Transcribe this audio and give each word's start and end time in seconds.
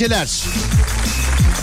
geceler. 0.00 0.44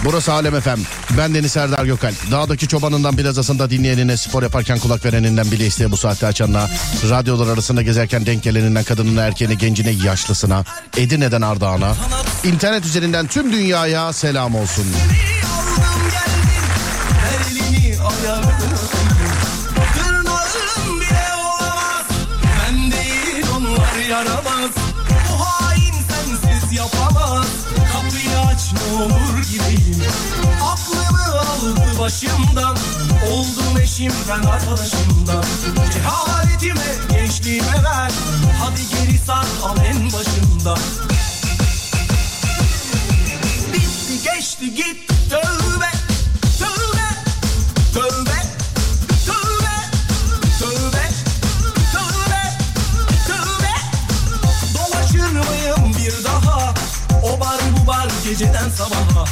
Burası 0.05 0.33
Alem 0.33 0.55
Efem. 0.55 0.79
Ben 1.17 1.35
Deniz 1.35 1.51
Serdar 1.51 1.85
Gökal. 1.85 2.13
Dağdaki 2.31 2.67
çobanından 2.67 3.15
plazasında 3.15 3.69
dinleyenine, 3.69 4.17
spor 4.17 4.43
yaparken 4.43 4.79
kulak 4.79 5.05
vereninden 5.05 5.51
bile 5.51 5.65
isteye 5.65 5.91
bu 5.91 5.97
saatte 5.97 6.27
açanına, 6.27 6.69
radyolar 7.09 7.53
arasında 7.53 7.81
gezerken 7.81 8.25
denk 8.25 8.43
geleninden 8.43 8.83
kadınına, 8.83 9.23
erkeğine, 9.23 9.53
gencine, 9.53 9.91
yaşlısına, 9.91 10.63
Edirne'den 10.97 11.41
Ardahan'a, 11.41 11.95
internet 12.43 12.85
üzerinden 12.85 13.27
tüm 13.27 13.51
dünyaya 13.51 14.13
selam 14.13 14.55
olsun. 14.55 14.85
Yaramaz 24.09 24.71
Bu 25.29 25.43
hain 25.45 25.93
sensiz 25.93 26.77
yapamaz 26.77 27.47
Kapıyı 27.97 28.39
aç 28.39 28.73
ne 28.73 29.03
olur 29.03 29.43
gideyim. 29.51 30.03
Aklımı 30.63 31.39
aldı 31.39 31.99
başımdan. 31.99 32.77
Oldum 33.31 33.81
eşimden 33.81 34.43
arkadaşımdan. 34.43 35.43
Cehaletime 35.93 36.95
gençliğime 37.09 37.83
ver. 37.83 38.11
Hadi 38.59 38.81
geri 38.89 39.17
sar 39.17 39.45
al 39.63 39.77
en 39.85 40.05
başında 40.05 40.75
Bitti 43.73 44.23
geçti 44.23 44.75
gitti 44.75 45.41
geceden 58.27 58.69
sabaha. 58.69 59.25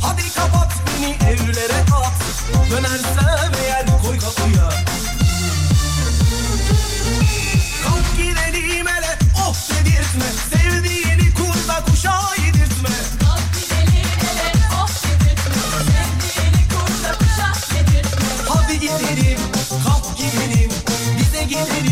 Hadi 0.00 0.22
kapat 0.34 0.72
beni 0.86 1.10
evlere 1.30 1.80
at. 1.92 2.18
Dönersem 2.70 3.52
eğer 3.64 3.86
koy 4.02 4.18
kapıya. 4.18 4.68
Kalk 7.84 8.16
gidelim 8.16 8.86
hele 8.86 9.18
oh 9.46 9.54
dedirtme. 9.70 10.28
Sevdiğini 10.50 11.34
kurda 11.34 11.84
kuşa 11.84 12.20
yedirtme. 12.46 12.94
Kalk 13.20 13.42
gidelim 13.54 14.08
ele 14.30 14.52
oh 14.82 14.88
dedirtme. 15.04 15.62
Sevdiğini 15.88 16.62
kurda 16.70 17.12
kuşa 17.18 17.76
yedirtme. 17.78 18.28
Hadi 18.48 18.80
gidelim, 18.80 19.38
kalk 19.84 20.16
gidelim, 20.18 20.70
bize 21.18 21.42
gidelim, 21.44 21.87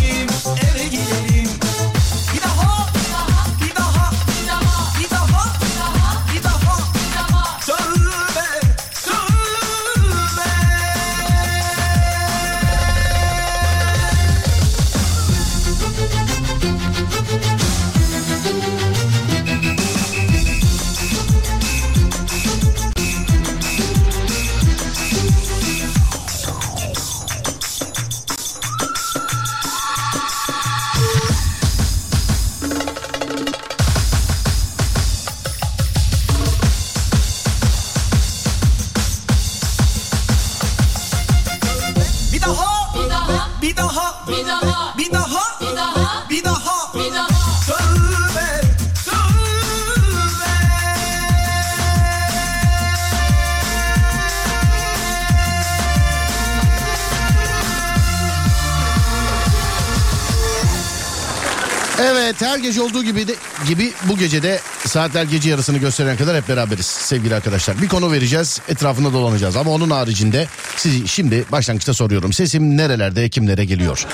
gece 62.67 62.83
olduğu 62.83 63.03
gibi 63.03 63.29
de, 63.29 63.35
gibi 63.69 63.93
bu 64.09 64.19
gece 64.19 64.43
de 64.43 64.61
saatler 64.87 65.25
gece 65.25 65.51
yarısını 65.51 65.79
gösteren 65.79 66.17
kadar 66.17 66.37
hep 66.37 66.49
beraberiz 66.49 66.87
sevgili 66.87 67.35
arkadaşlar. 67.35 67.83
Bir 67.83 67.89
konu 67.89 68.13
vereceğiz 68.13 68.61
etrafında 68.69 69.13
dolanacağız 69.13 69.57
ama 69.57 69.71
onun 69.71 69.91
haricinde 69.91 70.49
sizi 70.77 71.09
şimdi 71.09 71.45
başlangıçta 71.53 71.95
soruyorum. 71.95 72.33
Sesim 72.33 72.77
nerelerde 72.77 73.29
kimlere 73.29 73.65
geliyor? 73.65 74.07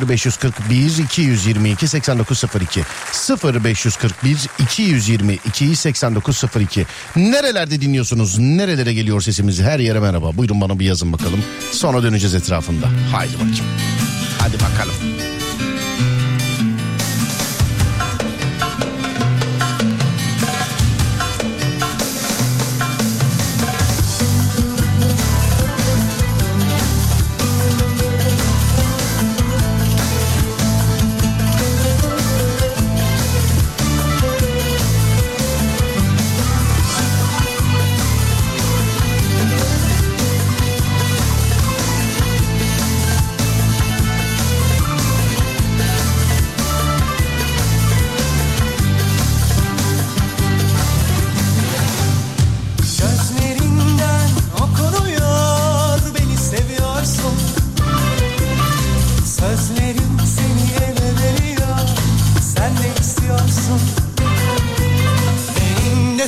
0541 0.00 1.04
222 1.04 1.88
8902 1.88 2.82
0541 3.44 4.36
222 4.58 5.76
8902 5.76 6.86
Nerelerde 7.16 7.80
dinliyorsunuz? 7.80 8.38
Nerelere 8.38 8.94
geliyor 8.94 9.20
sesimiz? 9.20 9.60
Her 9.60 9.78
yere 9.78 10.00
merhaba. 10.00 10.36
Buyurun 10.36 10.60
bana 10.60 10.78
bir 10.78 10.84
yazın 10.84 11.12
bakalım. 11.12 11.44
Sonra 11.72 12.02
döneceğiz 12.02 12.34
etrafında. 12.34 12.86
Haydi 13.12 13.34
bakayım. 13.34 13.66
Hadi 14.38 14.54
bakalım. 14.54 15.35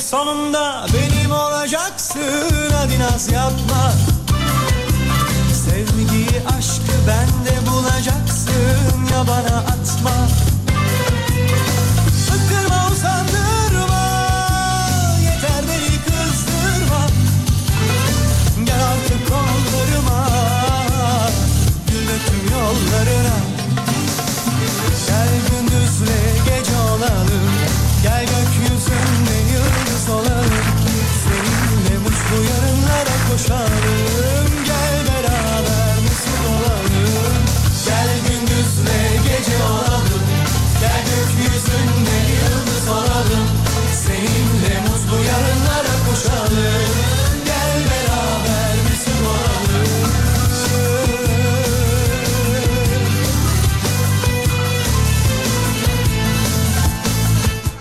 Sonunda 0.00 0.87
benim 0.95 1.31
olacaksın. 1.31 2.21
Hadi 2.73 2.99
naz 2.99 3.33
yapma. 3.33 3.93
Sevgiyi 5.65 6.43
aşkı 6.59 6.93
bende 7.09 7.71
bulacaksın. 7.71 9.06
Ya 9.12 9.27
bana 9.27 9.59
atma. 9.59 10.29
sarılalım 33.49 34.65
Gel 34.67 35.06
beraber 35.06 35.95
mesut 36.03 36.41
olalım. 36.49 37.35
Gel 37.87 38.09
gündüzle 38.29 39.00
gece 39.29 39.62
olalım. 39.62 40.23
Gel 40.81 41.03
gökyüzünde 41.05 42.17
yıldız 42.33 42.89
olalım. 42.89 43.49
Seninle 44.06 44.81
mutlu 44.81 45.17
yarınlara 45.17 45.95
koşalım. 46.11 47.09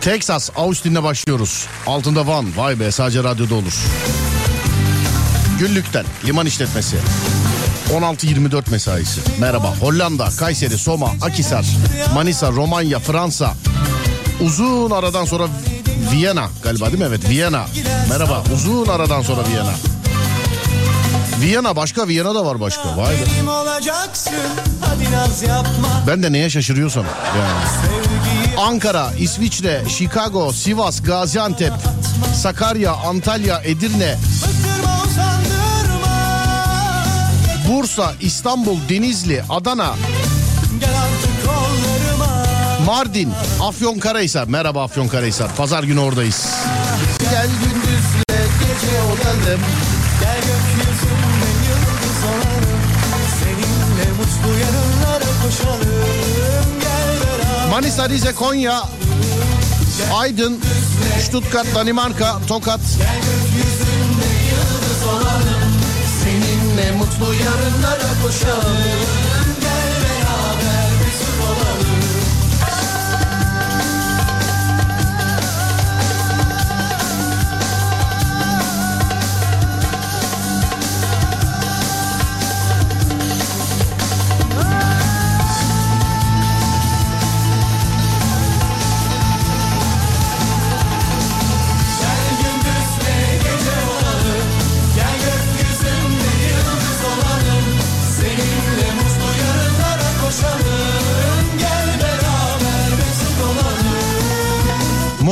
Texas, 0.02 0.50
Austin'le 0.56 1.04
başlıyoruz. 1.04 1.68
Altında 1.88 2.28
Van, 2.28 2.58
vay 2.58 2.80
be 2.80 2.92
sadece 2.92 3.24
radyoda 3.24 3.56
olur. 3.56 3.74
Güllük'ten, 5.60 6.06
liman 6.26 6.46
işletmesi. 6.46 6.98
16-24 7.94 8.72
mesaisi. 8.72 9.22
Merhaba. 9.40 9.74
Hollanda, 9.82 10.30
Kayseri, 10.40 10.78
Soma, 10.78 11.12
Akisar, 11.22 11.66
Manisa, 12.14 12.52
Romanya, 12.52 13.00
Fransa. 13.00 13.54
Uzun 14.42 14.92
aradan 14.92 15.26
sonra 15.26 15.48
Viyana 16.12 16.50
galiba 16.64 16.86
değil 16.88 17.00
mi? 17.00 17.06
Evet 17.08 17.30
Viyana. 17.30 17.66
Merhaba. 18.10 18.44
Uzun 18.54 18.88
aradan 18.88 19.22
sonra 19.22 19.42
Viyana. 19.50 19.74
Viyana 21.42 21.76
başka, 21.76 22.08
Viyana 22.08 22.36
da 22.36 22.46
var 22.46 22.60
başka. 22.60 22.98
Vay 22.98 23.14
be. 23.14 23.20
Ben 26.08 26.24
de 26.24 26.32
neye 26.32 26.50
şaşırıyorsam. 26.50 27.06
Yani. 27.38 27.60
Ankara, 28.58 29.12
İsviçre, 29.20 29.84
Chicago, 29.90 30.54
Sivas, 30.54 31.04
Gaziantep, 31.04 31.74
Sakarya, 32.42 32.94
Antalya, 32.94 33.62
Edirne, 33.64 34.16
Bursa, 37.68 38.14
İstanbul, 38.22 38.78
Denizli, 38.90 39.44
Adana, 39.50 39.96
Gel 40.80 40.90
Mardin, 42.88 43.34
Afyonkarahisar. 43.62 44.48
Merhaba 44.48 44.84
Afyonkarahisar. 44.84 45.56
Pazar 45.56 45.84
günü 45.84 46.00
oradayız. 46.00 46.56
Gel 47.20 47.48
gündüzle 47.48 48.46
gece 48.60 49.02
olalım. 49.02 49.62
Gel 50.22 50.36
gökyüzünde 50.36 51.50
yıldız 51.68 52.24
olalım 52.24 52.80
Seninle 53.40 54.12
mutlu 54.12 54.60
yarınlara 54.60 55.32
koşalım 55.44 55.90
Gel 56.82 57.70
Manisa, 57.72 58.10
Rize, 58.10 58.34
Konya, 58.34 58.84
Aydın, 60.14 60.60
Stuttgart, 61.22 61.76
Danimarka, 61.76 62.38
Tokat. 62.48 62.80
Seninle 66.78 66.98
mutlu 66.98 67.34
yarınlara 67.34 68.22
koşalım. 68.24 69.27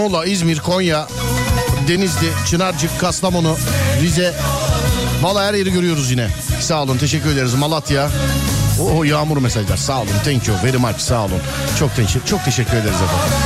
Muğla, 0.06 0.26
İzmir, 0.26 0.60
Konya, 0.60 1.08
Denizli, 1.88 2.30
Çınarcık, 2.50 3.00
Kastamonu, 3.00 3.58
Rize. 4.02 4.34
Valla 5.22 5.44
her 5.44 5.54
yeri 5.54 5.72
görüyoruz 5.72 6.12
yine. 6.12 6.28
Sağ 6.62 6.84
olun 6.84 6.98
teşekkür 6.98 7.30
ederiz. 7.30 7.54
Malatya. 7.54 8.10
O 8.82 9.04
yağmur 9.04 9.38
mesajlar. 9.38 9.78
Sağ 9.78 10.02
olun. 10.02 10.10
Thank 10.26 10.48
you 10.48 10.58
very 10.64 10.78
much. 10.78 10.98
Sağ 10.98 11.26
olun. 11.26 11.40
Çok 11.80 11.96
teşekkür, 11.96 12.28
çok 12.28 12.46
teşekkür 12.46 12.72
ederiz 12.72 12.96
efendim. 12.96 13.38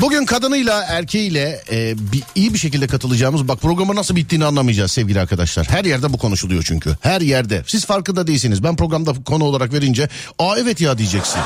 Bugün 0.00 0.26
kadınıyla 0.26 0.82
erkeğiyle 0.82 1.62
e, 1.70 1.94
bir, 2.12 2.22
iyi 2.34 2.54
bir 2.54 2.58
şekilde 2.58 2.86
katılacağımız 2.86 3.48
bak 3.48 3.60
programın 3.60 3.96
nasıl 3.96 4.16
bittiğini 4.16 4.44
anlamayacağız 4.44 4.92
sevgili 4.92 5.20
arkadaşlar. 5.20 5.66
Her 5.66 5.84
yerde 5.84 6.12
bu 6.12 6.18
konuşuluyor 6.18 6.62
çünkü. 6.66 6.96
Her 7.00 7.20
yerde. 7.20 7.62
Siz 7.66 7.86
farkında 7.86 8.26
değilsiniz. 8.26 8.64
Ben 8.64 8.76
programda 8.76 9.12
konu 9.24 9.44
olarak 9.44 9.72
verince 9.72 10.08
aa 10.38 10.58
evet 10.58 10.80
ya 10.80 10.98
diyeceksin. 10.98 11.40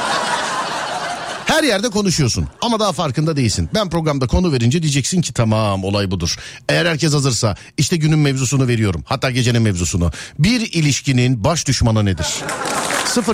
Her 1.61 1.65
yerde 1.65 1.91
konuşuyorsun 1.91 2.49
ama 2.61 2.81
daha 2.81 2.93
farkında 2.93 3.37
değilsin. 3.37 3.69
Ben 3.75 3.91
programda 3.91 4.27
konu 4.27 4.53
verince 4.53 4.83
diyeceksin 4.83 5.21
ki 5.21 5.33
tamam 5.33 5.85
olay 5.85 6.11
budur. 6.11 6.37
Eğer 6.69 6.87
herkes 6.87 7.13
hazırsa 7.15 7.57
işte 7.77 7.97
günün 7.97 8.19
mevzusunu 8.19 8.69
veriyorum. 8.69 9.05
Hatta 9.07 9.31
gecenin 9.31 9.63
mevzusunu. 9.63 10.13
Bir 10.39 10.61
ilişkinin 10.61 11.45
baş 11.45 11.67
düşmanı 11.67 12.05
nedir? 12.05 12.27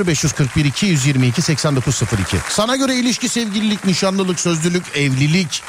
0541 0.06 0.64
222 0.64 1.42
8902. 1.42 2.36
Sana 2.48 2.76
göre 2.76 2.94
ilişki 2.96 3.28
sevgililik, 3.28 3.84
nişanlılık, 3.84 4.40
sözlülük, 4.40 4.84
evlilik. 4.94 5.62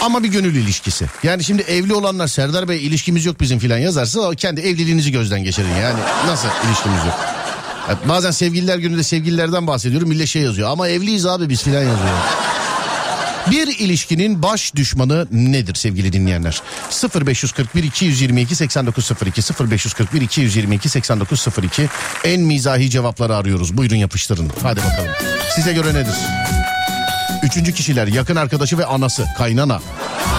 Ama 0.00 0.22
bir 0.22 0.28
gönül 0.28 0.54
ilişkisi. 0.54 1.06
Yani 1.22 1.44
şimdi 1.44 1.62
evli 1.62 1.94
olanlar 1.94 2.26
Serdar 2.26 2.68
Bey 2.68 2.86
ilişkimiz 2.86 3.24
yok 3.24 3.40
bizim 3.40 3.58
filan 3.58 3.78
yazarsa 3.78 4.34
kendi 4.34 4.60
evliliğinizi 4.60 5.12
gözden 5.12 5.44
geçirin. 5.44 5.74
Yani 5.82 6.00
nasıl 6.26 6.48
ilişkimiz 6.66 7.04
yok? 7.04 7.41
Bazen 8.08 8.30
sevgililer 8.30 8.78
gününde 8.78 9.02
sevgililerden 9.02 9.66
bahsediyorum. 9.66 10.08
Millet 10.08 10.28
şey 10.28 10.42
yazıyor 10.42 10.70
ama 10.70 10.88
evliyiz 10.88 11.26
abi 11.26 11.48
biz 11.48 11.62
filan 11.62 11.82
yazıyor. 11.82 12.16
Bir 13.50 13.78
ilişkinin 13.78 14.42
baş 14.42 14.74
düşmanı 14.74 15.26
nedir 15.30 15.74
sevgili 15.74 16.12
dinleyenler? 16.12 16.62
0541 17.26 17.84
222 17.84 18.54
8902 18.56 19.42
0541 19.70 20.20
222 20.20 20.88
8902 20.88 21.88
en 22.24 22.40
mizahi 22.40 22.90
cevapları 22.90 23.36
arıyoruz. 23.36 23.76
Buyurun 23.76 23.96
yapıştırın. 23.96 24.50
Hadi 24.62 24.80
bakalım. 24.80 25.10
Size 25.54 25.72
göre 25.72 25.94
nedir? 25.94 26.14
Üçüncü 27.42 27.72
kişiler 27.72 28.06
yakın 28.06 28.36
arkadaşı 28.36 28.78
ve 28.78 28.86
anası 28.86 29.26
kaynana. 29.38 29.80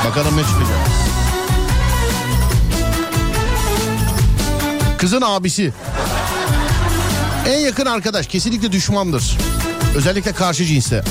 Bakalım 0.05 0.37
ne 0.37 0.41
çıkacak. 0.41 0.77
Kızın 4.97 5.21
abisi. 5.21 5.73
En 7.47 7.59
yakın 7.59 7.85
arkadaş 7.85 8.27
kesinlikle 8.27 8.71
düşmandır. 8.71 9.37
Özellikle 9.95 10.31
karşı 10.33 10.65
cinste. 10.65 11.03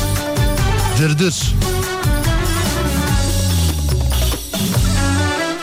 Dırdır. 0.98 1.54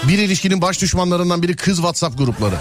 Bir 0.07 0.17
ilişkinin 0.17 0.61
baş 0.61 0.81
düşmanlarından 0.81 1.43
biri 1.43 1.55
kız 1.55 1.75
WhatsApp 1.77 2.17
grupları. 2.17 2.55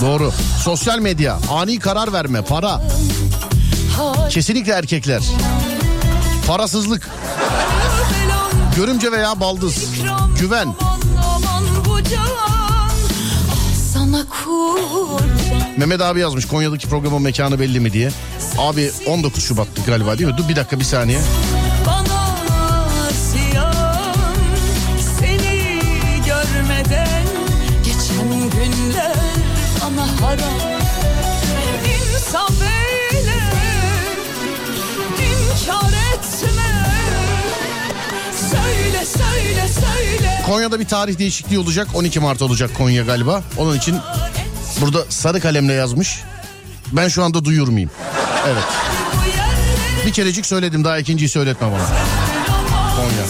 Doğru. 0.00 0.32
Sosyal 0.64 0.98
medya, 0.98 1.38
ani 1.50 1.78
karar 1.78 2.12
verme, 2.12 2.42
para. 2.42 2.82
Kesinlikle 4.30 4.72
erkekler. 4.72 5.22
Parasızlık, 6.46 7.10
görümce 8.76 9.12
veya 9.12 9.40
baldız, 9.40 9.84
güven. 10.40 10.74
Sana 13.92 14.24
kurban 14.28 15.45
Mehmet 15.76 16.00
abi 16.00 16.20
yazmış 16.20 16.44
Konya'daki 16.46 16.88
programın 16.88 17.22
mekanı 17.22 17.60
belli 17.60 17.80
mi 17.80 17.92
diye. 17.92 18.10
Abi 18.58 18.90
19 19.06 19.44
Şubat'tı 19.44 19.82
galiba 19.86 20.18
değil 20.18 20.30
mi? 20.30 20.36
Dur 20.38 20.48
bir 20.48 20.56
dakika 20.56 20.78
bir 20.80 20.84
saniye. 20.84 21.18
Konya'da 40.46 40.80
bir 40.80 40.86
tarih 40.86 41.18
değişikliği 41.18 41.58
olacak. 41.58 41.88
12 41.94 42.20
Mart 42.20 42.42
olacak 42.42 42.70
Konya 42.74 43.02
galiba. 43.02 43.42
Onun 43.58 43.76
için 43.78 43.96
burada 44.80 45.04
sarı 45.08 45.40
kalemle 45.40 45.72
yazmış. 45.72 46.22
Ben 46.92 47.08
şu 47.08 47.24
anda 47.24 47.44
duyur 47.44 47.68
muyum? 47.68 47.90
Evet. 48.46 48.64
Bir 50.06 50.12
kerecik 50.12 50.46
söyledim 50.46 50.84
daha 50.84 50.98
ikinciyi 50.98 51.28
söyletme 51.28 51.66
bana. 51.66 51.86
Konya. 52.96 53.26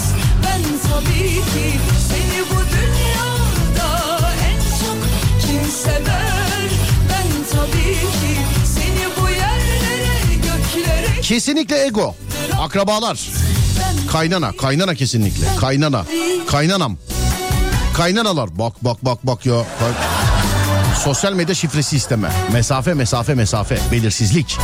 Kesinlikle 11.21 11.85
ego. 11.85 12.15
Akrabalar. 12.59 13.29
Kaynana, 14.11 14.51
kaynana 14.51 14.95
kesinlikle. 14.95 15.47
Kaynana. 15.59 16.05
Kaynanam. 16.47 16.97
Kaynanalar. 17.93 18.59
Bak 18.59 18.73
bak 18.81 19.05
bak 19.05 19.27
bak 19.27 19.45
ya. 19.45 19.55
Bak. 19.55 20.16
Sosyal 21.03 21.33
medya 21.33 21.55
şifresi 21.55 21.95
isteme. 21.95 22.29
Mesafe 22.53 22.93
mesafe 22.93 23.33
mesafe. 23.35 23.79
Belirsizlik. 23.91 24.57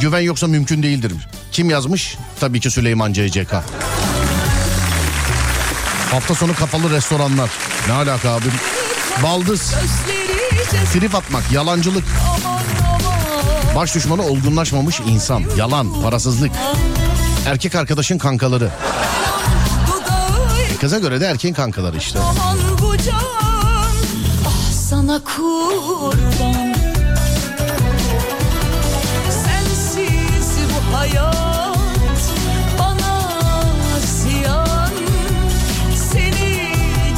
Güven 0.00 0.20
yoksa 0.20 0.46
mümkün 0.46 0.82
değildir. 0.82 1.12
Kim 1.52 1.70
yazmış? 1.70 2.16
Tabii 2.40 2.60
ki 2.60 2.70
Süleyman 2.70 3.12
CCK. 3.12 3.52
Hafta 6.10 6.34
sonu 6.34 6.54
kapalı 6.54 6.90
restoranlar. 6.90 7.50
Ne 7.88 7.92
alaka 7.92 8.30
abi? 8.30 8.44
Baldız, 9.22 9.74
trip 10.92 11.14
atmak, 11.14 11.52
yalancılık. 11.52 12.04
Baş 13.76 13.94
düşmanı 13.94 14.22
olgunlaşmamış 14.22 15.00
insan. 15.00 15.44
Yalan, 15.56 16.02
parasızlık. 16.02 16.52
Erkek 17.46 17.74
arkadaşın 17.74 18.18
kankaları. 18.18 18.70
Kıza 20.80 20.98
göre 20.98 21.20
de 21.20 21.26
erkeğin 21.26 21.54
kankaları 21.54 21.96
işte. 21.96 22.18
Sana 25.10 25.24
kurban. 25.24 26.74
Sensiz 29.44 30.50
bu 30.70 30.96
hayat 30.96 32.22
bana 32.78 33.20
ziyan. 34.00 34.92
Seni 36.12 36.62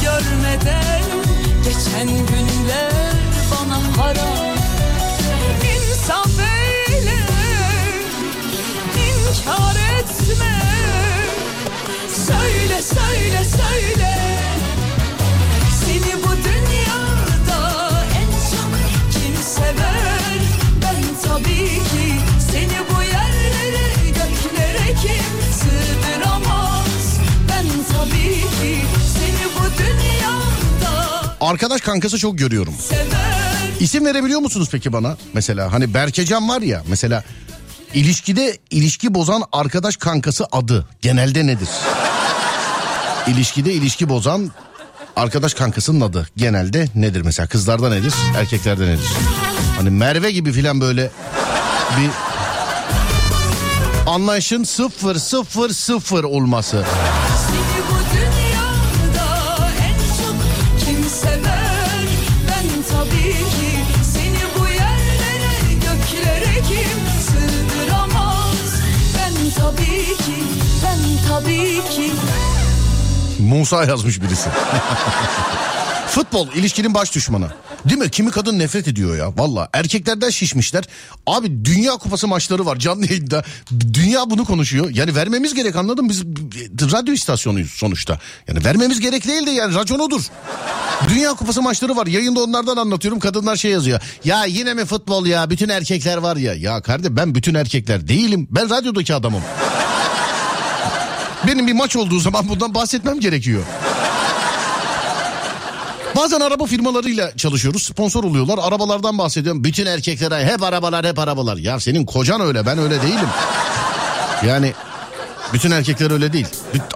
görmeden 0.01 1.03
geçen 1.63 2.07
günler 2.07 3.13
bana 3.51 4.03
haram. 4.03 4.57
İnsaf 5.75 6.39
eyle, 6.39 7.19
inkar 9.05 9.75
etme. 9.99 10.61
Söyle 12.27 12.81
söyle 12.81 13.43
söyle 13.43 14.12
Arkadaş 31.43 31.81
kankası 31.81 32.17
çok 32.17 32.37
görüyorum. 32.37 32.73
İsim 33.79 34.05
verebiliyor 34.05 34.39
musunuz 34.39 34.69
peki 34.71 34.93
bana? 34.93 35.17
Mesela 35.33 35.73
hani 35.73 35.93
Berkecan 35.93 36.49
var 36.49 36.61
ya 36.61 36.83
mesela 36.87 37.23
ilişkide 37.93 38.57
ilişki 38.69 39.13
bozan 39.13 39.43
arkadaş 39.51 39.97
kankası 39.97 40.45
adı 40.51 40.87
genelde 41.01 41.47
nedir? 41.47 41.67
İlişkide 43.27 43.73
ilişki 43.73 44.09
bozan 44.09 44.51
arkadaş 45.15 45.53
kankasının 45.53 46.01
adı 46.01 46.27
genelde 46.37 46.87
nedir 46.95 47.21
mesela? 47.21 47.47
Kızlarda 47.47 47.89
nedir? 47.89 48.13
Erkeklerde 48.37 48.87
nedir? 48.87 49.07
Hani 49.77 49.89
Merve 49.89 50.31
gibi 50.31 50.51
filan 50.51 50.81
böyle 50.81 51.11
bir 51.99 52.09
anlayışın 54.11 54.63
sıfır 54.63 55.15
sıfır 55.15 55.69
sıfır 55.69 56.23
olması. 56.23 56.85
Musa 73.53 73.83
yazmış 73.83 74.21
birisi. 74.21 74.49
Futbol 76.07 76.47
ilişkinin 76.55 76.93
baş 76.93 77.15
düşmanı. 77.15 77.51
Değil 77.89 77.99
mi? 77.99 78.09
Kimi 78.09 78.31
kadın 78.31 78.59
nefret 78.59 78.87
ediyor 78.87 79.17
ya. 79.17 79.37
Valla 79.37 79.69
erkeklerden 79.73 80.29
şişmişler. 80.29 80.83
Abi 81.27 81.65
Dünya 81.65 81.91
Kupası 81.91 82.27
maçları 82.27 82.65
var 82.65 82.77
canlı 82.77 83.05
yayında. 83.05 83.43
Dünya 83.93 84.29
bunu 84.29 84.45
konuşuyor. 84.45 84.89
Yani 84.93 85.15
vermemiz 85.15 85.53
gerek 85.53 85.75
anladın? 85.75 86.09
Biz 86.09 86.23
radyo 86.91 87.13
istasyonuyuz 87.13 87.71
sonuçta. 87.71 88.19
Yani 88.47 88.65
vermemiz 88.65 88.99
gerek 88.99 89.27
değil 89.27 89.45
de 89.45 89.51
yani 89.51 89.75
racon 89.75 89.99
odur. 89.99 90.21
Dünya 91.09 91.33
Kupası 91.33 91.61
maçları 91.61 91.95
var. 91.95 92.07
Yayında 92.07 92.43
onlardan 92.43 92.77
anlatıyorum. 92.77 93.19
Kadınlar 93.19 93.55
şey 93.55 93.71
yazıyor. 93.71 93.99
Ya 94.25 94.45
yine 94.45 94.73
mi 94.73 94.85
futbol 94.85 95.25
ya? 95.25 95.49
Bütün 95.49 95.69
erkekler 95.69 96.17
var 96.17 96.37
ya. 96.37 96.53
Ya 96.53 96.81
kardeşim 96.81 97.15
ben 97.15 97.35
bütün 97.35 97.53
erkekler 97.53 98.07
değilim. 98.07 98.47
Ben 98.51 98.69
radyodaki 98.69 99.15
adamım. 99.15 99.41
Benim 101.47 101.67
bir 101.67 101.73
maç 101.73 101.95
olduğu 101.95 102.19
zaman 102.19 102.49
bundan 102.49 102.75
bahsetmem 102.75 103.19
gerekiyor. 103.19 103.63
Bazen 106.15 106.39
araba 106.39 106.65
firmalarıyla 106.65 107.37
çalışıyoruz. 107.37 107.83
Sponsor 107.83 108.23
oluyorlar. 108.23 108.59
Arabalardan 108.61 109.17
bahsediyorum. 109.17 109.63
Bütün 109.63 109.85
erkeklere 109.85 110.45
hep 110.45 110.63
arabalar 110.63 111.05
hep 111.05 111.19
arabalar. 111.19 111.57
Ya 111.57 111.79
senin 111.79 112.05
kocan 112.05 112.41
öyle 112.41 112.65
ben 112.65 112.77
öyle 112.77 113.01
değilim. 113.01 113.29
Yani 114.47 114.73
bütün 115.53 115.71
erkekler 115.71 116.11
öyle 116.11 116.33
değil. 116.33 116.47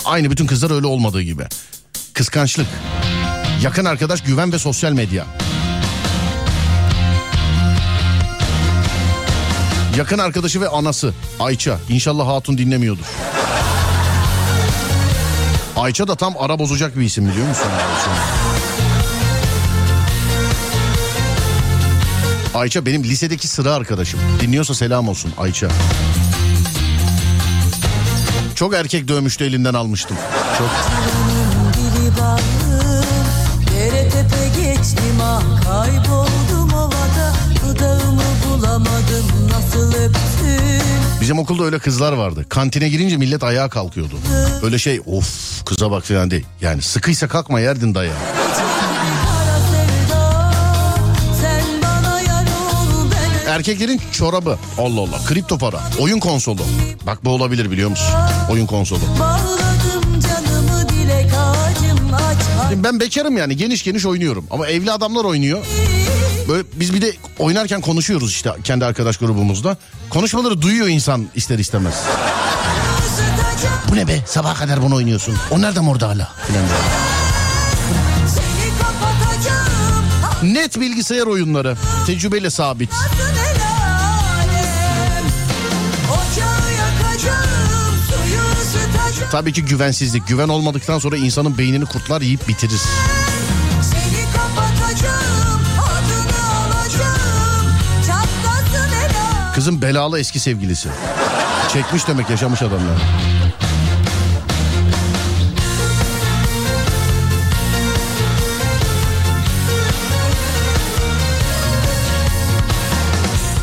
Aynı 0.05 0.31
bütün 0.31 0.47
kızlar 0.47 0.71
öyle 0.71 0.87
olmadığı 0.87 1.21
gibi. 1.21 1.43
Kıskançlık. 2.13 2.67
Yakın 3.63 3.85
arkadaş 3.85 4.23
güven 4.23 4.51
ve 4.51 4.59
sosyal 4.59 4.91
medya. 4.91 5.25
Yakın 9.97 10.17
arkadaşı 10.17 10.61
ve 10.61 10.67
anası 10.67 11.13
Ayça. 11.39 11.79
İnşallah 11.89 12.27
hatun 12.27 12.57
dinlemiyordur. 12.57 13.05
Ayça 15.77 16.07
da 16.07 16.15
tam 16.15 16.34
ara 16.39 16.60
bozacak 16.60 16.98
bir 16.98 17.01
isim 17.01 17.29
biliyor 17.29 17.48
musun? 17.48 17.67
Ayça? 22.55 22.86
Benim 22.86 23.03
lisedeki 23.03 23.48
sıra 23.48 23.74
arkadaşım. 23.74 24.19
Dinliyorsa 24.41 24.74
selam 24.74 25.10
olsun 25.10 25.34
Ayça. 25.38 25.67
Çok 28.55 28.74
erkek 28.74 29.07
dövmüştü 29.07 29.46
elinden 29.46 29.74
almıştım. 29.74 30.17
Çok. 30.57 30.69
Kayboldum 35.63 36.74
ovada 36.74 37.34
Dudağımı 37.65 38.22
bulamadım 38.46 39.50
nasıl 39.51 39.93
öptüm 39.93 40.26
Bizim 41.27 41.39
okulda 41.39 41.63
öyle 41.63 41.79
kızlar 41.79 42.13
vardı. 42.13 42.46
Kantine 42.50 42.89
girince 42.89 43.17
millet 43.17 43.43
ayağa 43.43 43.69
kalkıyordu. 43.69 44.15
Öyle 44.63 44.79
şey 44.79 45.01
of 45.05 45.65
kıza 45.65 45.91
bak 45.91 46.03
falan 46.03 46.31
değil. 46.31 46.46
Yani 46.62 46.81
sıkıysa 46.81 47.27
kalkma 47.27 47.60
yerdin 47.60 47.96
dayağı. 47.96 48.15
Erkeklerin 53.48 54.01
çorabı. 54.12 54.57
Allah 54.77 55.01
Allah. 55.01 55.25
Kripto 55.27 55.57
para. 55.57 55.79
Oyun 56.00 56.19
konsolu. 56.19 56.62
Bak 57.05 57.25
bu 57.25 57.29
olabilir 57.29 57.72
biliyor 57.72 57.89
musun? 57.89 58.15
Oyun 58.51 58.65
konsolu. 58.65 59.01
Ben 62.84 63.00
bekarım 63.00 63.38
yani 63.38 63.57
geniş 63.57 63.84
geniş 63.84 64.05
oynuyorum. 64.05 64.46
Ama 64.51 64.67
evli 64.67 64.91
adamlar 64.91 65.24
oynuyor. 65.25 65.65
Böyle 66.47 66.63
biz 66.73 66.93
bir 66.93 67.01
de 67.01 67.13
oynarken 67.39 67.81
konuşuyoruz 67.81 68.31
işte 68.31 68.51
kendi 68.63 68.85
arkadaş 68.85 69.17
grubumuzda. 69.17 69.77
Konuşmaları 70.09 70.61
duyuyor 70.61 70.87
insan 70.87 71.27
ister 71.35 71.59
istemez. 71.59 71.95
Bu 73.91 73.95
ne 73.95 74.07
be 74.07 74.23
sabaha 74.25 74.53
kadar 74.53 74.81
bunu 74.81 74.95
oynuyorsun. 74.95 75.35
O 75.51 75.61
nereden 75.61 75.87
orada 75.87 76.07
hala? 76.09 76.31
Kapatacağım 78.81 80.53
Net 80.53 80.79
bilgisayar 80.79 81.27
oyunları. 81.27 81.77
Tecrübeyle 82.05 82.49
sabit. 82.49 82.89
Tabii 89.31 89.53
ki 89.53 89.65
güvensizlik. 89.65 90.27
Güven 90.27 90.47
olmadıktan 90.47 90.99
sonra 90.99 91.17
insanın 91.17 91.57
beynini 91.57 91.85
kurtlar 91.85 92.21
yiyip 92.21 92.47
bitirir. 92.47 92.81
Kızın 99.57 99.81
belalı 99.81 100.19
eski 100.19 100.39
sevgilisi. 100.39 100.89
Çekmiş 101.73 102.07
demek 102.07 102.29
yaşamış 102.29 102.61
adamlar. 102.61 102.97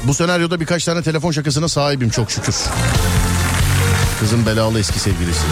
Bu 0.04 0.14
senaryoda 0.14 0.60
birkaç 0.60 0.84
tane 0.84 1.02
telefon 1.02 1.30
şakasına 1.30 1.68
sahibim 1.68 2.10
çok 2.10 2.30
şükür. 2.30 2.56
Kızın 4.20 4.46
belalı 4.46 4.78
eski 4.78 4.98
sevgilisi. 4.98 5.44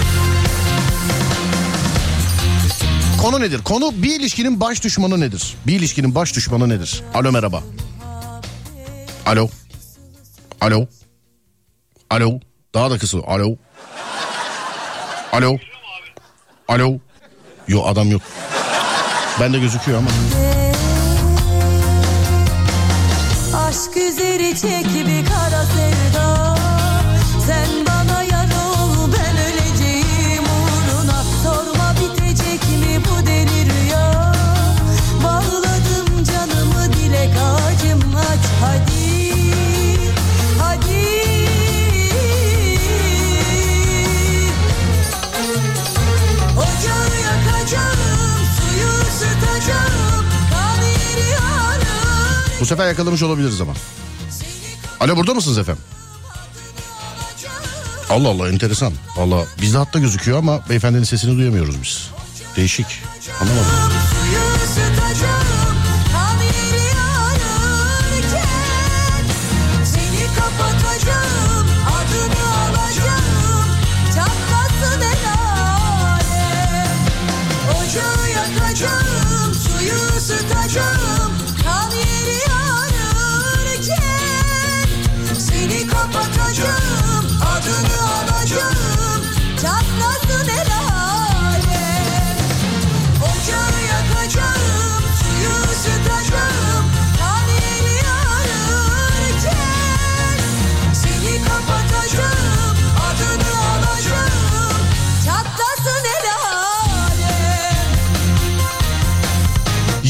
Konu 3.22 3.40
nedir? 3.40 3.62
Konu 3.64 3.92
bir 3.96 4.20
ilişkinin 4.20 4.60
baş 4.60 4.84
düşmanı 4.84 5.20
nedir? 5.20 5.54
Bir 5.66 5.78
ilişkinin 5.78 6.14
baş 6.14 6.36
düşmanı 6.36 6.68
nedir? 6.68 7.02
Alo 7.14 7.32
merhaba. 7.32 7.62
Alo. 9.26 9.48
Alo. 10.62 10.86
Alo. 12.10 12.40
Daha 12.74 12.90
da 12.90 12.98
kısa. 12.98 13.18
Alo. 13.18 13.56
Alo. 15.32 15.58
Alo. 16.68 16.98
Yok 17.68 17.86
adam 17.88 18.10
yok. 18.10 18.22
Bende 19.40 19.58
gözüküyor 19.58 19.98
ama. 19.98 20.10
Aşk 23.66 23.96
üzeri 23.96 24.56
çek 24.60 24.86
bir 25.06 25.26
kara 25.26 25.64
sevda 25.64 26.56
Sen 27.46 27.81
sefer 52.72 52.88
yakalamış 52.88 53.22
olabiliriz 53.22 53.60
ama. 53.60 53.72
Alo 55.00 55.16
burada 55.16 55.34
mısınız 55.34 55.58
efendim? 55.58 55.82
Allah 58.10 58.28
Allah 58.28 58.48
enteresan. 58.48 58.92
Valla 59.16 59.44
bizde 59.62 59.78
hatta 59.78 59.98
gözüküyor 59.98 60.38
ama 60.38 60.68
beyefendinin 60.68 61.04
sesini 61.04 61.38
duyamıyoruz 61.38 61.82
biz. 61.82 62.10
Değişik. 62.56 62.86
Anlamadım. 63.40 64.11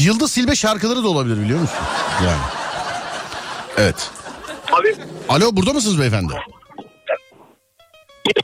Yıldız 0.03 0.31
Silbe 0.31 0.55
şarkıları 0.55 1.03
da 1.03 1.07
olabilir 1.07 1.41
biliyor 1.41 1.59
musun? 1.59 1.75
Yani. 2.25 2.41
Evet. 3.77 4.09
Abi 4.71 4.95
Alo 5.29 5.49
burada 5.55 5.73
mısınız 5.73 5.99
beyefendi? 5.99 6.33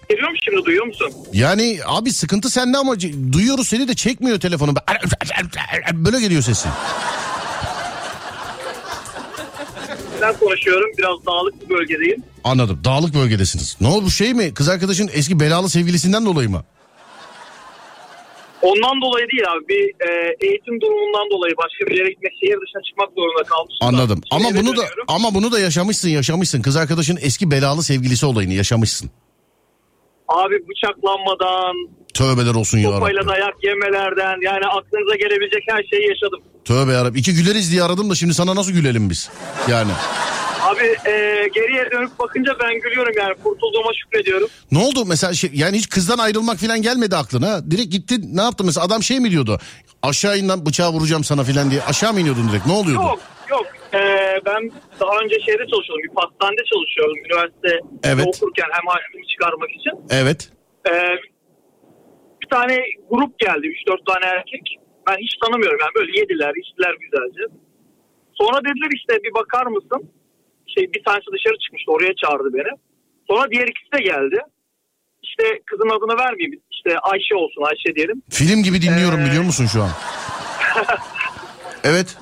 geliyor 0.09 0.29
mu 0.29 0.35
şimdi 0.43 0.65
duyuyor 0.65 0.85
musun? 0.85 1.13
Yani 1.33 1.79
abi 1.85 2.13
sıkıntı 2.13 2.49
sende 2.49 2.77
ama 2.77 2.95
duyuyoruz 3.33 3.67
seni 3.67 3.87
de 3.87 3.95
çekmiyor 3.95 4.39
telefonu. 4.39 4.73
Böyle 5.93 6.19
geliyor 6.19 6.41
sesin. 6.41 6.71
Ben 10.21 10.37
konuşuyorum 10.37 10.89
biraz 10.97 11.25
dağlık 11.25 11.61
bir 11.69 11.75
bölgedeyim. 11.75 12.23
Anladım. 12.43 12.81
Dağlık 12.83 13.15
bölgedesiniz. 13.15 13.77
Ne 13.81 13.87
oldu 13.87 14.05
bu 14.05 14.11
şey 14.11 14.33
mi? 14.33 14.53
Kız 14.53 14.69
arkadaşın 14.69 15.09
eski 15.13 15.39
belalı 15.39 15.69
sevgilisinden 15.69 16.25
dolayı 16.25 16.49
mı? 16.49 16.63
Ondan 18.61 19.01
dolayı 19.01 19.25
değil 19.31 19.43
abi 19.53 19.67
bir 19.69 19.83
e, 20.09 20.35
eğitim 20.41 20.81
durumundan 20.81 21.29
dolayı 21.31 21.53
başka 21.57 21.85
bir 21.91 21.97
yere 21.97 22.09
gitmek 22.09 22.31
şehir 22.41 22.57
dışına 22.61 22.81
çıkmak 22.87 23.09
zorunda 23.17 23.43
kalmışım. 23.43 23.77
da. 23.81 23.85
Anladım. 23.87 24.21
Şimdi 24.31 24.47
Ama 24.47 24.49
bunu 24.59 24.71
da 24.77 24.81
dönüyorum. 24.81 25.05
ama 25.07 25.33
bunu 25.35 25.51
da 25.51 25.59
yaşamışsın, 25.59 26.09
yaşamışsın. 26.09 26.61
Kız 26.61 26.75
arkadaşın 26.75 27.17
eski 27.21 27.51
belalı 27.51 27.83
sevgilisi 27.83 28.25
olayını 28.25 28.53
yaşamışsın. 28.53 29.09
Abi 30.27 30.55
bıçaklanmadan, 30.69 31.75
Tövbeler 32.13 32.55
olsun 32.55 32.77
ya 32.77 32.91
Rabbim. 32.91 33.27
dayak 33.27 33.63
yemelerden 33.63 34.37
yani 34.41 34.65
aklınıza 34.65 35.15
gelebilecek 35.15 35.63
her 35.69 35.83
şeyi 35.83 36.07
yaşadım. 36.09 36.41
Tövbe 36.69 36.91
yarabbim. 36.91 37.15
İki 37.19 37.34
güleriz 37.34 37.71
diye 37.71 37.84
aradım 37.84 38.10
da 38.10 38.15
şimdi 38.15 38.34
sana 38.34 38.55
nasıl 38.55 38.71
gülelim 38.71 39.10
biz? 39.10 39.29
Yani. 39.69 39.91
Abi 40.62 40.86
e, 41.10 41.47
geriye 41.55 41.91
dönüp 41.91 42.19
bakınca 42.19 42.51
ben 42.63 42.79
gülüyorum 42.79 43.13
yani 43.17 43.34
kurtulduğuma 43.43 43.91
şükrediyorum. 44.03 44.47
Ne 44.71 44.79
oldu 44.79 45.05
mesela 45.05 45.34
şey, 45.34 45.49
yani 45.53 45.77
hiç 45.77 45.89
kızdan 45.89 46.17
ayrılmak 46.17 46.58
falan 46.58 46.82
gelmedi 46.82 47.15
aklına. 47.15 47.71
Direkt 47.71 47.91
gittin 47.91 48.38
ne 48.38 48.41
yaptın 48.41 48.65
mesela 48.65 48.86
adam 48.86 49.03
şey 49.03 49.19
mi 49.19 49.32
diyordu? 49.32 49.60
Aşağı 50.01 50.38
in 50.38 50.49
lan 50.49 50.65
bıçağı 50.65 50.91
vuracağım 50.91 51.23
sana 51.23 51.43
falan 51.43 51.71
diye. 51.71 51.82
Aşağı 51.84 52.13
mı 52.13 52.19
iniyordun 52.19 52.49
direkt 52.51 52.65
ne 52.65 52.73
oluyordu? 52.73 53.03
Yok 53.03 53.19
yok 53.49 53.65
E, 53.93 53.99
ben 54.45 54.71
daha 54.99 55.15
önce 55.23 55.36
şeyde 55.45 55.63
çalışıyordum 55.71 56.03
bir 56.10 56.15
pastanede 56.15 56.62
çalışıyordum 56.73 57.17
üniversite 57.25 57.79
Evet. 58.03 58.25
okurken 58.27 58.69
hem 58.71 58.86
harçlığımı 58.88 59.25
çıkarmak 59.32 59.69
için. 59.69 59.93
Evet. 60.21 60.49
Ee, 60.89 60.91
bir 62.41 62.49
tane 62.49 62.77
grup 63.10 63.39
geldi 63.39 63.67
3-4 63.88 64.13
tane 64.13 64.25
erkek. 64.25 64.79
Ben 65.09 65.17
hiç 65.25 65.33
tanımıyorum 65.43 65.79
yani 65.83 65.95
böyle 65.99 66.19
yediler 66.19 66.53
içtiler 66.61 66.93
güzelce. 67.03 67.43
Sonra 68.39 68.57
dediler 68.67 68.91
işte 68.99 69.13
bir 69.23 69.33
bakar 69.33 69.65
mısın? 69.65 70.01
Şey 70.73 70.83
bir 70.93 71.03
tanesi 71.03 71.27
dışarı 71.35 71.57
çıkmıştı 71.63 71.91
oraya 71.91 72.13
çağırdı 72.21 72.49
beni. 72.53 72.71
Sonra 73.29 73.51
diğer 73.51 73.67
ikisi 73.67 73.91
de 73.97 74.01
geldi. 74.11 74.37
İşte 75.23 75.43
kızın 75.65 75.89
adını 75.89 76.15
vermeyeyim 76.25 76.61
işte 76.71 76.91
Ayşe 76.99 77.35
olsun 77.35 77.61
Ayşe 77.69 77.95
diyelim. 77.95 78.21
Film 78.29 78.63
gibi 78.63 78.81
dinliyorum 78.81 79.19
Ee. 79.19 79.25
biliyor 79.25 79.43
musun 79.43 79.65
şu 79.73 79.79
an? 79.83 79.89
evet. 81.89 82.17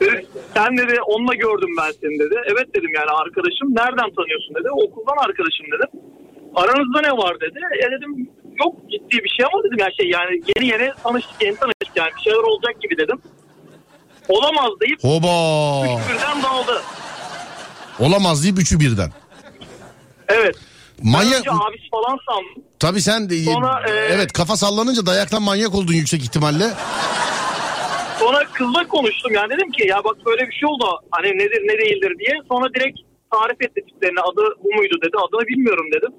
Dedi, 0.00 0.26
Sen 0.54 0.76
dedi 0.76 0.94
onunla 1.06 1.34
gördüm 1.34 1.72
ben 1.80 1.92
seni 2.00 2.18
dedi. 2.18 2.36
Evet 2.52 2.68
dedim 2.74 2.90
yani 2.98 3.10
arkadaşım. 3.22 3.68
Nereden 3.80 4.10
tanıyorsun 4.18 4.54
dedi. 4.58 4.68
Okuldan 4.70 5.18
arkadaşım 5.26 5.66
dedim. 5.74 5.90
Aranızda 6.54 7.00
ne 7.00 7.12
var 7.22 7.40
dedi. 7.40 7.58
E 7.84 7.86
dedim 7.94 8.30
yok 8.58 8.74
ciddi 8.90 9.24
bir 9.24 9.28
şey 9.28 9.46
ama 9.52 9.62
dedim 9.64 9.78
ya 9.78 9.88
şey 9.96 10.10
yani 10.10 10.40
yeni 10.56 10.66
yeni 10.68 10.92
tanıştık 11.02 11.42
yeni 11.42 11.56
tanıştık 11.56 11.96
yani 11.96 12.10
bir 12.16 12.22
şeyler 12.22 12.38
olacak 12.38 12.82
gibi 12.82 12.98
dedim. 12.98 13.20
Olamaz 14.28 14.70
deyip 14.80 15.04
Hoba. 15.04 15.98
birden 16.08 16.42
daldı. 16.42 16.82
Olamaz 18.00 18.44
deyip 18.44 18.58
üçü 18.58 18.80
birden. 18.80 19.10
Evet. 20.28 20.56
Manyak. 21.02 21.38
önce 21.38 21.50
abisi 21.50 21.88
falan 21.90 22.18
sandım. 22.28 22.64
Tabii 22.78 23.00
sen 23.00 23.30
de, 23.30 23.44
Sonra, 23.44 23.82
e, 23.88 23.90
evet 23.90 24.32
kafa 24.32 24.56
sallanınca 24.56 25.06
dayaktan 25.06 25.42
manyak 25.42 25.74
oldun 25.74 25.92
yüksek 25.92 26.22
ihtimalle. 26.22 26.64
Sonra 28.18 28.44
kızla 28.52 28.88
konuştum 28.88 29.32
yani 29.34 29.50
dedim 29.50 29.70
ki 29.70 29.88
ya 29.88 30.04
bak 30.04 30.16
böyle 30.26 30.48
bir 30.48 30.52
şey 30.52 30.68
oldu 30.68 30.84
hani 31.10 31.28
nedir 31.28 31.60
ne 31.64 31.78
değildir 31.78 32.12
diye. 32.18 32.40
Sonra 32.48 32.74
direkt 32.74 32.98
tarif 33.32 33.62
etti 33.62 33.80
tiplerini 33.88 34.20
adı 34.20 34.42
bu 34.64 34.74
muydu 34.76 34.96
dedi 35.02 35.16
adını 35.28 35.48
bilmiyorum 35.48 35.86
dedim. 35.96 36.12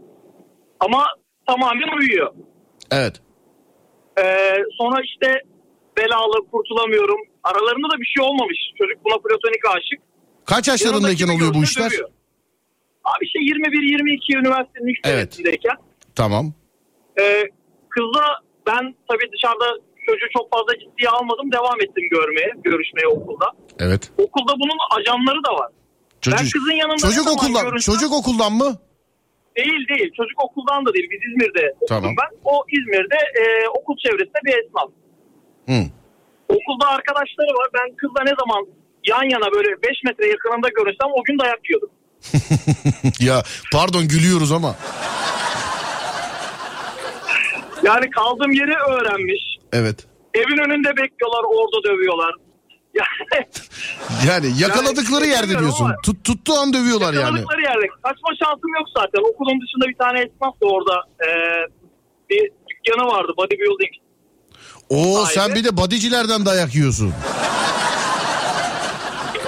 Ama 0.79 1.05
tamamen 1.47 1.97
uyuyor. 1.99 2.33
Evet. 2.91 3.21
Ee, 4.19 4.55
sonra 4.77 5.01
işte 5.03 5.41
belalı 5.97 6.47
kurtulamıyorum. 6.51 7.17
Aralarında 7.43 7.87
da 7.95 7.99
bir 8.01 8.05
şey 8.05 8.23
olmamış. 8.25 8.57
Çocuk 8.77 9.05
buna 9.05 9.17
platonik 9.17 9.65
aşık. 9.69 9.99
Kaç 10.45 10.67
yaşlarındayken 10.67 11.27
oluyor 11.27 11.53
bu 11.53 11.63
işler? 11.63 11.89
dövüyor. 11.91 12.09
Abi 13.03 13.25
işte 13.25 13.39
21-22 13.39 14.37
üniversitenin 14.39 14.87
ilk 14.87 14.99
Evet. 15.03 15.39
Tamam. 16.15 16.53
Ee, 17.19 17.43
kızla 17.89 18.23
ben 18.67 18.95
tabii 19.09 19.31
dışarıda 19.33 19.65
çocuğu 20.05 20.25
çok 20.37 20.51
fazla 20.51 20.73
ciddiye 20.79 21.09
almadım. 21.09 21.51
Devam 21.51 21.81
ettim 21.81 22.03
görmeye, 22.11 22.51
görüşmeye 22.63 23.07
okulda. 23.07 23.45
Evet. 23.79 24.11
Okulda 24.17 24.53
bunun 24.53 24.77
ajanları 24.99 25.43
da 25.43 25.53
var. 25.53 25.71
Çocuk, 26.21 26.39
Ben 26.39 26.49
kızın 26.49 26.71
yanında 26.71 26.97
çocuk 26.97 27.27
okuldan, 27.27 27.65
görünsem- 27.65 27.93
çocuk 27.93 28.13
okuldan 28.13 28.53
mı? 28.53 28.77
Değil 29.57 29.87
değil. 29.89 30.11
Çocuk 30.17 30.43
okuldan 30.43 30.85
da 30.85 30.93
değil. 30.93 31.07
Biz 31.11 31.19
İzmir'de 31.29 31.73
Tamam. 31.89 32.15
ben. 32.21 32.37
O 32.43 32.63
İzmir'de 32.77 33.19
e, 33.41 33.43
okul 33.79 33.95
çevresinde 33.97 34.41
bir 34.45 34.53
esnaf. 34.59 34.89
Hı. 35.69 35.79
Okulda 36.49 36.87
arkadaşları 36.87 37.51
var. 37.59 37.67
Ben 37.77 37.95
kızla 37.95 38.23
ne 38.23 38.33
zaman 38.41 38.67
yan 39.07 39.23
yana 39.33 39.51
böyle 39.55 39.69
5 39.83 40.03
metre 40.05 40.27
yakınında 40.27 40.67
görürsem 40.77 41.09
o 41.19 41.23
gün 41.23 41.39
dayak 41.39 41.59
yiyordum. 41.69 41.89
ya 43.19 43.43
pardon 43.73 44.07
gülüyoruz 44.07 44.51
ama. 44.51 44.75
Yani 47.83 48.09
kaldığım 48.09 48.51
yeri 48.51 48.73
öğrenmiş. 48.73 49.43
Evet. 49.73 50.07
Evin 50.33 50.57
önünde 50.57 50.89
bekliyorlar 50.89 51.43
orada 51.43 51.89
dövüyorlar. 51.89 52.33
Yani 54.27 54.51
yakaladıkları 54.59 55.25
Yani 55.25 55.33
yerde 55.33 55.59
diyorsun. 55.59 55.91
Tut, 56.03 56.23
tuttuğu 56.23 56.53
an 56.53 56.73
dövüyorlar 56.73 57.13
yani. 57.13 57.21
yakaladıkları 57.23 57.61
yerde. 57.61 57.87
Kaçma 58.03 58.29
şansım 58.43 58.69
yok 58.79 58.87
zaten. 58.97 59.19
Okulun 59.33 59.61
dışında 59.61 59.85
bir 59.89 59.97
tane 59.97 60.19
esnaf 60.19 60.61
da 60.61 60.65
orada 60.65 60.95
e, 61.25 61.29
bir 62.29 62.51
dükkanı 62.69 63.07
vardı 63.07 63.31
bodybuilding. 63.37 63.93
Oo 64.89 65.25
Sahibi. 65.25 65.33
sen 65.33 65.55
bir 65.55 65.63
de 65.63 65.77
bodycilerden 65.77 66.45
dayak 66.45 66.75
yiyorsun. 66.75 67.13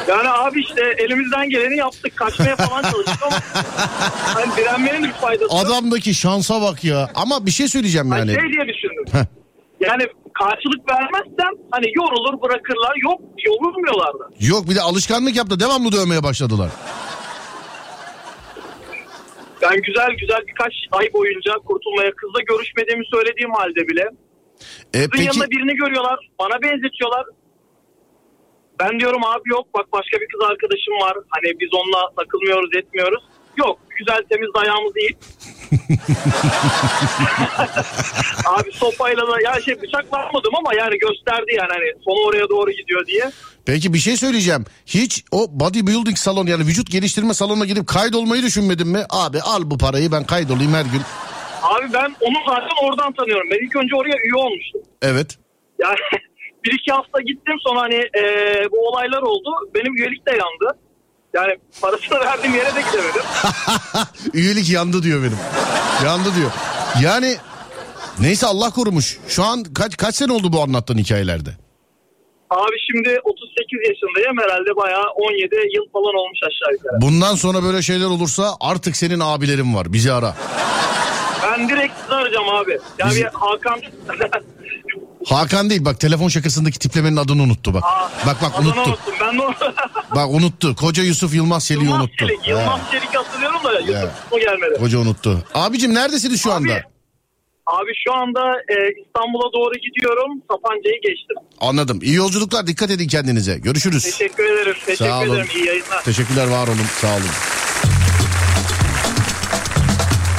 Yani 0.08 0.30
abi 0.30 0.62
işte 0.62 0.82
elimizden 0.98 1.50
geleni 1.50 1.78
yaptık. 1.78 2.16
Kaçmaya 2.18 2.56
falan 2.56 2.92
çalıştık 2.92 3.24
ama 3.24 3.36
hani 4.34 4.56
direnmenin 4.58 5.04
bir 5.04 5.12
faydası. 5.14 5.56
Adamdaki 5.56 6.14
şansa 6.14 6.62
bak 6.62 6.84
ya. 6.84 7.10
Ama 7.16 7.46
bir 7.46 7.52
şey 7.52 7.68
söyleyeceğim 7.68 8.12
Hani 8.12 8.20
yani. 8.32 8.42
şey 8.42 8.52
diye 8.52 8.76
düşündüm. 8.76 9.28
Yani 9.80 10.04
karşılık 10.34 10.92
vermezsem 10.92 11.54
hani 11.72 11.86
yorulur 11.96 12.42
bırakırlar. 12.42 12.94
Yok 13.04 13.22
yorulmuyorlar 13.46 14.14
da. 14.20 14.30
Yok 14.40 14.70
bir 14.70 14.76
de 14.76 14.82
alışkanlık 14.82 15.36
yaptı. 15.36 15.60
Devamlı 15.60 15.92
dövmeye 15.92 16.24
başladılar. 16.24 16.70
Ben 19.62 19.82
güzel 19.88 20.10
güzel 20.22 20.42
birkaç 20.48 20.74
ay 20.92 21.14
boyunca 21.14 21.54
kurtulmaya 21.66 22.12
kızla 22.16 22.40
görüşmediğimi 22.42 23.06
söylediğim 23.14 23.52
halde 23.52 23.88
bile. 23.88 24.02
E, 24.94 24.98
Kızın 24.98 25.10
peki 25.12 25.24
yanında 25.26 25.50
birini 25.52 25.76
görüyorlar. 25.76 26.20
Bana 26.40 26.62
benzetiyorlar. 26.62 27.26
Ben 28.80 29.00
diyorum 29.00 29.24
abi 29.26 29.50
yok 29.50 29.66
bak 29.78 29.86
başka 29.94 30.18
bir 30.22 30.28
kız 30.28 30.42
arkadaşım 30.52 30.94
var. 31.02 31.18
Hani 31.30 31.60
biz 31.60 31.70
onunla 31.74 32.02
takılmıyoruz 32.18 32.70
etmiyoruz. 32.78 33.24
Yok 33.58 33.80
güzel 34.00 34.22
temiz 34.30 34.50
dayağımızı 34.56 35.00
yiyip 35.00 35.18
Abi 38.46 38.72
sopayla 38.72 39.28
da 39.28 39.42
ya 39.44 39.62
şey 39.62 39.82
bıçaklanmadım 39.82 40.56
ama 40.56 40.74
yani 40.76 40.98
gösterdi 40.98 41.52
yani 41.58 41.70
hani 41.70 41.86
sonu 42.06 42.28
oraya 42.28 42.50
doğru 42.50 42.72
gidiyor 42.72 43.08
diye. 43.08 43.32
Peki 43.66 43.94
bir 43.94 44.00
şey 44.00 44.18
söyleyeceğim. 44.18 44.66
Hiç 44.86 45.24
o 45.32 45.48
bodybuilding 45.50 46.18
salonu 46.18 46.50
yani 46.50 46.64
vücut 46.64 46.92
geliştirme 46.92 47.34
salonuna 47.34 47.66
gidip 47.66 47.88
kaydolmayı 47.88 48.44
düşünmedin 48.44 48.88
mi? 48.88 49.04
Abi 49.10 49.42
al 49.42 49.62
bu 49.66 49.78
parayı 49.78 50.12
ben 50.12 50.24
kaydolayım 50.24 50.74
her 50.74 50.86
gün. 50.86 51.02
Abi 51.64 51.94
ben 51.94 52.16
onu 52.22 52.36
zaten 52.48 52.70
oradan 52.84 53.14
tanıyorum. 53.14 53.48
Ben 53.52 53.66
ilk 53.66 53.76
önce 53.76 53.96
oraya 53.96 54.18
üye 54.26 54.36
olmuştum. 54.36 54.82
Evet. 55.02 55.38
Yani 55.80 55.98
bir 56.66 56.72
iki 56.80 56.92
hafta 56.92 57.22
gittim 57.22 57.56
sonra 57.60 57.82
hani 57.82 57.96
e, 57.96 58.22
bu 58.72 58.88
olaylar 58.88 59.22
oldu. 59.22 59.50
Benim 59.76 59.96
üyelik 59.98 60.26
de 60.28 60.32
yandı. 60.32 60.80
Yani 61.34 61.58
parasını 61.82 62.20
verdiğim 62.20 62.56
yere 62.56 62.76
de 62.76 62.82
gidemedim. 62.82 63.22
Üyelik 64.34 64.70
yandı 64.70 65.04
diyor 65.04 65.22
benim. 65.24 65.38
Yandı 66.06 66.30
diyor. 66.36 66.52
Yani 67.02 67.38
neyse 68.20 68.46
Allah 68.48 68.70
korumuş. 68.70 69.20
Şu 69.28 69.44
an 69.44 69.64
kaç 69.64 69.98
kaç 69.98 70.16
sene 70.16 70.32
oldu 70.34 70.54
bu 70.54 70.62
anlattığın 70.62 70.98
hikayelerde? 70.98 71.50
Abi 72.50 72.76
şimdi 72.92 73.20
38 73.24 73.80
yaşındayım 73.90 74.38
herhalde 74.44 74.76
bayağı 74.76 75.04
17 75.16 75.56
yıl 75.76 75.84
falan 75.94 76.16
olmuş 76.16 76.40
aşağı 76.44 76.74
yukarı. 76.74 77.02
Bundan 77.02 77.36
sonra 77.36 77.64
böyle 77.64 77.82
şeyler 77.82 78.06
olursa 78.06 78.56
artık 78.60 78.96
senin 78.98 79.20
abilerin 79.20 79.76
var. 79.76 79.94
Bizi 79.94 80.14
ara. 80.14 80.36
Ben 81.44 81.70
direkt 81.70 81.94
sizi 82.02 82.14
arayacağım 82.16 82.50
abi. 82.50 82.80
Yani 83.00 83.12
Bizi- 83.12 83.30
Hakan... 83.34 83.80
Hakan 85.30 85.70
değil 85.70 85.86
bak 85.86 86.00
telefon 86.00 86.28
şakasındaki 86.28 86.80
tiplemenin 86.80 87.18
adını 87.18 87.42
unuttu 87.42 87.74
bak. 87.74 87.84
Aa, 87.84 88.10
bak 88.28 88.42
bak 88.42 88.60
unuttu. 88.60 88.80
unuttum. 88.90 89.14
Ben 89.22 89.38
de. 89.40 89.44
Bak 90.16 90.30
unuttu. 90.30 90.76
Koca 90.76 91.04
Yusuf 91.04 91.34
Yılmaz 91.34 91.66
Çelik'i 91.68 91.90
unuttu. 91.90 92.28
Çelik. 92.28 92.48
Yılmaz 92.48 92.80
Çelik 92.92 93.16
hatırlıyorum 93.16 93.64
da 93.64 93.80
Yusuf 93.80 93.92
gelmedi. 94.32 94.80
Koca 94.80 95.00
unuttu. 95.00 95.44
Abicim 95.54 95.94
neredesiniz 95.96 96.42
şu 96.42 96.54
anda? 96.54 96.74
Abi, 96.74 96.84
abi 97.66 97.92
şu 98.08 98.14
anda 98.14 98.40
e, 98.60 98.76
İstanbul'a 99.06 99.54
doğru 99.54 99.74
gidiyorum. 99.74 100.42
Sapanca'yı 100.52 101.02
geçtim. 101.02 101.38
Anladım. 101.60 102.00
İyi 102.02 102.14
yolculuklar. 102.16 102.68
Dikkat 102.68 102.90
edin 102.92 103.08
kendinize. 103.08 103.58
Görüşürüz. 103.58 104.04
Teşekkür 104.04 104.44
ederim. 104.44 104.74
Teşekkür 104.86 105.06
Sağ 105.06 105.20
olun. 105.22 105.36
ederim. 105.36 105.48
İyi 105.56 105.66
yayınlar. 105.66 106.04
Teşekkürler 106.04 106.48
var 106.48 106.68
olun. 106.68 106.86
Sağ 107.02 107.08
olun. 107.14 107.24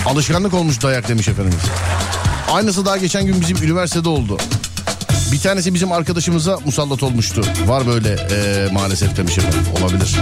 Alışkanlık 0.07 0.55
olmuş 0.55 0.83
dayak 0.83 1.09
demiş 1.09 1.29
efendimiz. 1.29 1.65
Aynısı 2.51 2.87
daha 2.87 2.97
geçen 2.97 3.27
gün 3.27 3.41
bizim 3.41 3.57
üniversitede 3.57 4.09
oldu. 4.09 4.39
Bir 5.33 5.41
tanesi 5.41 5.75
bizim 5.75 5.93
arkadaşımıza 5.93 6.59
musallat 6.65 7.03
olmuştu. 7.03 7.41
Var 7.67 7.87
böyle 7.87 8.09
eee, 8.31 8.73
maalesef 8.73 9.17
demiş 9.17 9.39
efendim. 9.39 9.61
Olabilir. 9.83 10.17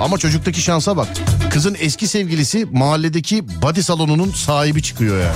Ama 0.00 0.18
çocuktaki 0.18 0.60
şansa 0.62 0.96
bak. 0.96 1.08
Kızın 1.50 1.76
eski 1.80 2.08
sevgilisi 2.08 2.66
mahalledeki 2.72 3.62
body 3.62 3.82
salonunun 3.82 4.32
sahibi 4.32 4.82
çıkıyor 4.82 5.20
yani. 5.20 5.34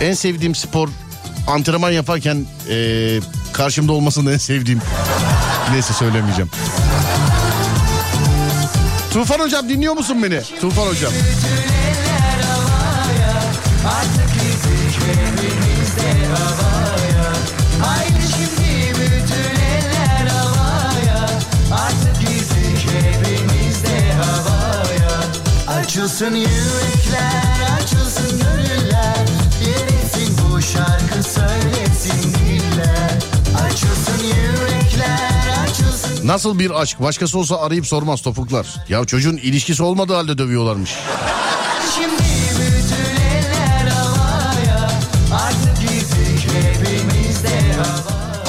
En 0.00 0.14
sevdiğim 0.14 0.54
spor 0.54 0.88
antrenman 1.46 1.90
yaparken 1.90 2.46
eee, 2.68 3.20
karşımda 3.52 3.92
olmasını 3.92 4.32
en 4.32 4.38
sevdiğim. 4.38 4.80
Neyse 5.72 5.92
söylemeyeceğim. 5.92 6.50
Tufan 9.12 9.38
hocam 9.38 9.68
dinliyor 9.68 9.94
musun 9.94 10.22
beni? 10.22 10.40
Tufan 10.60 10.86
hocam. 10.86 11.12
Açılsın 26.12 26.34
yürekler, 26.34 27.76
açılsın 27.82 28.38
gönüller 28.38 29.26
Yeretsin 29.66 30.36
bu 30.38 30.62
şarkı 30.62 31.22
söylesin 31.22 32.34
diller 32.34 33.18
Açılsın 33.66 34.24
yürekler, 34.26 35.64
açılsın 35.64 36.28
Nasıl 36.28 36.58
bir 36.58 36.80
aşk? 36.80 37.00
Başkası 37.00 37.38
olsa 37.38 37.60
arayıp 37.60 37.86
sormaz 37.86 38.20
topuklar. 38.20 38.66
Ya 38.88 39.04
çocuğun 39.04 39.36
ilişkisi 39.36 39.82
olmadığı 39.82 40.14
halde 40.14 40.38
dövüyorlarmış. 40.38 40.94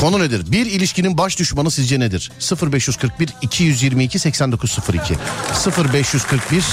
Konu 0.03 0.19
nedir? 0.19 0.51
Bir 0.51 0.65
ilişkinin 0.65 1.17
baş 1.17 1.39
düşmanı 1.39 1.71
sizce 1.71 1.99
nedir? 1.99 2.31
0541 2.71 3.29
222 3.41 4.19
8902 4.19 5.15
0541 5.93 6.63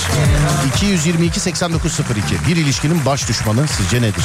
222 0.74 1.40
8902 1.40 2.34
Bir 2.48 2.56
ilişkinin 2.56 3.06
baş 3.06 3.28
düşmanı 3.28 3.68
sizce 3.68 4.02
nedir? 4.02 4.24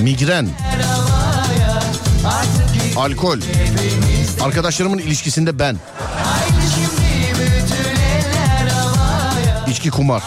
Migren, 0.00 0.48
alkol, 2.96 3.38
arkadaşlarımın 4.40 4.98
ilişkisinde 4.98 5.58
ben, 5.58 5.76
içki 9.68 9.90
kumar. 9.90 10.22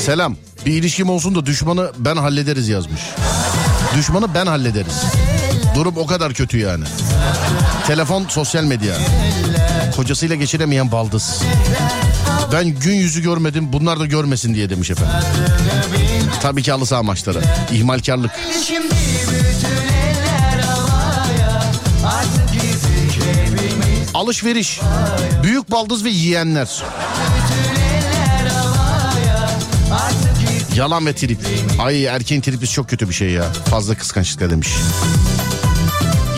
Selam. 0.00 0.36
Bir 0.66 0.72
ilişkim 0.72 1.10
olsun 1.10 1.34
da 1.34 1.46
düşmanı 1.46 1.92
ben 1.98 2.16
hallederiz 2.16 2.68
yazmış. 2.68 3.00
Düşmanı 3.96 4.34
ben 4.34 4.46
hallederiz. 4.46 5.02
Durum 5.74 5.94
o 5.96 6.06
kadar 6.06 6.32
kötü 6.32 6.58
yani. 6.58 6.84
Telefon 7.86 8.26
sosyal 8.28 8.64
medya. 8.64 8.94
Kocasıyla 9.96 10.36
geçiremeyen 10.36 10.92
baldız. 10.92 11.42
Ben 12.52 12.68
gün 12.68 12.94
yüzü 12.94 13.22
görmedim 13.22 13.72
bunlar 13.72 14.00
da 14.00 14.06
görmesin 14.06 14.54
diye 14.54 14.70
demiş 14.70 14.90
efendim. 14.90 15.14
Tabii 16.42 16.62
ki 16.62 16.72
halı 16.72 16.86
saha 16.86 17.02
maçları. 17.02 17.40
İhmalkarlık. 17.72 18.30
Şimdi 18.66 18.97
Alışveriş. 24.18 24.80
Büyük 25.42 25.70
baldız 25.70 26.04
ve 26.04 26.08
yiyenler. 26.08 26.82
Yalan 30.74 31.06
ve 31.06 31.12
trip. 31.14 31.38
Ay 31.78 32.04
erkeğin 32.04 32.40
tripi 32.40 32.68
çok 32.68 32.88
kötü 32.88 33.08
bir 33.08 33.14
şey 33.14 33.30
ya. 33.30 33.44
Fazla 33.52 33.94
kıskançlıkla 33.94 34.50
demiş. 34.50 34.68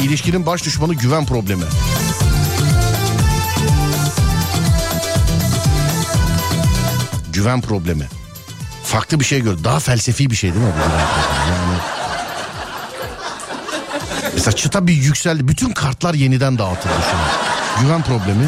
İlişkinin 0.02 0.46
baş 0.46 0.64
düşmanı 0.64 0.94
güven 0.94 1.26
problemi. 1.26 1.62
Güven 7.32 7.60
problemi. 7.60 8.08
Farklı 8.84 9.20
bir 9.20 9.24
şey 9.24 9.40
gör. 9.40 9.64
Daha 9.64 9.80
felsefi 9.80 10.30
bir 10.30 10.36
şey 10.36 10.54
değil 10.54 10.64
mi? 10.64 10.72
Yani... 10.80 11.80
Mesela 14.34 14.56
çıta 14.56 14.86
bir 14.86 14.94
yükseldi. 14.94 15.48
Bütün 15.48 15.70
kartlar 15.70 16.14
yeniden 16.14 16.58
dağıtıldı 16.58 16.94
şu 17.10 17.16
an. 17.16 17.59
Güven 17.82 18.02
problemi. 18.02 18.46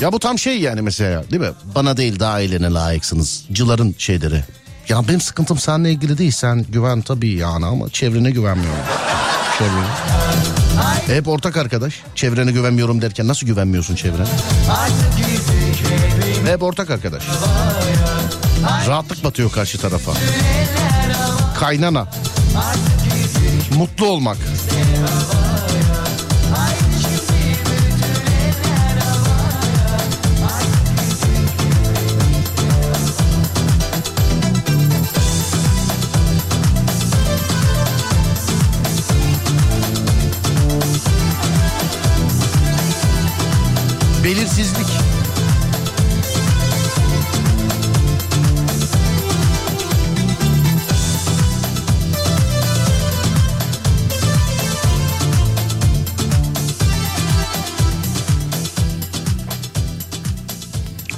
Ya 0.00 0.12
bu 0.12 0.18
tam 0.18 0.38
şey 0.38 0.60
yani 0.60 0.82
mesela 0.82 1.30
değil 1.30 1.42
mi? 1.42 1.50
Bana 1.74 1.96
değil 1.96 2.20
daha 2.20 2.32
ailene 2.32 2.70
layıksınız. 2.70 3.44
Cıların 3.52 3.94
şeyleri. 3.98 4.44
Ya 4.88 5.08
benim 5.08 5.20
sıkıntım 5.20 5.58
seninle 5.58 5.92
ilgili 5.92 6.18
değil. 6.18 6.30
Sen 6.32 6.62
güven 6.68 7.00
tabii 7.02 7.32
yani 7.34 7.66
ama 7.66 7.90
çevrene 7.90 8.30
güvenmiyorum. 8.30 8.80
Çevrene. 9.58 9.86
Hep 11.06 11.28
ortak 11.28 11.56
arkadaş. 11.56 11.94
Çevrene 12.14 12.52
güvenmiyorum 12.52 13.02
derken 13.02 13.28
nasıl 13.28 13.46
güvenmiyorsun 13.46 13.96
çevrene? 13.96 14.26
Hep 16.46 16.62
ortak 16.62 16.90
arkadaş. 16.90 17.22
Rahatlık 18.88 19.24
batıyor 19.24 19.52
karşı 19.52 19.78
tarafa. 19.78 20.12
Kaynana. 21.54 22.06
Mutlu 23.76 24.06
olmak. 24.06 24.36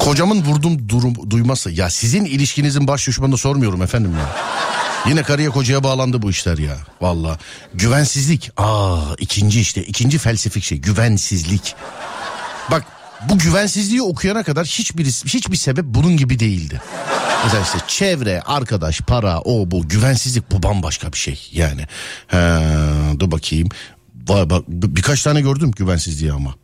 Kocamın 0.06 0.42
vurdum 0.42 0.88
durum 0.88 1.30
duyması. 1.30 1.70
Ya 1.70 1.90
sizin 1.90 2.24
ilişkinizin 2.24 2.86
baş 2.88 3.06
düşmanını 3.06 3.36
sormuyorum 3.38 3.82
efendim 3.82 4.12
ya. 4.12 4.36
Yine 5.08 5.22
karıya 5.22 5.50
kocaya 5.50 5.84
bağlandı 5.84 6.22
bu 6.22 6.30
işler 6.30 6.58
ya. 6.58 6.76
Valla. 7.00 7.38
Güvensizlik. 7.74 8.50
Aa 8.56 9.00
ikinci 9.18 9.60
işte 9.60 9.82
ikinci 9.84 10.18
felsefik 10.18 10.64
şey 10.64 10.78
güvensizlik. 10.78 11.74
Bak 12.70 12.84
bu 13.28 13.38
güvensizliği 13.38 14.02
okuyana 14.02 14.42
kadar 14.42 14.66
hiçbir 14.66 15.04
hiçbir 15.06 15.56
sebep 15.56 15.84
bunun 15.84 16.16
gibi 16.16 16.38
değildi. 16.38 16.82
Mesela 17.44 17.62
işte 17.62 17.78
çevre, 17.88 18.40
arkadaş, 18.40 19.00
para, 19.00 19.40
o 19.40 19.70
bu 19.70 19.88
güvensizlik 19.88 20.50
bu 20.52 20.62
bambaşka 20.62 21.12
bir 21.12 21.18
şey 21.18 21.48
yani. 21.52 21.86
He, 22.26 22.38
dur 23.20 23.30
bakayım. 23.30 23.68
Vay 24.28 24.50
bak 24.50 24.64
bir- 24.68 24.96
birkaç 24.96 25.22
tane 25.22 25.40
gördüm 25.40 25.70
güvensizliği 25.76 26.32
ama. 26.32 26.54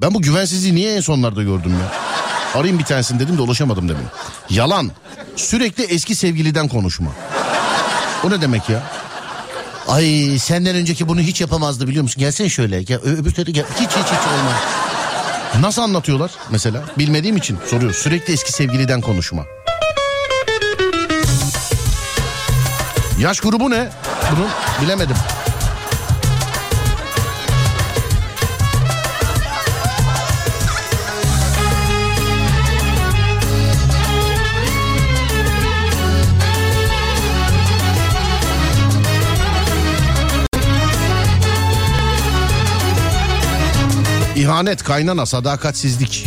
Ben 0.00 0.14
bu 0.14 0.22
güvensizliği 0.22 0.74
niye 0.74 0.96
en 0.96 1.00
sonlarda 1.00 1.42
gördüm 1.42 1.72
ya? 1.80 2.09
Arayayım 2.54 2.78
bir 2.78 2.84
tanesini 2.84 3.20
dedim 3.20 3.38
de 3.38 3.42
ulaşamadım 3.42 3.88
demin. 3.88 4.04
Yalan. 4.50 4.90
Sürekli 5.36 5.84
eski 5.84 6.14
sevgiliden 6.14 6.68
konuşma. 6.68 7.10
O 8.24 8.30
ne 8.30 8.40
demek 8.40 8.68
ya? 8.68 8.82
Ay 9.88 10.36
senden 10.38 10.76
önceki 10.76 11.08
bunu 11.08 11.20
hiç 11.20 11.40
yapamazdı 11.40 11.88
biliyor 11.88 12.02
musun? 12.02 12.20
Gelsene 12.20 12.48
şöyle. 12.48 12.82
Gel, 12.82 12.98
öbür 13.00 13.34
tarafa 13.34 13.50
gel. 13.50 13.64
Hiç 13.80 13.90
hiç 13.90 14.06
hiç 14.06 14.26
olmaz. 14.26 14.60
Nasıl 15.60 15.82
anlatıyorlar 15.82 16.30
mesela? 16.50 16.82
Bilmediğim 16.98 17.36
için 17.36 17.58
soruyor. 17.70 17.92
Sürekli 17.94 18.32
eski 18.32 18.52
sevgiliden 18.52 19.00
konuşma. 19.00 19.44
Yaş 23.18 23.40
grubu 23.40 23.70
ne? 23.70 23.88
Bunun 24.36 24.48
bilemedim. 24.82 25.16
İhanet, 44.40 44.82
kaynana, 44.82 45.26
sadakatsizlik. 45.26 46.26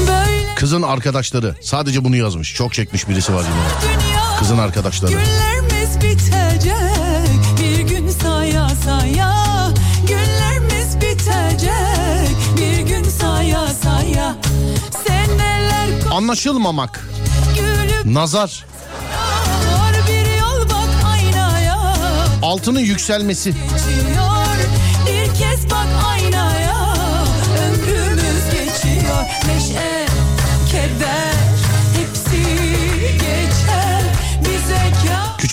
Böyle 0.00 0.54
Kızın 0.56 0.82
arkadaşları 0.82 1.54
sadece 1.62 2.04
bunu 2.04 2.16
yazmış. 2.16 2.54
Çok 2.54 2.72
çekmiş 2.72 3.08
birisi 3.08 3.34
var 3.34 3.42
yine. 3.42 3.92
dünya 3.94 4.36
Kızın 4.38 4.58
arkadaşları. 4.58 5.10
Günlerimiz 5.12 5.96
bitecek. 5.96 7.58
Bir 7.60 7.80
gün 7.80 8.08
saya 8.08 8.68
saya. 8.68 9.34
Günlerimiz 10.06 10.96
bitecek. 10.96 12.36
Bir 12.56 12.78
gün 12.78 13.04
saya 13.04 13.66
saya. 13.82 14.36
Seneler 15.06 15.88
Anlaşılmamak, 16.10 17.08
gülüp 17.56 18.04
nazar, 18.14 18.64
var 19.72 19.94
bir 20.08 20.38
yol 20.40 20.70
bak 20.70 20.88
aynaya. 21.06 21.94
Altının 22.42 22.80
yükselmesi, 22.80 23.50
geçiyor 23.52 24.31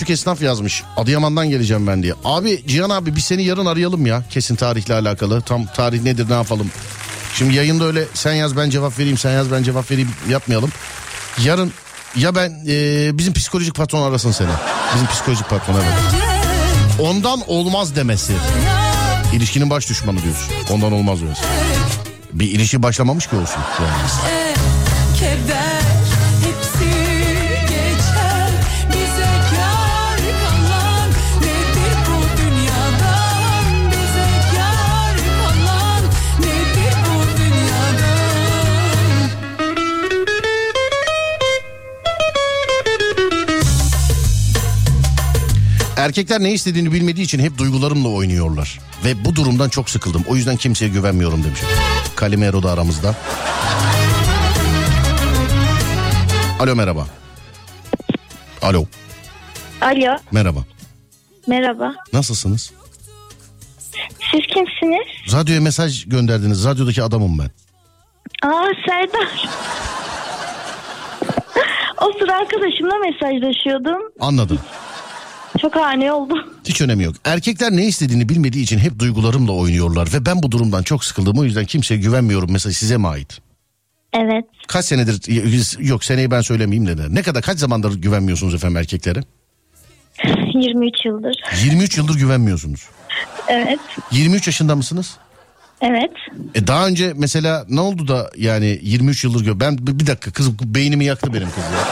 Küçük 0.00 0.10
esnaf 0.10 0.42
yazmış. 0.42 0.82
Adıyaman'dan 0.96 1.50
geleceğim 1.50 1.86
ben 1.86 2.02
diye. 2.02 2.14
Abi 2.24 2.62
Cihan 2.66 2.90
abi 2.90 3.16
biz 3.16 3.24
seni 3.24 3.42
yarın 3.44 3.66
arayalım 3.66 4.06
ya. 4.06 4.22
Kesin 4.30 4.56
tarihle 4.56 4.94
alakalı. 4.94 5.40
Tam 5.40 5.66
tarih 5.66 6.02
nedir 6.02 6.30
ne 6.30 6.34
yapalım. 6.34 6.70
Şimdi 7.34 7.54
yayında 7.54 7.84
öyle 7.84 8.04
sen 8.14 8.32
yaz 8.32 8.56
ben 8.56 8.70
cevap 8.70 8.98
vereyim 8.98 9.18
sen 9.18 9.30
yaz 9.30 9.52
ben 9.52 9.62
cevap 9.62 9.90
vereyim 9.90 10.10
yapmayalım. 10.28 10.70
Yarın 11.44 11.72
ya 12.16 12.34
ben 12.34 12.50
e, 12.68 13.18
bizim 13.18 13.32
psikolojik 13.32 13.74
patron 13.74 14.10
arasın 14.10 14.30
seni. 14.30 14.48
Bizim 14.94 15.06
psikolojik 15.06 15.48
patron 15.48 15.74
evet. 15.74 16.22
Ondan 17.00 17.40
olmaz 17.46 17.96
demesi. 17.96 18.32
İlişkinin 19.32 19.70
baş 19.70 19.90
düşmanı 19.90 20.22
diyorsun. 20.22 20.54
Ondan 20.70 20.92
olmaz 20.92 21.22
demesi. 21.22 21.42
Bir 22.32 22.50
ilişki 22.50 22.82
başlamamış 22.82 23.26
ki 23.26 23.36
olsun. 23.36 23.60
Yani. 23.80 24.79
Erkekler 46.00 46.40
ne 46.40 46.52
istediğini 46.52 46.92
bilmediği 46.92 47.22
için 47.22 47.38
hep 47.38 47.58
duygularımla 47.58 48.08
oynuyorlar. 48.08 48.80
Ve 49.04 49.24
bu 49.24 49.36
durumdan 49.36 49.68
çok 49.68 49.90
sıkıldım. 49.90 50.24
O 50.28 50.36
yüzden 50.36 50.56
kimseye 50.56 50.88
güvenmiyorum 50.88 51.44
demiş. 51.44 51.60
Kalimero 52.16 52.62
da 52.62 52.70
aramızda. 52.72 53.14
Alo 56.60 56.76
merhaba. 56.76 57.06
Alo 58.62 58.84
Alo, 59.80 60.16
merhaba. 60.32 60.60
merhaba. 61.46 61.94
Nasılsınız? 62.12 62.72
Siz 64.30 64.40
kimsiniz? 64.54 65.32
Radyoya 65.32 65.60
mesaj 65.60 66.04
gönderdiniz. 66.08 66.64
Radyodaki 66.64 67.02
adamım 67.02 67.38
ben. 67.38 67.50
Aa, 68.48 68.66
Serdar. 68.86 69.48
o 72.00 72.12
sıra 72.18 72.36
arkadaşımla 72.36 72.94
mesajlaşıyordum. 72.98 74.02
Anladım. 74.20 74.58
Çok 75.62 75.76
ani 75.76 76.12
oldu. 76.12 76.34
Hiç 76.64 76.80
önemi 76.80 77.04
yok. 77.04 77.14
Erkekler 77.24 77.72
ne 77.72 77.86
istediğini 77.86 78.28
bilmediği 78.28 78.62
için 78.62 78.78
hep 78.78 78.98
duygularımla 78.98 79.52
oynuyorlar. 79.52 80.08
Ve 80.12 80.26
ben 80.26 80.42
bu 80.42 80.50
durumdan 80.50 80.82
çok 80.82 81.04
sıkıldım. 81.04 81.38
O 81.38 81.44
yüzden 81.44 81.64
kimseye 81.64 81.96
güvenmiyorum. 81.96 82.52
Mesaj 82.52 82.76
size 82.76 82.96
mi 82.96 83.08
ait? 83.08 83.38
Evet. 84.12 84.44
Kaç 84.68 84.84
senedir 84.84 85.20
yok 85.88 86.04
seneyi 86.04 86.30
ben 86.30 86.40
söylemeyeyim 86.40 86.98
de. 86.98 87.14
Ne 87.14 87.22
kadar 87.22 87.42
kaç 87.42 87.58
zamandır 87.58 87.94
güvenmiyorsunuz 87.94 88.54
efendim 88.54 88.76
erkeklere? 88.76 89.22
23 90.54 91.04
yıldır. 91.04 91.34
23 91.64 91.98
yıldır 91.98 92.14
güvenmiyorsunuz. 92.14 92.88
Evet. 93.48 93.78
23 94.12 94.46
yaşında 94.46 94.76
mısınız? 94.76 95.16
Evet. 95.80 96.10
E 96.54 96.66
daha 96.66 96.86
önce 96.86 97.12
mesela 97.16 97.64
ne 97.68 97.80
oldu 97.80 98.08
da 98.08 98.30
yani 98.36 98.78
23 98.82 99.24
yıldır 99.24 99.44
gö 99.44 99.60
ben 99.60 99.78
bir 99.78 100.06
dakika 100.06 100.30
kız 100.30 100.60
beynimi 100.60 101.04
yaktı 101.04 101.34
benim 101.34 101.48
kız 101.50 101.64
ya. 101.64 101.88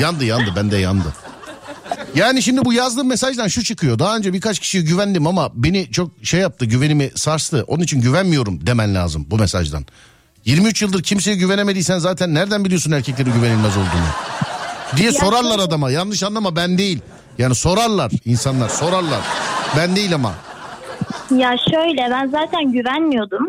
yandı 0.00 0.24
yandı 0.24 0.52
bende 0.56 0.76
yandı. 0.76 1.14
Yani 2.14 2.42
şimdi 2.42 2.64
bu 2.64 2.72
yazdığım 2.72 3.08
mesajdan 3.08 3.48
şu 3.48 3.64
çıkıyor. 3.64 3.98
Daha 3.98 4.16
önce 4.16 4.32
birkaç 4.32 4.58
kişiye 4.58 4.82
güvendim 4.84 5.26
ama 5.26 5.50
beni 5.54 5.90
çok 5.92 6.10
şey 6.22 6.40
yaptı 6.40 6.64
güvenimi 6.64 7.10
sarstı. 7.14 7.64
Onun 7.66 7.82
için 7.82 8.00
güvenmiyorum 8.00 8.66
demen 8.66 8.94
lazım 8.94 9.26
bu 9.30 9.38
mesajdan. 9.38 9.84
23 10.44 10.82
yıldır 10.82 11.02
kimseye 11.02 11.36
güvenemediysen 11.36 11.98
zaten 11.98 12.34
nereden 12.34 12.64
biliyorsun 12.64 12.92
erkeklerin 12.92 13.32
güvenilmez 13.32 13.76
olduğunu? 13.76 14.08
Diye 14.96 15.12
sorarlar 15.12 15.58
adama. 15.58 15.90
Yanlış 15.90 16.22
anlama 16.22 16.56
ben 16.56 16.78
değil. 16.78 17.00
Yani 17.38 17.54
sorarlar 17.54 18.12
insanlar 18.24 18.68
sorarlar. 18.68 19.20
Ben 19.76 19.96
değil 19.96 20.14
ama. 20.14 20.34
Ya 21.36 21.56
şöyle 21.70 22.10
ben 22.10 22.28
zaten 22.28 22.72
güvenmiyordum. 22.72 23.46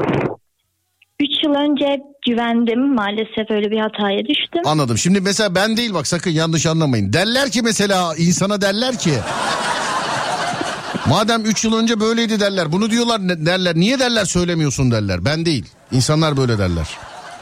3 1.19 1.43
yıl 1.43 1.51
önce 1.55 2.01
güvendim. 2.27 2.93
Maalesef 2.95 3.51
öyle 3.51 3.71
bir 3.71 3.79
hataya 3.79 4.19
düştüm. 4.19 4.61
Anladım. 4.65 4.97
Şimdi 4.97 5.21
mesela 5.21 5.55
ben 5.55 5.77
değil 5.77 5.93
bak 5.93 6.07
sakın 6.07 6.31
yanlış 6.31 6.65
anlamayın. 6.65 7.13
Derler 7.13 7.51
ki 7.51 7.61
mesela 7.61 8.15
insana 8.15 8.61
derler 8.61 8.97
ki. 8.99 9.13
Madem 11.09 11.45
3 11.45 11.63
yıl 11.65 11.77
önce 11.77 11.99
böyleydi 11.99 12.39
derler. 12.39 12.71
Bunu 12.71 12.91
diyorlar 12.91 13.21
derler. 13.45 13.75
Niye 13.75 13.99
derler 13.99 14.25
söylemiyorsun 14.25 14.91
derler. 14.91 15.25
Ben 15.25 15.45
değil. 15.45 15.65
İnsanlar 15.91 16.37
böyle 16.37 16.57
derler. 16.57 16.87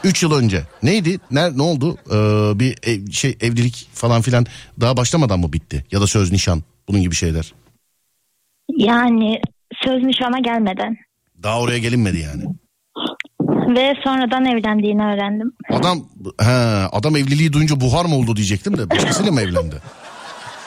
3 0.04 0.22
yıl 0.22 0.32
önce. 0.32 0.62
Neydi? 0.82 1.18
Ne, 1.30 1.56
ne 1.58 1.62
oldu? 1.62 1.96
Ee, 2.06 2.58
bir 2.60 2.78
ev- 2.82 3.10
şey 3.10 3.36
evlilik 3.40 3.88
falan 3.94 4.22
filan 4.22 4.46
daha 4.80 4.96
başlamadan 4.96 5.40
mı 5.40 5.52
bitti? 5.52 5.84
Ya 5.92 6.00
da 6.00 6.06
söz 6.06 6.32
nişan. 6.32 6.62
Bunun 6.88 7.02
gibi 7.02 7.14
şeyler. 7.14 7.52
Yani 8.76 9.40
söz 9.84 10.02
nişana 10.02 10.38
gelmeden. 10.38 10.96
Daha 11.42 11.60
oraya 11.60 11.78
gelinmedi 11.78 12.18
yani. 12.18 12.44
Ve 13.68 13.94
sonradan 14.04 14.44
evlendiğini 14.44 15.02
öğrendim. 15.02 15.52
Adam 15.72 16.08
he, 16.40 16.50
adam 16.92 17.16
evliliği 17.16 17.52
duyunca 17.52 17.80
buhar 17.80 18.04
mı 18.04 18.14
oldu 18.14 18.36
diyecektim 18.36 18.78
de 18.78 18.90
başkasıyla 18.90 19.32
mı 19.32 19.40
evlendi? 19.40 19.74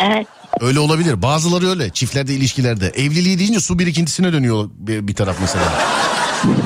Evet. 0.04 0.28
Öyle 0.62 0.80
olabilir. 0.80 1.22
Bazıları 1.22 1.68
öyle. 1.68 1.90
Çiftlerde, 1.90 2.34
ilişkilerde. 2.34 2.88
Evliliği 2.88 3.40
deyince 3.40 3.60
su 3.60 3.80
birikintisine 3.80 4.34
dönüyor 4.34 4.70
bir, 4.74 5.08
bir 5.08 5.16
taraf 5.16 5.38
mesela. 5.42 5.74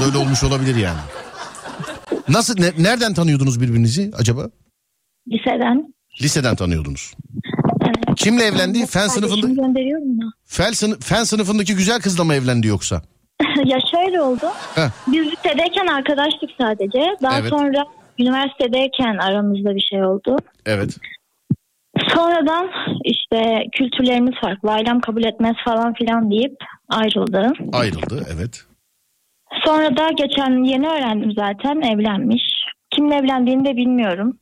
Öyle 0.06 0.18
olmuş 0.18 0.44
olabilir 0.44 0.76
yani. 0.76 1.00
Nasıl, 2.30 2.56
ne- 2.60 2.84
nereden 2.84 3.14
tanıyordunuz 3.14 3.62
birbirinizi 3.62 4.12
acaba? 4.18 4.50
Liseden. 5.32 5.94
Liseden 6.22 6.56
tanıyordunuz. 6.56 7.14
Evet. 7.82 8.16
Kimle 8.16 8.44
evlendi? 8.44 8.86
Fen 8.86 9.08
sınıfında, 9.08 9.48
gönderiyorum 9.48 10.18
da. 10.22 10.24
fen, 10.46 10.72
sınıf, 10.72 11.06
fen 11.06 11.24
sınıfındaki 11.24 11.76
güzel 11.76 12.02
kızla 12.02 12.24
mı 12.24 12.34
evlendi 12.34 12.68
yoksa? 12.68 13.02
ya 13.66 13.78
şöyle 13.92 14.22
oldu. 14.22 14.46
Heh. 14.76 14.90
Biz 15.08 15.28
lisedeyken 15.32 15.88
arkadaştık 15.88 16.50
sadece. 16.62 17.16
Daha 17.24 17.40
Evet. 17.40 17.50
sonra 17.50 17.86
üniversitedeyken 18.20 19.18
aramızda 19.18 19.76
bir 19.76 19.88
şey 19.90 20.04
oldu. 20.04 20.38
Evet. 20.66 20.98
Sonradan 22.14 22.70
işte 23.04 23.64
kültürlerimiz 23.72 24.34
farklı, 24.42 24.72
ailem 24.72 25.00
kabul 25.00 25.24
etmez 25.24 25.56
falan 25.66 25.94
filan 25.94 26.32
deyip 26.32 26.56
ayrıldı. 26.90 27.52
Ayrıldı 27.74 28.26
evet. 28.36 28.64
Sonra 29.66 29.98
da 29.98 30.10
geçen 30.10 30.64
yeni 30.64 30.88
öğrendim 30.88 31.32
zaten 31.32 31.82
evlenmiş. 31.82 32.44
Kimle 32.92 33.16
evlendiğini 33.16 33.66
de 33.66 33.76
bilmiyorum. 33.78 34.38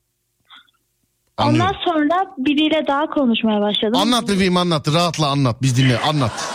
Anlıyorum. 1.37 1.69
Ondan 1.71 1.85
sonra 1.85 2.33
biriyle 2.37 2.87
daha 2.87 3.05
konuşmaya 3.05 3.61
başladım. 3.61 4.01
Anlat 4.01 4.29
bebeğim 4.29 4.57
anlat. 4.57 4.87
Rahatla 4.93 5.27
anlat. 5.27 5.55
Biz 5.61 5.77
dinle 5.77 5.99
anlat. 5.99 6.52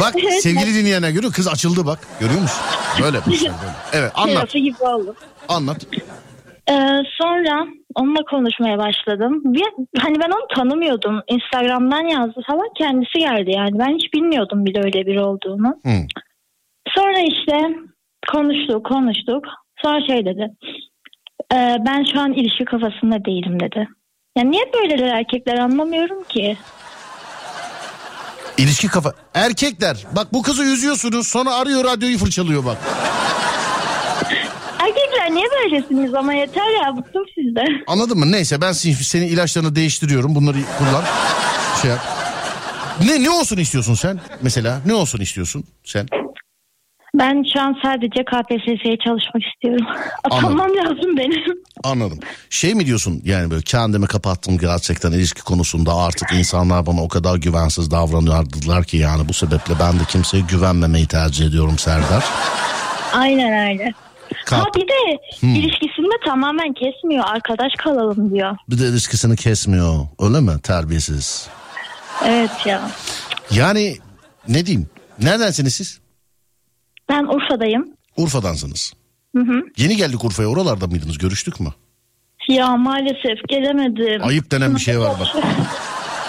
Bak 0.00 0.14
sevgili 0.40 0.74
dinleyene 0.74 1.12
göre 1.12 1.26
kız 1.34 1.48
açıldı 1.48 1.86
bak. 1.86 1.98
Görüyor 2.20 2.40
musun? 2.40 2.60
Böyle 3.02 3.36
şey 3.36 3.48
böyle. 3.48 3.72
Evet 3.92 4.12
anlat. 4.14 4.34
Tarafı 4.36 4.58
gibi 4.58 4.82
oldu. 4.82 5.14
Anlat. 5.48 5.86
Ee, 6.70 6.74
sonra 7.20 7.66
onunla 7.94 8.24
konuşmaya 8.30 8.78
başladım. 8.78 9.40
Bir, 9.44 9.64
hani 9.98 10.20
ben 10.20 10.30
onu 10.30 10.46
tanımıyordum. 10.56 11.20
Instagram'dan 11.28 12.04
yazdı 12.08 12.40
falan 12.46 12.66
kendisi 12.78 13.18
geldi 13.18 13.50
yani. 13.50 13.78
Ben 13.78 13.94
hiç 13.94 14.14
bilmiyordum 14.14 14.64
bile 14.66 14.78
öyle 14.84 15.06
biri 15.06 15.20
olduğunu. 15.20 15.68
Hı. 15.86 15.92
Sonra 16.94 17.18
işte 17.20 17.60
konuştuk 18.32 18.86
konuştuk. 18.86 19.44
Sonra 19.82 20.06
şey 20.06 20.24
dedi. 20.24 20.50
"Ee, 21.54 21.76
ben 21.86 22.04
şu 22.12 22.20
an 22.20 22.32
ilişki 22.32 22.64
kafasında 22.64 23.24
değilim 23.24 23.60
dedi. 23.60 23.88
Ya 24.38 24.44
niye 24.44 24.62
böyleler 24.74 25.14
erkekler 25.16 25.58
anlamıyorum 25.58 26.22
ki. 26.24 26.56
İlişki 28.58 28.88
kafa. 28.88 29.12
Erkekler 29.34 30.06
bak 30.12 30.32
bu 30.32 30.42
kızı 30.42 30.62
üzüyorsunuz 30.62 31.26
sonra 31.26 31.54
arıyor 31.54 31.84
radyoyu 31.84 32.18
fırçalıyor 32.18 32.64
bak. 32.64 32.76
Erkekler 34.80 35.30
niye 35.34 35.46
böylesiniz 35.50 36.14
ama 36.14 36.34
yeter 36.34 36.82
ya 36.84 36.96
bıktım 36.96 37.22
sizden. 37.34 37.82
Anladın 37.86 38.18
mı? 38.18 38.32
Neyse 38.32 38.60
ben 38.60 38.72
senin, 38.72 39.26
ilaçlarını 39.28 39.76
değiştiriyorum. 39.76 40.34
Bunları 40.34 40.56
kullan. 40.78 41.04
Şey 41.82 41.90
yap. 41.90 42.00
Ne 43.04 43.22
ne 43.22 43.30
olsun 43.30 43.56
istiyorsun 43.56 43.94
sen? 43.94 44.20
Mesela 44.42 44.80
ne 44.86 44.94
olsun 44.94 45.20
istiyorsun 45.20 45.64
sen? 45.84 46.08
Ben 47.14 47.44
şu 47.52 47.60
an 47.60 47.76
sadece 47.82 48.24
KPSS'ye 48.24 48.96
çalışmak 49.04 49.42
istiyorum. 49.54 49.86
Atanmam 50.24 50.70
lazım 50.76 51.16
benim. 51.16 51.42
Anladım. 51.84 52.18
Şey 52.50 52.74
mi 52.74 52.86
diyorsun 52.86 53.20
yani 53.24 53.50
böyle 53.50 53.62
kendimi 53.62 54.06
kapattım 54.06 54.58
gerçekten 54.58 55.12
ilişki 55.12 55.42
konusunda 55.42 55.94
artık 55.96 56.32
insanlar 56.32 56.86
bana 56.86 57.02
o 57.02 57.08
kadar 57.08 57.36
güvensiz 57.36 57.90
davranıyorlar 57.90 58.84
ki 58.84 58.96
yani 58.96 59.28
bu 59.28 59.32
sebeple 59.32 59.74
ben 59.80 59.92
de 60.00 60.04
kimseye 60.08 60.42
güvenmemeyi 60.50 61.06
tercih 61.06 61.46
ediyorum 61.46 61.78
Serdar. 61.78 62.24
Aynen 63.12 63.70
öyle. 63.70 63.92
Kap- 64.46 64.60
Ha 64.60 64.66
bir 64.74 64.88
de 64.88 65.18
ilişkisini 65.42 66.06
de 66.06 66.16
tamamen 66.26 66.72
kesmiyor. 66.74 67.24
Arkadaş 67.26 67.72
kalalım 67.78 68.34
diyor. 68.34 68.56
Bir 68.70 68.78
de 68.78 68.88
ilişkisini 68.88 69.36
kesmiyor 69.36 70.06
öyle 70.20 70.40
mi 70.40 70.60
terbiyesiz. 70.62 71.48
Evet 72.26 72.66
ya. 72.66 72.90
Yani 73.50 73.96
ne 74.48 74.66
diyeyim 74.66 74.88
neredensiniz 75.22 75.74
siz? 75.74 76.01
Ben 77.12 77.24
Urfa'dayım. 77.24 77.88
Urfa'dansınız. 78.16 78.92
Hı 79.36 79.42
hı. 79.42 79.62
Yeni 79.76 79.96
geldik 79.96 80.24
Urfa'ya 80.24 80.48
oralarda 80.48 80.86
mıydınız 80.86 81.18
görüştük 81.18 81.60
mü? 81.60 81.68
Ya 82.48 82.76
maalesef 82.76 83.48
gelemedim. 83.48 84.24
Ayıp 84.24 84.50
denen 84.50 84.74
bir 84.74 84.80
şey 84.80 84.98
var 85.00 85.12
bak. 85.20 85.28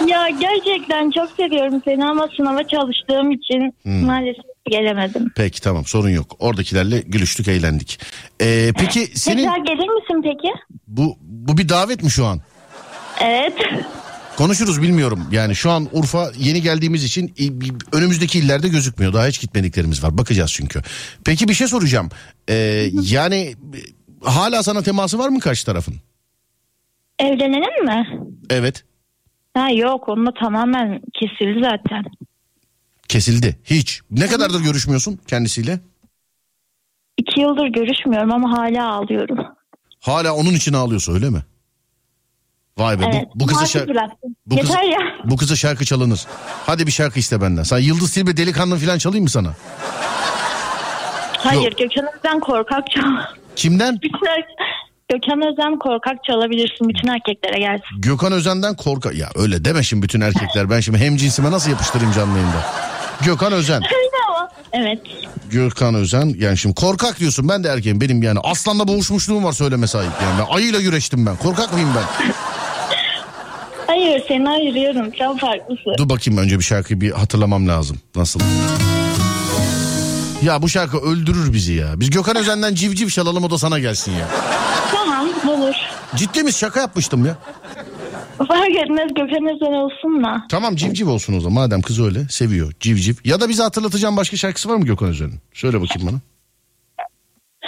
Ya 0.08 0.30
gerçekten 0.30 1.12
çok 1.12 1.30
seviyorum 1.32 1.82
seni 1.86 2.06
ama 2.06 2.28
sınava 2.38 2.68
çalıştığım 2.68 3.32
için 3.32 3.74
Hmm. 3.84 4.06
maalesef 4.06 4.44
gelemedim. 4.70 5.32
Peki 5.36 5.62
tamam 5.62 5.86
sorun 5.86 6.10
yok. 6.10 6.36
Oradakilerle 6.40 7.00
gülüştük 7.06 7.48
eğlendik. 7.48 8.00
Ee, 8.42 8.72
peki 8.80 9.00
senin 9.00 9.38
Tekrar 9.38 9.58
gelir 9.58 9.88
misin 9.90 10.22
peki? 10.24 10.54
bu 10.88 11.18
bu 11.22 11.58
bir 11.58 11.70
davet 11.70 12.04
mi 12.04 12.10
şu 12.10 12.26
an? 12.26 12.40
Evet. 13.22 13.54
Konuşuruz 14.38 14.82
bilmiyorum. 14.82 15.28
Yani 15.32 15.56
şu 15.56 15.72
an 15.72 15.88
Urfa 15.92 16.32
yeni 16.38 16.62
geldiğimiz 16.62 17.04
için 17.04 17.34
önümüzdeki 17.92 18.40
illerde 18.40 18.68
gözükmüyor. 18.68 19.14
Daha 19.14 19.28
hiç 19.28 19.42
gitmediklerimiz 19.42 20.04
var. 20.04 20.18
Bakacağız 20.18 20.52
çünkü. 20.54 20.82
Peki 21.26 21.48
bir 21.48 21.54
şey 21.54 21.68
soracağım. 21.68 22.10
Ee, 22.50 22.90
yani 23.02 23.56
hala 24.24 24.64
sana 24.64 24.82
teması 24.82 25.20
var 25.20 25.30
mı 25.30 25.40
karşı 25.40 25.66
tarafın? 25.66 25.96
Evlenelim 27.20 27.86
mi? 27.86 28.08
Evet. 28.50 28.84
Ha 29.54 29.70
yok 29.70 30.10
onunla 30.10 30.34
tamamen 30.40 31.02
kesildi 31.14 31.60
zaten. 31.62 32.04
Kesildi. 33.08 33.60
Hiç. 33.64 34.02
Ne 34.12 34.28
kadardır 34.28 34.62
görüşmüyorsun 34.62 35.20
kendisiyle? 35.28 35.80
İki 37.18 37.42
yıldır 37.42 37.68
görüşmüyorum 37.68 38.32
ama 38.32 38.58
hala 38.58 38.92
ağlıyorum. 38.94 39.38
Hala 40.00 40.34
onun 40.36 40.54
için 40.54 40.74
ağlıyorsa 40.74 41.14
öyle 41.14 41.30
mi? 41.30 41.40
Vay 42.78 43.00
be. 43.00 43.06
Evet. 43.14 43.26
Bu, 43.36 43.40
bu 43.40 43.48
kıza 43.48 43.66
şarkı, 43.66 43.94
bu 44.46 44.56
Yeter 44.56 44.84
ya. 44.84 44.98
bu 45.24 45.38
kıza 45.38 45.56
şarkı 45.56 45.86
çalınır. 45.86 46.22
Hadi 46.66 46.88
bir 46.88 46.92
şarkı 46.92 47.20
iste 47.20 47.42
benden. 47.42 47.64
Sen 47.64 47.78
Yıldız 47.78 48.14
Tilbe 48.14 48.38
delikanlı 48.38 48.78
falan 48.78 48.98
çalayım 48.98 49.24
mı 49.24 49.30
sana? 49.30 49.54
Hayır 51.38 51.64
Yok. 51.64 51.78
Gökhan 51.78 52.06
Özen 52.20 52.40
korkak 52.40 52.92
çal. 52.92 53.02
Kimden? 53.56 53.96
Bütün 54.02 54.26
er- 54.26 54.74
Gökhan 55.10 55.42
Özen 55.42 55.80
korkak 55.80 56.24
çalabilirsin 56.24 56.90
bütün 56.90 57.08
erkeklere 57.08 57.60
gelsin. 57.60 58.02
Gökhan 58.02 58.32
Özen'den 58.32 58.76
korka... 58.76 59.12
Ya 59.12 59.30
öyle 59.36 59.66
deme 59.66 59.84
şimdi 59.84 60.04
bütün 60.04 60.22
erkekler. 60.22 60.70
Ben 60.70 60.80
şimdi 60.80 60.98
hem 60.98 61.18
cinsime 61.18 61.52
nasıl 61.52 61.72
yapıştırayım 61.72 62.14
canlı 62.14 62.38
yayında? 62.38 62.66
Gökhan 63.26 63.54
Özen. 63.54 63.82
Evet. 64.74 65.00
Gökhan 65.52 65.96
Özen. 65.96 66.34
Yani 66.38 66.58
şimdi 66.58 66.76
korkak 66.76 67.20
diyorsun. 67.20 67.50
Ben 67.50 67.64
de 67.64 67.68
erkeğim. 67.68 68.02
Benim 68.02 68.24
yani 68.24 68.40
aslanla 68.44 68.88
boğuşmuşluğum 68.88 69.44
var 69.44 69.54
söyleme 69.54 69.88
sahip. 69.88 70.12
Yani 70.24 70.40
ben 70.40 70.56
ayıyla 70.56 70.82
güreştim 70.82 71.26
ben. 71.26 71.36
Korkak 71.36 71.74
mıyım 71.74 71.90
ben? 71.96 72.34
Hayır 73.88 74.24
seni 74.28 74.50
ayırıyorum. 74.50 75.12
Sen 75.18 75.38
farklısın. 75.38 75.94
Dur 75.98 76.10
bakayım 76.10 76.40
önce 76.42 76.60
bir 76.60 76.64
şarkıyı 76.64 77.02
bir 77.02 77.12
hatırlamam 77.12 77.68
lazım. 77.68 77.98
Nasıl? 78.16 78.40
Ya 80.44 80.62
bu 80.62 80.70
şarkı 80.70 80.98
öldürür 80.98 81.54
bizi 81.54 81.74
ya. 81.74 82.00
Biz 82.00 82.10
Gökhan 82.10 82.38
Özen'den 82.38 82.76
civciv 82.76 83.08
çalalım 83.08 83.44
o 83.44 83.50
da 83.50 83.58
sana 83.58 83.80
gelsin 83.80 84.12
ya. 84.12 84.28
Tamam 84.92 85.28
olur. 85.48 85.76
Ciddi 86.16 86.44
misin? 86.44 86.60
Şaka 86.60 86.80
yapmıştım 86.80 87.26
ya. 87.26 87.36
Fark 88.48 88.76
etmez 88.84 89.08
Gökhan 89.16 89.56
Özen 89.56 89.74
olsun 89.74 90.24
da. 90.24 90.44
Tamam 90.50 90.76
civciv 90.76 91.08
olsun 91.10 91.38
o 91.38 91.40
zaman. 91.40 91.64
Madem 91.64 91.82
kız 91.82 92.00
öyle 92.02 92.20
seviyor 92.30 92.74
civciv. 92.80 93.14
Ya 93.26 93.42
da 93.42 93.50
bize 93.50 93.64
hatırlatacağım 93.64 94.18
başka 94.18 94.38
şarkısı 94.38 94.70
var 94.70 94.76
mı 94.76 94.86
Gökhan 94.86 95.10
Özen'in? 95.10 95.40
Söyle 95.54 95.82
bakayım 95.82 96.08
bana. 96.12 96.20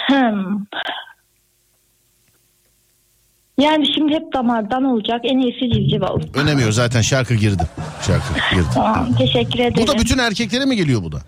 Hmm. 0.08 0.64
Yani 3.60 3.86
şimdi 3.94 4.14
hep 4.14 4.32
damardan 4.34 4.84
olacak. 4.84 5.20
En 5.24 5.38
iyisi 5.38 5.72
civciv 5.74 6.02
olsun. 6.02 6.30
Önemiyor 6.34 6.72
zaten 6.72 7.00
şarkı 7.00 7.34
girdi. 7.34 7.62
Şarkı 8.06 8.54
girdi. 8.54 8.66
Tamam 8.74 9.14
teşekkür 9.18 9.58
ederim. 9.58 9.74
Bu 9.76 9.86
da 9.86 9.98
bütün 9.98 10.18
erkeklere 10.18 10.64
mi 10.64 10.76
geliyor 10.76 11.02
bu 11.02 11.12
da? 11.12 11.18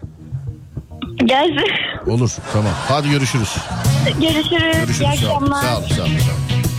Gelsin. 1.24 1.70
Olur 2.10 2.30
tamam. 2.52 2.72
Hadi 2.88 3.10
görüşürüz. 3.10 3.56
Görüşürüz. 4.20 4.50
Görüşürüz. 4.50 5.00
İyi 5.00 5.04
Sağ 5.04 5.08
akşamlar. 5.08 5.62
Sağ 5.62 5.78
ol. 5.78 5.82
Sağ 5.82 5.84
ol. 5.84 5.96
Sağ 5.96 6.02
ol. 6.02 6.08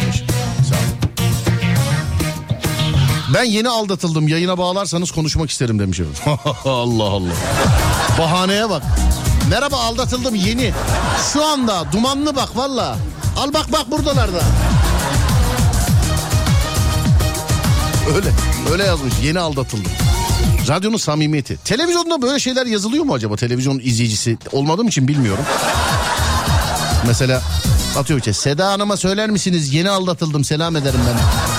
Görüşürüz. 0.02 0.30
Sağ 0.70 0.76
ol. 0.76 0.80
Ben 3.34 3.44
yeni 3.44 3.70
aldatıldım. 3.70 4.28
Yayına 4.28 4.58
bağlarsanız 4.58 5.12
konuşmak 5.12 5.50
isterim 5.50 5.80
demiş 5.80 6.00
efendim. 6.00 6.40
Allah 6.66 7.04
Allah. 7.04 7.34
Bahaneye 8.20 8.70
bak. 8.70 8.84
Merhaba 9.50 9.76
aldatıldım 9.78 10.36
yeni. 10.36 10.72
Şu 11.34 11.46
anda 11.46 11.84
dumanlı 11.92 12.36
bak 12.36 12.58
valla. 12.58 12.98
Al 13.38 13.54
bak 13.54 13.66
bak 13.72 13.92
buradalar 13.92 14.34
da. 14.34 14.42
Öyle. 18.16 18.28
Öyle 18.72 18.84
yazmış. 18.84 19.14
Yeni 19.24 19.40
aldatıldım. 19.40 19.92
Radyonun 20.68 20.98
samimiyeti. 20.98 21.58
Televizyonda 21.66 22.22
böyle 22.22 22.40
şeyler 22.40 22.66
yazılıyor 22.66 23.04
mu 23.04 23.14
acaba? 23.14 23.36
Televizyon 23.36 23.80
izleyicisi 23.84 24.38
olmadığım 24.52 24.88
için 24.88 25.08
bilmiyorum. 25.08 25.44
Mesela 27.08 27.42
atıyor 27.98 28.20
ki 28.20 28.34
Seda 28.34 28.72
Hanım'a 28.72 28.98
söyler 28.98 29.30
misiniz 29.30 29.74
yeni 29.74 29.90
aldatıldım 29.90 30.44
selam 30.44 30.76
ederim 30.76 31.00
ben. 31.08 31.59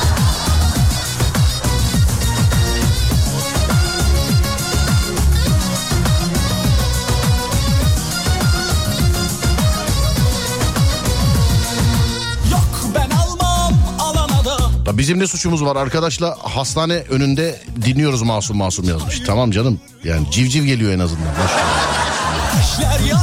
Bizim 15.00 15.18
ne 15.18 15.26
suçumuz 15.26 15.64
var 15.64 15.76
arkadaşla 15.76 16.36
hastane 16.42 16.94
önünde 16.94 17.60
dinliyoruz 17.84 18.22
masum 18.22 18.56
masum 18.56 18.88
yazmış. 18.88 19.20
Tamam 19.26 19.50
canım 19.50 19.80
yani 20.04 20.30
civciv 20.30 20.64
geliyor 20.64 20.92
en 20.92 20.98
azından. 20.98 21.26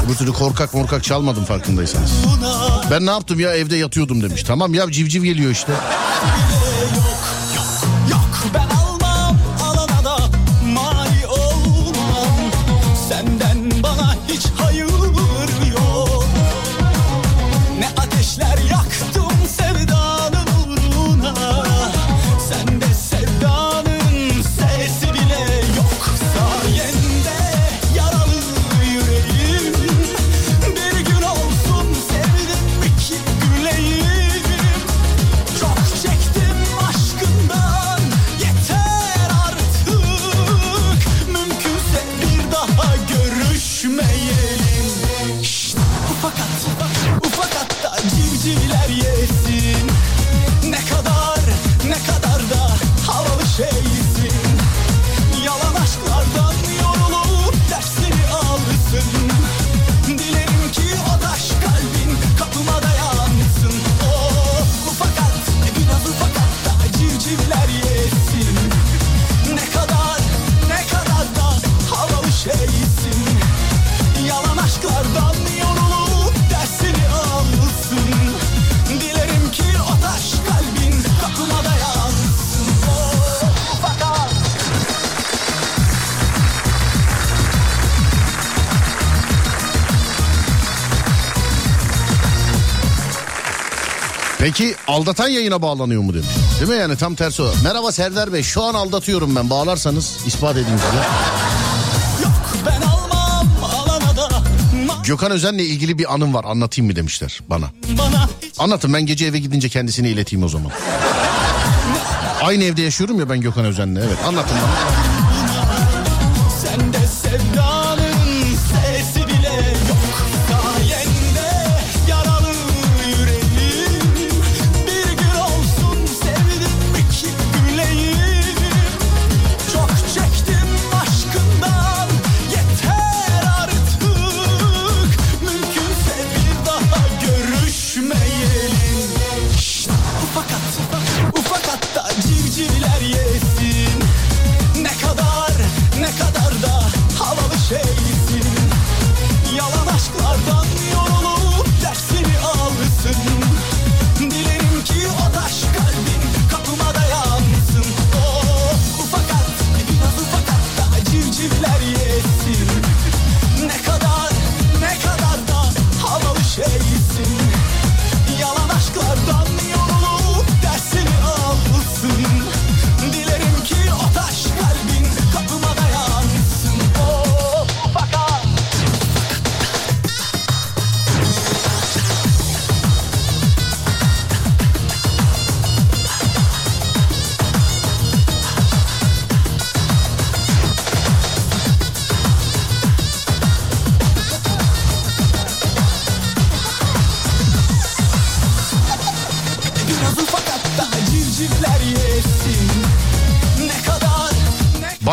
Bu 0.09 0.15
türlü 0.15 0.33
korkak 0.33 0.73
morkak 0.73 1.03
çalmadım 1.03 1.45
farkındaysanız. 1.45 2.11
Ben 2.91 3.05
ne 3.05 3.09
yaptım 3.11 3.39
ya 3.39 3.55
evde 3.55 3.75
yatıyordum 3.77 4.23
demiş. 4.23 4.43
Tamam 4.43 4.73
ya 4.73 4.91
civciv 4.91 5.23
geliyor 5.23 5.51
işte. 5.51 5.71
Peki 94.47 94.75
aldatan 94.87 95.27
yayına 95.27 95.61
bağlanıyor 95.61 96.01
mu 96.01 96.13
demiş. 96.13 96.27
Değil 96.59 96.71
mi 96.71 96.77
yani 96.77 96.97
tam 96.97 97.15
tersi 97.15 97.41
o. 97.41 97.53
Merhaba 97.63 97.91
Serdar 97.91 98.33
Bey 98.33 98.43
şu 98.43 98.63
an 98.63 98.73
aldatıyorum 98.73 99.35
ben 99.35 99.49
bağlarsanız 99.49 100.17
ispat 100.25 100.57
edeyim 100.57 100.79
size. 100.79 101.03
Gökhan 105.03 105.31
Özen'le 105.31 105.59
ilgili 105.59 105.97
bir 105.97 106.13
anım 106.13 106.33
var 106.33 106.45
anlatayım 106.45 106.91
mı 106.91 106.95
demişler 106.95 107.39
bana. 107.49 107.69
bana 107.97 108.29
hiç 108.41 108.55
Anlatın 108.59 108.93
ben 108.93 109.05
gece 109.05 109.25
eve 109.25 109.39
gidince 109.39 109.69
kendisine 109.69 110.09
ileteyim 110.09 110.45
o 110.45 110.49
zaman. 110.49 110.71
Aynı 112.41 112.63
evde 112.63 112.81
yaşıyorum 112.81 113.19
ya 113.19 113.29
ben 113.29 113.41
Gökhan 113.41 113.65
Özen'le 113.65 113.95
evet 113.95 114.17
anlatın 114.27 114.57
bana. 114.57 115.16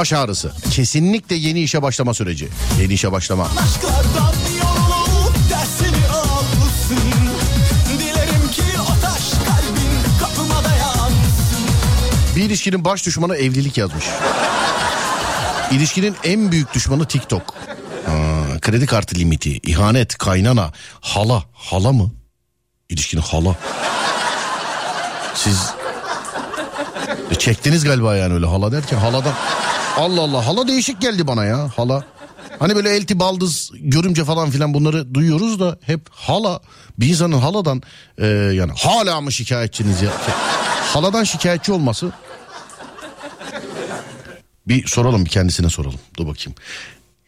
Baş 0.05 0.13
ağrısı 0.13 0.53
kesinlikle 0.71 1.37
yeni 1.37 1.61
işe 1.61 1.83
başlama 1.83 2.15
süreci. 2.15 2.49
Yeni 2.81 2.93
işe 2.93 3.13
başlama. 3.13 3.49
Bir 12.37 12.43
ilişkinin 12.43 12.85
baş 12.85 13.07
düşmanı 13.07 13.37
evlilik 13.37 13.79
yazmış. 13.79 14.05
İlişkinin 15.71 16.17
en 16.25 16.53
büyük 16.53 16.75
düşmanı 16.75 17.07
TikTok. 17.09 17.55
Aa, 18.09 18.61
kredi 18.61 18.87
kartı 18.87 19.15
limiti, 19.17 19.57
ihanet, 19.57 20.19
kaynana, 20.19 20.73
hala. 21.01 21.45
Hala 21.53 21.93
mı? 21.93 22.11
İlişkinin 22.89 23.23
hala. 23.23 23.57
Siz 25.35 25.75
E, 27.31 27.35
çektiniz 27.35 27.85
galiba 27.85 28.17
yani 28.17 28.35
öyle 28.35 28.47
hala 28.47 28.73
derken 28.73 28.97
haladan. 28.99 29.33
Allah 29.97 30.21
Allah 30.21 30.47
hala 30.47 30.69
değişik 30.69 31.01
geldi 31.01 31.27
bana 31.27 31.45
ya 31.45 31.71
hala. 31.77 32.05
Hani 32.59 32.77
böyle 32.77 32.97
elti 32.97 33.19
baldız 33.19 33.71
görümce 33.75 34.25
falan 34.25 34.51
filan 34.51 34.75
bunları 34.75 35.15
duyuyoruz 35.15 35.61
da 35.61 35.79
hep 35.83 36.01
hala 36.11 36.61
bir 36.99 37.09
insanın 37.09 37.39
haladan 37.39 37.83
e, 38.19 38.27
yani 38.27 38.73
hala 38.77 39.21
mı 39.21 39.33
şikayetçiniz 39.33 40.03
ya? 40.03 40.11
Haladan 40.93 41.25
şikayetçi 41.25 41.73
olması 41.73 42.13
bir 44.67 44.87
soralım 44.87 45.25
bir 45.25 45.31
kendisine 45.31 45.69
soralım. 45.69 46.01
Dur 46.17 46.27
bakayım. 46.27 46.55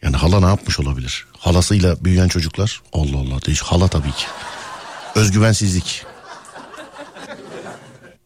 Yani 0.01 0.17
hala 0.17 0.39
ne 0.39 0.45
yapmış 0.45 0.79
olabilir? 0.79 1.25
Halasıyla 1.39 2.05
büyüyen 2.05 2.27
çocuklar. 2.27 2.81
Allah 2.93 3.17
Allah 3.17 3.45
değiş 3.45 3.61
hala 3.61 3.87
tabii 3.87 4.11
ki. 4.11 4.25
Özgüvensizlik. 5.15 6.05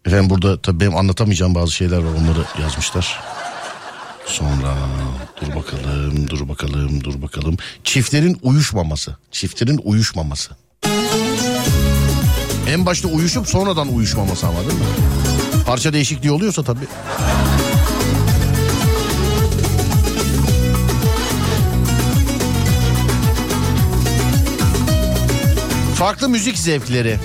Efendim 0.06 0.30
burada 0.30 0.62
tabii 0.62 0.80
benim 0.80 0.96
anlatamayacağım 0.96 1.56
bazı 1.56 1.72
şeyler 1.72 1.98
var 1.98 2.14
onları 2.22 2.62
yazmışlar. 2.62 3.20
Sonra 4.26 4.76
dur 5.42 5.56
bakalım 5.56 6.28
dur 6.30 6.50
bakalım 6.50 7.04
dur 7.04 7.22
bakalım. 7.22 7.58
Çiftlerin 7.84 8.38
uyuşmaması. 8.42 9.18
Çiftlerin 9.32 9.80
uyuşmaması. 9.84 10.52
En 12.70 12.86
başta 12.86 13.08
uyuşup 13.08 13.48
sonradan 13.48 13.94
uyuşmaması 13.96 14.48
ama 14.48 14.60
değil 14.60 14.80
mi? 14.80 14.86
Parça 15.66 15.94
değişikliği 15.94 16.32
oluyorsa 16.32 16.64
tabii. 16.64 16.86
Farklı 25.96 26.30
müzik 26.30 26.58
zevkleri. 26.58 27.20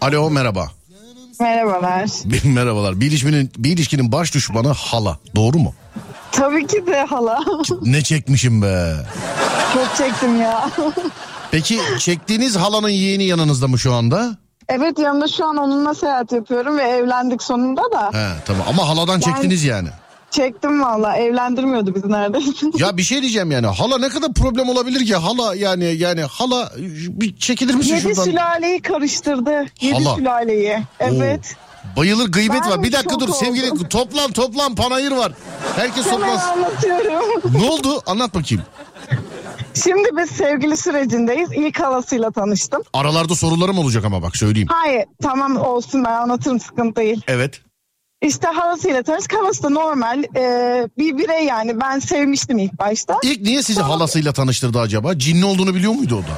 Alo 0.00 0.30
merhaba. 0.30 0.68
Merhabalar. 1.40 2.10
Merhabalar. 2.44 3.00
Bir 3.00 3.06
ilişkinin, 3.06 3.52
bir 3.58 3.72
ilişkinin 3.72 4.12
baş 4.12 4.34
düşmanı 4.34 4.68
hala. 4.72 5.18
Doğru 5.36 5.58
mu? 5.58 5.74
Tabii 6.32 6.66
ki 6.66 6.86
de 6.86 7.04
hala. 7.04 7.40
Ne 7.82 8.02
çekmişim 8.02 8.62
be. 8.62 8.94
Çok 9.74 9.96
çektim 9.96 10.40
ya. 10.40 10.70
Peki 11.50 11.80
çektiğiniz 11.98 12.56
halanın 12.56 12.88
yeğeni 12.88 13.24
yanınızda 13.24 13.68
mı 13.68 13.78
şu 13.78 13.92
anda? 13.94 14.36
evet 14.68 14.98
yanımda 14.98 15.28
şu 15.28 15.46
an 15.46 15.56
onunla 15.56 15.94
seyahat 15.94 16.32
yapıyorum 16.32 16.78
ve 16.78 16.82
evlendik 16.82 17.42
sonunda 17.42 17.82
da. 17.92 18.10
He 18.12 18.28
tamam 18.46 18.66
ama 18.68 18.88
haladan 18.88 19.20
çektiniz 19.20 19.64
yani. 19.64 19.88
Çektim 20.30 20.82
valla 20.82 21.16
evlendirmiyordu 21.16 21.94
bizi 21.94 22.12
neredeyse. 22.12 22.66
Ya 22.78 22.96
bir 22.96 23.02
şey 23.02 23.20
diyeceğim 23.22 23.50
yani 23.50 23.66
hala 23.66 23.98
ne 23.98 24.08
kadar 24.08 24.32
problem 24.32 24.68
olabilir 24.68 25.06
ki 25.06 25.14
hala 25.16 25.54
yani 25.54 25.84
yani 25.84 26.22
hala 26.22 26.70
bir 27.08 27.36
çekilir 27.36 27.74
misin 27.74 27.94
Yedi 27.94 28.02
şuradan? 28.02 28.24
sülaleyi 28.24 28.82
karıştırdı. 28.82 29.64
Yedi 29.80 30.04
Hala. 30.04 30.16
sülaleyi. 30.16 30.78
Evet. 31.00 31.56
Bayılır 31.96 32.28
gıybet 32.32 32.60
Ben 32.64 32.70
var. 32.70 32.82
Bir 32.82 32.92
dakika 32.92 33.10
şok 33.10 33.20
dur 33.20 33.28
sevgili 33.32 33.70
oldum. 33.70 33.88
toplan 33.88 34.32
toplan 34.32 34.74
panayır 34.74 35.12
var. 35.12 35.32
Herkes 35.76 36.06
Hemen 36.06 36.18
toplansın. 36.20 36.48
anlatıyorum. 36.48 37.24
Ne 37.62 37.70
oldu? 37.70 38.02
Anlat 38.06 38.34
bakayım. 38.34 38.64
Şimdi 39.84 40.08
biz 40.16 40.30
sevgili 40.30 40.76
sürecindeyiz. 40.76 41.48
İlk 41.52 41.80
halasıyla 41.80 42.30
tanıştım. 42.30 42.82
Aralarda 42.92 43.34
sorularım 43.34 43.78
olacak 43.78 44.04
ama 44.04 44.22
bak 44.22 44.36
söyleyeyim. 44.36 44.68
Hayır 44.70 45.04
tamam 45.22 45.56
olsun 45.56 46.04
ben 46.04 46.12
anlatırım 46.12 46.60
sıkıntı 46.60 46.96
değil. 46.96 47.22
Evet. 47.28 47.60
İşte 48.22 48.48
halasıyla 48.48 49.02
tanıştık. 49.02 49.38
Halası 49.38 49.62
da 49.62 49.68
normal 49.68 50.24
e, 50.36 50.88
bir 50.98 51.18
birey 51.18 51.44
yani. 51.44 51.80
Ben 51.80 51.98
sevmiştim 51.98 52.58
ilk 52.58 52.78
başta. 52.78 53.18
İlk 53.22 53.40
niye 53.40 53.62
sizi 53.62 53.80
halasıyla 53.80 54.32
tanıştırdı 54.32 54.80
acaba? 54.80 55.18
Cinli 55.18 55.44
olduğunu 55.44 55.74
biliyor 55.74 55.92
muydu 55.92 56.16
o 56.16 56.22
da? 56.22 56.34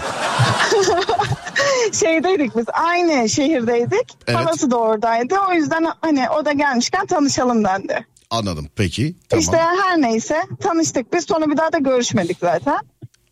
şeydeydik 1.93 2.57
biz 2.57 2.66
aynı 2.72 3.28
şehirdeydik. 3.28 4.16
Evet. 4.26 4.39
Halası 4.39 4.70
da 4.70 4.76
oradaydı. 4.76 5.35
O 5.51 5.53
yüzden 5.53 5.87
hani 6.01 6.30
o 6.30 6.45
da 6.45 6.53
gelmişken 6.53 7.07
tanışalım 7.07 7.64
dendi. 7.64 8.07
Anladım. 8.30 8.68
Peki. 8.76 9.14
Tamam. 9.28 9.41
İşte 9.41 9.57
her 9.57 10.01
neyse 10.01 10.43
tanıştık 10.61 11.12
biz 11.12 11.24
sonra 11.24 11.51
bir 11.51 11.57
daha 11.57 11.72
da 11.72 11.78
görüşmedik 11.78 12.39
zaten. 12.41 12.78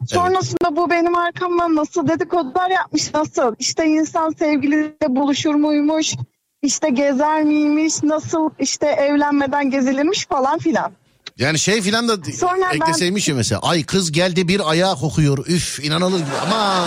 Sonrasında 0.07 0.77
bu 0.77 0.91
benim 0.91 1.15
arkamdan 1.15 1.77
nasıl 1.77 2.09
dedikodular 2.09 2.71
yapmış 2.71 3.15
nasıl 3.15 3.55
işte 3.59 3.87
insan 3.87 4.31
sevgiliyle 4.39 5.09
buluşur 5.09 5.55
muymuş 5.55 6.15
işte 6.63 6.89
gezer 6.89 7.43
miymiş 7.43 8.03
nasıl 8.03 8.51
işte 8.59 8.87
evlenmeden 8.87 9.71
gezilirmiş 9.71 10.27
falan 10.27 10.59
filan. 10.59 10.93
Yani 11.39 11.59
şey 11.59 11.83
filan 11.83 12.09
da 12.09 12.33
Sonra 12.33 12.61
ben- 12.73 12.77
ekleseymiş 12.77 13.29
ya 13.29 13.35
mesela. 13.35 13.61
Ay 13.63 13.83
kız 13.85 14.13
geldi 14.13 14.49
bir 14.49 14.71
ayağı 14.71 14.97
kokuyor. 14.97 15.47
Üf 15.47 15.81
inanılır 15.85 16.19
gibi. 16.19 16.29
Ama 16.43 16.85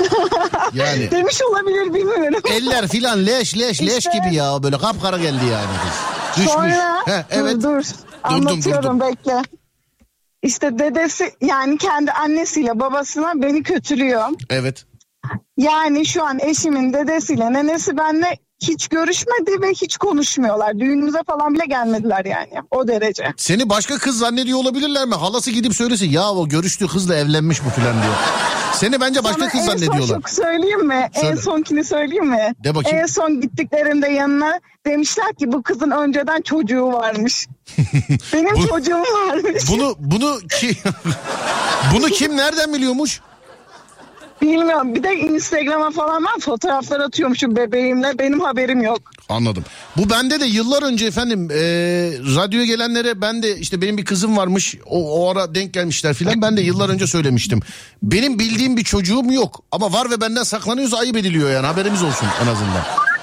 Yani 0.74 1.10
Demiş 1.10 1.42
olabilir 1.50 1.94
bilmiyorum. 1.94 2.40
eller 2.50 2.88
filan 2.88 3.26
leş 3.26 3.56
leş 3.58 3.82
leş 3.82 3.98
İşte- 3.98 4.10
gibi 4.24 4.34
ya 4.34 4.62
böyle 4.62 4.78
kapkara 4.78 5.16
geldi 5.18 5.44
yani 5.52 5.66
kız. 5.84 6.00
Düşmüş. 6.36 6.52
Sonra 6.52 7.02
He, 7.06 7.24
evet. 7.30 7.54
dur 7.54 7.62
dur 7.62 7.84
anlatıyorum 8.22 8.82
durdum. 8.84 9.00
bekle. 9.00 9.42
İşte 10.42 10.78
dedesi 10.78 11.32
yani 11.40 11.78
kendi 11.78 12.12
annesiyle 12.12 12.80
babasına 12.80 13.32
beni 13.42 13.62
kötülüyor. 13.62 14.28
Evet. 14.50 14.84
Yani 15.56 16.06
şu 16.06 16.24
an 16.24 16.38
eşimin 16.38 16.92
dedesiyle 16.92 17.52
nenesi 17.52 17.96
benimle 17.96 18.38
hiç 18.62 18.88
görüşmedi 18.88 19.62
ve 19.62 19.70
hiç 19.70 19.96
konuşmuyorlar. 19.96 20.78
Düğünümüze 20.78 21.18
falan 21.26 21.54
bile 21.54 21.64
gelmediler 21.68 22.24
yani 22.24 22.48
o 22.70 22.88
derece. 22.88 23.24
Seni 23.36 23.68
başka 23.68 23.98
kız 23.98 24.18
zannediyor 24.18 24.58
olabilirler 24.58 25.06
mi? 25.06 25.14
Halası 25.14 25.50
gidip 25.50 25.74
söylesin 25.74 26.10
ya 26.10 26.30
o 26.32 26.48
görüştüğü 26.48 26.86
kızla 26.86 27.14
evlenmiş 27.16 27.64
bu 27.64 27.70
filan 27.70 27.92
diyor. 28.02 28.14
Seni 28.74 29.00
bence 29.00 29.24
başka 29.24 29.38
Sana 29.40 29.48
kız 29.50 29.60
en 29.60 29.64
son 29.66 29.76
zannediyorlar. 29.76 30.20
söyleyeyim 30.28 30.86
mi? 30.86 31.08
Söyle. 31.14 31.28
En 31.28 31.34
sonkini 31.34 31.84
söyleyeyim 31.84 32.26
mi? 32.26 32.54
De 32.64 32.74
bakayım. 32.74 32.98
En 32.98 33.06
son 33.06 33.40
gittiklerinde 33.40 34.08
yanına 34.08 34.60
demişler 34.86 35.34
ki 35.34 35.52
bu 35.52 35.62
kızın 35.62 35.90
önceden 35.90 36.40
çocuğu 36.42 36.86
varmış. 36.92 37.46
Benim 38.32 38.56
Bu- 38.56 38.68
çocuğum 38.68 39.02
varmış. 39.28 39.62
Bunu 39.70 39.94
bunu 39.98 40.38
ki 40.60 40.76
bunu 41.94 42.06
kim 42.06 42.36
nereden 42.36 42.72
biliyormuş? 42.74 43.20
Bilmiyorum. 44.44 44.94
Bir 44.94 45.02
de 45.02 45.14
Instagram'a 45.14 45.90
falan 45.90 46.24
ben 46.24 46.40
fotoğraflar 46.40 47.00
atıyormuşum 47.00 47.56
bebeğimle. 47.56 48.18
Benim 48.18 48.40
haberim 48.40 48.82
yok. 48.82 49.00
Anladım. 49.28 49.64
Bu 49.96 50.10
bende 50.10 50.40
de 50.40 50.44
yıllar 50.44 50.82
önce 50.82 51.06
efendim 51.06 51.48
e, 51.50 51.56
radyoya 52.36 52.64
gelenlere 52.66 53.20
ben 53.20 53.42
de 53.42 53.56
işte 53.58 53.80
benim 53.80 53.98
bir 53.98 54.04
kızım 54.04 54.36
varmış 54.36 54.76
o, 54.86 55.20
o 55.20 55.30
ara 55.30 55.54
denk 55.54 55.74
gelmişler 55.74 56.14
filan 56.14 56.42
ben 56.42 56.56
de 56.56 56.60
yıllar 56.60 56.88
önce 56.88 57.06
söylemiştim. 57.06 57.60
Benim 58.02 58.38
bildiğim 58.38 58.76
bir 58.76 58.84
çocuğum 58.84 59.32
yok 59.32 59.60
ama 59.72 59.92
var 59.92 60.10
ve 60.10 60.20
benden 60.20 60.42
saklanıyorsa 60.42 60.96
ayıp 60.96 61.16
ediliyor 61.16 61.50
yani 61.50 61.66
haberimiz 61.66 62.02
olsun 62.02 62.28
en 62.42 62.46
azından. 62.46 62.82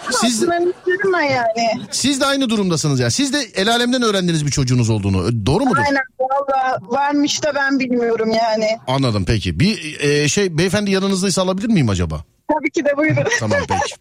Siz, 0.09 0.43
üzülme 0.87 1.25
yani. 1.31 1.81
siz 1.91 2.21
de 2.21 2.25
aynı 2.25 2.49
durumdasınız 2.49 2.99
ya. 2.99 3.11
Siz 3.11 3.33
de 3.33 3.41
el 3.55 3.69
alemden 3.69 4.01
öğrendiniz 4.01 4.45
bir 4.45 4.51
çocuğunuz 4.51 4.89
olduğunu. 4.89 5.45
Doğru 5.45 5.65
mudur? 5.65 5.81
Aynen 5.87 6.01
valla 6.19 6.77
varmış 6.81 7.43
da 7.43 7.55
ben 7.55 7.79
bilmiyorum 7.79 8.31
yani. 8.31 8.67
Anladım 8.87 9.25
peki. 9.27 9.59
Bir 9.59 9.99
e, 9.99 10.29
şey 10.29 10.57
beyefendi 10.57 10.91
yanınızdaysa 10.91 11.41
alabilir 11.41 11.67
miyim 11.67 11.89
acaba? 11.89 12.23
Tabii 12.53 12.71
ki 12.71 12.85
de 12.85 12.97
buyurun. 12.97 13.23
Tamam 13.39 13.59
peki. 13.67 13.95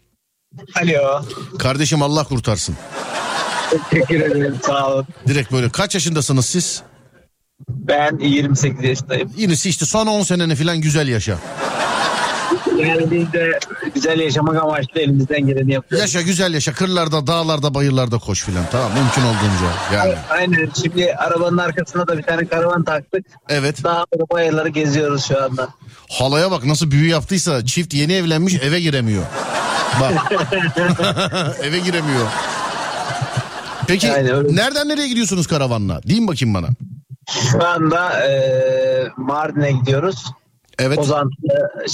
Alo. 0.83 1.21
Kardeşim 1.59 2.01
Allah 2.01 2.23
kurtarsın. 2.23 2.75
Teşekkür 3.89 4.21
ederim 4.21 4.59
sağ 4.65 4.91
olun. 4.93 5.07
Direkt 5.27 5.51
böyle 5.51 5.69
kaç 5.69 5.93
yaşındasınız 5.93 6.45
siz? 6.45 6.83
Ben 7.69 8.17
28 8.17 8.83
yaşındayım. 8.83 9.31
Yine 9.37 9.53
işte 9.53 9.85
son 9.85 10.07
10 10.07 10.21
seneni 10.21 10.55
falan 10.55 10.81
güzel 10.81 11.07
yaşa. 11.07 11.37
Yani 12.87 13.11
biz 13.11 13.33
de 13.33 13.59
güzel 13.95 14.19
yaşamak 14.19 14.63
amaçlı 14.63 14.99
elimizden 15.01 15.47
geleni 15.47 15.73
yapıyoruz. 15.73 16.01
Yaşa 16.01 16.21
güzel 16.21 16.53
yaşa. 16.53 16.73
Kırlarda, 16.73 17.27
dağlarda, 17.27 17.73
bayırlarda 17.73 18.17
koş 18.17 18.43
filan. 18.43 18.63
Tamam 18.71 18.91
mümkün 18.93 19.21
olduğunca 19.21 19.95
yani. 19.95 20.15
Aynen 20.29 20.69
şimdi 20.81 21.13
arabanın 21.15 21.57
arkasına 21.57 22.07
da 22.07 22.17
bir 22.17 22.23
tane 22.23 22.47
karavan 22.47 22.83
taktık. 22.83 23.25
Evet. 23.49 23.83
Dağları 23.83 24.29
bayırları 24.33 24.69
geziyoruz 24.69 25.25
şu 25.25 25.43
anda. 25.43 25.67
Halaya 26.09 26.51
bak 26.51 26.65
nasıl 26.65 26.91
büyü 26.91 27.09
yaptıysa 27.09 27.65
çift 27.65 27.93
yeni 27.93 28.13
evlenmiş 28.13 28.55
eve 28.63 28.79
giremiyor. 28.81 29.23
Bak. 30.01 30.31
eve 31.63 31.79
giremiyor. 31.79 32.27
Peki 33.87 34.11
öyle. 34.11 34.55
nereden 34.55 34.89
nereye 34.89 35.07
gidiyorsunuz 35.07 35.47
karavanla? 35.47 36.01
Deyin 36.03 36.27
bakayım 36.27 36.53
bana. 36.53 36.67
Şu 37.51 37.65
anda 37.67 38.27
eee 38.27 39.07
Mardin'e 39.17 39.71
gidiyoruz. 39.71 40.25
Evet. 40.81 40.99
Ozantı 40.99 41.35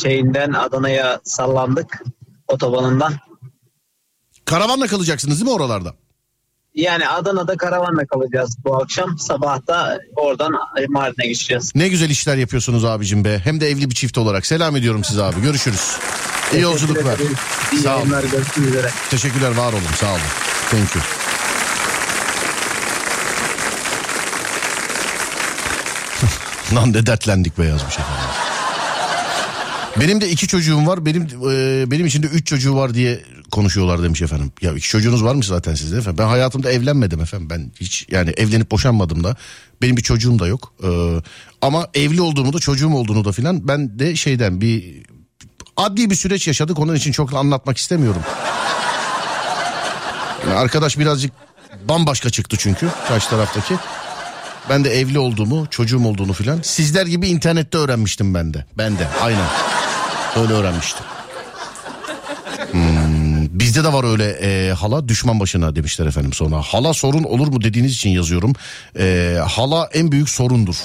şeyinden 0.02 0.54
Adana'ya 0.54 1.20
sallandık 1.24 2.04
otobanından. 2.48 3.14
Karavanla 4.46 4.88
kalacaksınız 4.88 5.40
değil 5.40 5.52
mi 5.52 5.56
oralarda? 5.56 5.94
Yani 6.76 7.10
Adana'da 7.10 7.58
karavanla 7.58 8.06
kalacağız 8.06 8.58
bu 8.66 8.76
akşam. 8.76 9.20
Sabah 9.20 9.68
da 9.68 10.00
oradan 10.16 10.54
Mardin'e 10.88 11.28
geçeceğiz. 11.28 11.72
Ne 11.76 11.88
güzel 11.88 12.10
işler 12.10 12.38
yapıyorsunuz 12.38 12.86
abicim 12.86 13.26
be. 13.26 13.40
Hem 13.44 13.62
de 13.62 13.70
evli 13.70 13.90
bir 13.90 13.96
çift 13.96 14.18
olarak. 14.18 14.46
Selam 14.46 14.76
ediyorum 14.76 15.04
size 15.04 15.24
abi. 15.24 15.42
Görüşürüz. 15.42 15.98
İyi 16.54 16.62
yolculuklar. 16.62 17.20
İyi 17.74 17.82
Sağ 17.82 17.98
olun. 17.98 18.14
Teşekkürler 19.10 19.52
var 19.52 19.74
olun 19.74 19.82
sağ 19.96 20.12
olun. 20.12 20.22
Thank 20.72 20.96
you. 20.96 21.04
Lan 26.76 26.94
ne 26.94 27.06
dertlendik 27.06 27.58
be 27.58 27.66
yazmış 27.66 27.94
efendim. 28.00 28.57
Benim 30.00 30.22
de 30.22 30.30
iki 30.30 30.48
çocuğum 30.48 30.88
var. 30.88 31.06
Benim 31.06 31.24
e, 31.24 31.92
benim 31.92 32.06
için 32.06 32.24
de 32.24 32.28
üç 32.28 32.48
çocuğu 32.48 32.76
var 32.76 32.94
diye 32.94 33.22
konuşuyorlar 33.52 34.04
demiş 34.04 34.22
efendim. 34.22 34.52
Ya 34.62 34.74
iki 34.74 34.88
çocuğunuz 34.88 35.24
var 35.24 35.36
mı 35.36 35.44
zaten 35.44 35.76
sizde 35.76 35.98
efendim? 35.98 36.18
Ben 36.18 36.28
hayatımda 36.28 36.72
evlenmedim 36.72 37.22
efendim. 37.22 37.50
Ben 37.50 37.72
hiç 37.80 38.06
yani 38.12 38.30
evlenip 38.38 38.72
boşanmadım 38.72 39.24
da. 39.24 39.36
Benim 39.82 39.98
bir 39.98 40.02
çocuğum 40.02 40.40
da 40.40 40.48
yok. 40.48 40.74
E, 40.84 40.90
ama 41.62 41.88
evli 41.94 42.22
olduğumu 42.22 42.54
da 42.54 42.60
çocuğum 42.60 42.94
olduğunu 42.94 43.26
da 43.26 43.32
filan 43.32 43.68
ben 43.68 44.00
de 44.00 44.16
şeyden 44.16 44.62
bir 44.62 45.04
adli 45.78 46.10
bir 46.10 46.16
süreç 46.16 46.48
yaşadık. 46.48 46.80
Onun 46.80 46.96
için 46.96 47.12
çok 47.12 47.34
anlatmak 47.34 47.78
istemiyorum. 47.78 48.22
Yani 50.48 50.60
arkadaş 50.60 51.00
birazcık 51.00 51.32
bambaşka 51.90 52.30
çıktı 52.30 52.58
çünkü 52.60 52.88
karşı 53.08 53.30
taraftaki. 53.30 53.76
Ben 54.70 54.84
de 54.84 55.00
evli 55.00 55.20
olduğumu, 55.20 55.68
çocuğum 55.70 56.06
olduğunu 56.06 56.34
filan. 56.34 56.62
Sizler 56.62 57.06
gibi 57.06 57.28
internette 57.28 57.78
öğrenmiştim 57.78 58.34
ben 58.34 58.54
de. 58.54 58.66
Ben 58.78 59.00
de 59.00 59.08
aynen. 59.22 59.48
Öyle 60.42 60.54
öğrenmiştim. 60.54 61.06
Hmm, 62.72 63.60
bizde 63.60 63.84
de 63.84 63.94
var 63.94 64.12
öyle 64.12 64.30
e, 64.30 64.74
hala 64.74 65.08
düşman 65.08 65.40
başına 65.40 65.76
demişler 65.76 66.06
efendim 66.06 66.34
sonra. 66.34 66.62
Hala 66.62 66.94
sorun 66.94 67.24
olur 67.24 67.48
mu 67.48 67.62
dediğiniz 67.62 67.92
için 67.94 68.10
yazıyorum. 68.10 68.54
E, 69.00 69.38
hala 69.48 69.90
en 69.94 70.12
büyük 70.12 70.30
sorundur. 70.30 70.76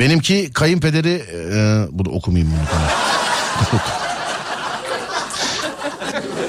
Benimki 0.00 0.52
kayınpederi... 0.52 1.22
E, 1.52 1.86
bunu 1.90 2.08
okumayayım 2.08 2.52
bunu. 2.52 2.68
Tamam. 2.70 2.88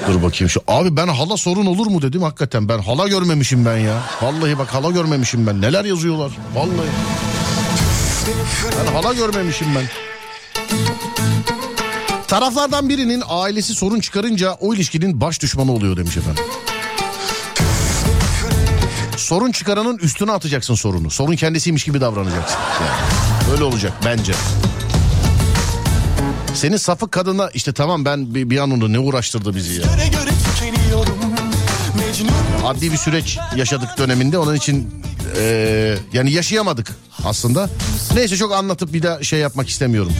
Dur 0.08 0.22
bakayım 0.22 0.50
şu. 0.50 0.60
Abi 0.68 0.96
ben 0.96 1.08
hala 1.08 1.36
sorun 1.36 1.66
olur 1.66 1.86
mu 1.86 2.02
dedim 2.02 2.22
hakikaten. 2.22 2.68
Ben 2.68 2.78
hala 2.78 3.08
görmemişim 3.08 3.64
ben 3.64 3.76
ya. 3.76 4.02
Vallahi 4.22 4.58
bak 4.58 4.74
hala 4.74 4.90
görmemişim 4.90 5.46
ben. 5.46 5.60
Neler 5.60 5.84
yazıyorlar. 5.84 6.30
Vallahi. 6.54 6.88
Ben 8.86 8.92
hala 8.92 9.14
görmemişim 9.14 9.66
ben. 9.74 9.84
Taraflardan 12.28 12.88
birinin 12.88 13.22
ailesi 13.28 13.74
sorun 13.74 14.00
çıkarınca 14.00 14.52
o 14.52 14.74
ilişkinin 14.74 15.20
baş 15.20 15.42
düşmanı 15.42 15.72
oluyor 15.72 15.96
demiş 15.96 16.16
efendim. 16.16 16.44
Sorun 19.16 19.52
çıkaranın 19.52 19.98
üstüne 19.98 20.32
atacaksın 20.32 20.74
sorunu. 20.74 21.10
Sorun 21.10 21.36
kendisiymiş 21.36 21.84
gibi 21.84 22.00
davranacaksın. 22.00 22.58
Yani. 22.80 23.52
Öyle 23.52 23.64
olacak 23.64 23.92
bence. 24.04 24.32
Senin 26.54 26.76
safık 26.76 27.12
kadına 27.12 27.50
işte 27.54 27.72
tamam 27.72 28.04
ben 28.04 28.34
bir, 28.34 28.50
bir 28.50 28.58
an 28.58 28.92
ne 28.92 28.98
uğraştırdı 28.98 29.54
bizi 29.54 29.80
ya. 29.80 29.86
Adli 32.64 32.92
bir 32.92 32.96
süreç 32.96 33.38
yaşadık 33.56 33.88
döneminde 33.98 34.38
onun 34.38 34.54
için 34.54 34.90
eee, 35.36 35.98
yani 36.12 36.30
yaşayamadık 36.32 36.96
aslında. 37.24 37.70
Neyse 38.14 38.36
çok 38.36 38.52
anlatıp 38.52 38.92
bir 38.92 39.02
daha 39.02 39.22
şey 39.22 39.38
yapmak 39.40 39.68
istemiyorum. 39.68 40.12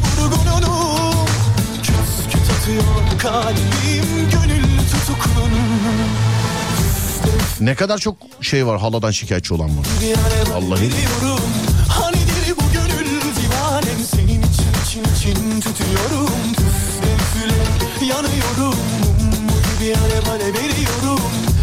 Ne 7.61 7.75
kadar 7.75 7.99
çok 7.99 8.17
şey 8.41 8.67
var 8.67 8.81
haladan 8.81 9.11
şikayetçi 9.11 9.55
olan 9.55 9.79
var. 9.79 9.87
Vallahi. 10.55 10.81
veriyorum 10.81 11.41
Hanidir 11.89 12.55
bu 12.57 12.73
gönül 12.73 13.21
divanem 13.21 14.05
Senin 14.15 14.43
için 14.43 14.73
için 14.87 15.05
için 15.15 15.61
tutuyorum 15.61 16.31
Üfle 16.53 17.15
üfle 17.15 18.07
yanıyorum 18.07 18.79
Mum 19.05 19.49
gibi 19.81 19.97
alev 19.97 20.33
alev 20.33 20.55
veriyorum 20.55 21.21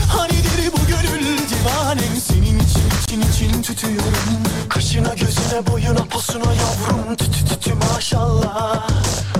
Hanidir 0.09 0.71
bu 0.73 0.87
gönül 0.87 1.37
divanem 1.37 2.15
Senin 2.27 2.59
için 2.59 2.81
için 3.03 3.21
için 3.31 3.61
tutuyorum 3.61 4.43
Kaşına 4.69 5.13
gözüne 5.13 5.67
boyuna 5.71 6.03
posuna 6.03 6.53
yavrum 6.53 7.15
Tütü 7.17 7.45
tütü 7.45 7.73
maşallah 7.73 8.89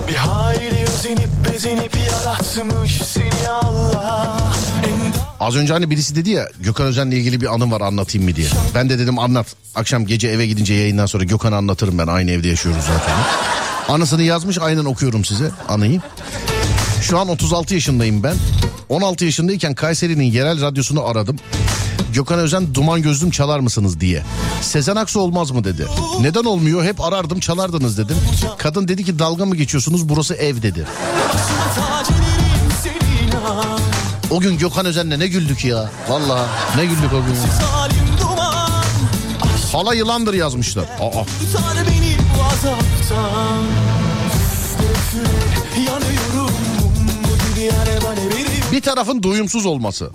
Bir 0.08 0.16
hayli 0.16 0.84
özenip 0.84 1.30
bezenip 1.54 1.92
yaratmış 1.98 3.02
seni 3.02 3.50
Allah 3.50 4.38
Az 5.40 5.56
önce 5.56 5.74
hani 5.74 5.90
birisi 5.90 6.16
dedi 6.16 6.30
ya 6.30 6.48
Gökhan 6.60 6.88
Özen'le 6.88 7.12
ilgili 7.12 7.42
bir 7.42 7.54
anım 7.54 7.72
var 7.72 7.82
anlatayım 7.82 8.30
mı 8.30 8.36
diye. 8.36 8.48
Ben 8.76 8.90
de 8.90 9.00
dedim 9.00 9.20
anlat. 9.20 9.48
Akşam 9.76 10.06
gece 10.06 10.28
eve 10.28 10.48
gidince 10.48 10.74
yayından 10.74 11.06
sonra 11.06 11.24
Gökhan'ı 11.24 11.56
anlatırım 11.56 11.98
ben 11.98 12.08
aynı 12.08 12.32
evde 12.32 12.48
yaşıyoruz 12.48 12.82
zaten. 12.82 13.16
Anısını 13.90 14.24
yazmış 14.24 14.58
aynen 14.58 14.86
okuyorum 14.86 15.26
size 15.26 15.52
anıyı. 15.70 16.02
Şu 17.10 17.20
an 17.20 17.30
36 17.30 17.74
yaşındayım 17.74 18.24
ben. 18.24 18.36
16 18.90 19.26
yaşındayken 19.26 19.76
Kayseri'nin 19.76 20.24
yerel 20.24 20.62
radyosunu 20.62 21.06
aradım. 21.06 21.36
Gökhan 22.14 22.40
Özen 22.40 22.76
duman 22.76 23.02
gözlüm 23.02 23.32
çalar 23.32 23.60
mısınız 23.60 24.00
diye. 24.00 24.24
Sezen 24.62 24.96
Aksu 24.96 25.20
olmaz 25.20 25.52
mı 25.52 25.64
dedi. 25.64 25.86
Neden 26.22 26.44
olmuyor? 26.44 26.84
Hep 26.84 27.02
arardım 27.02 27.40
çalardınız 27.40 27.98
dedim. 27.98 28.18
Kadın 28.58 28.88
dedi 28.88 29.04
ki 29.04 29.20
dalga 29.20 29.46
mı 29.46 29.56
geçiyorsunuz 29.56 30.10
burası 30.10 30.34
ev 30.34 30.62
dedi. 30.62 30.86
O 34.32 34.40
gün 34.40 34.58
Gökhan 34.58 34.86
Özen'le 34.86 35.20
ne 35.20 35.28
güldük 35.28 35.66
ya. 35.66 35.90
Vallahi 36.10 36.48
ne 36.78 36.86
güldük 36.86 37.14
o 37.14 37.26
gün. 37.26 37.36
Hala 39.72 39.94
yılandır 39.94 40.34
yazmışlar. 40.34 40.84
Aa. 40.84 41.22
Üfle, 41.44 41.60
Bir 48.72 48.82
tarafın 48.82 49.24
doyumsuz 49.24 49.66
olması. 49.66 50.10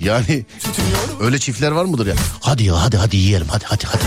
Yani 0.00 0.44
öyle 1.20 1.38
çiftler 1.38 1.70
var 1.70 1.84
mıdır 1.84 2.06
ya? 2.06 2.14
Hadi 2.40 2.64
ya 2.64 2.82
hadi 2.82 2.96
hadi 2.96 3.16
yiyelim 3.16 3.48
hadi 3.48 3.64
hadi 3.64 3.86
hadi. 3.86 4.04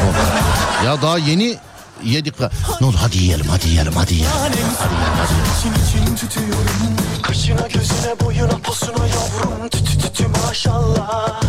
Ya 0.85 1.01
daha 1.01 1.17
yeni 1.17 1.57
yedik. 2.03 2.39
Ne 2.81 2.87
oldu 2.87 2.97
hadi 3.01 3.17
yiyelim 3.17 3.45
hadi 3.45 3.67
yiyelim 3.67 3.93
hadi 3.93 4.13
yiyelim. 4.13 4.31
Senin 5.63 5.73
için 5.73 6.05
için 6.05 6.15
tutuyorum 6.15 6.95
Kaşına 7.21 7.67
gözüne 7.67 8.19
boyuna 8.25 8.57
posuna 8.57 9.07
yavrum 9.07 9.69
Tütü 9.69 9.97
tütü 9.97 10.27
maşallah 10.27 11.41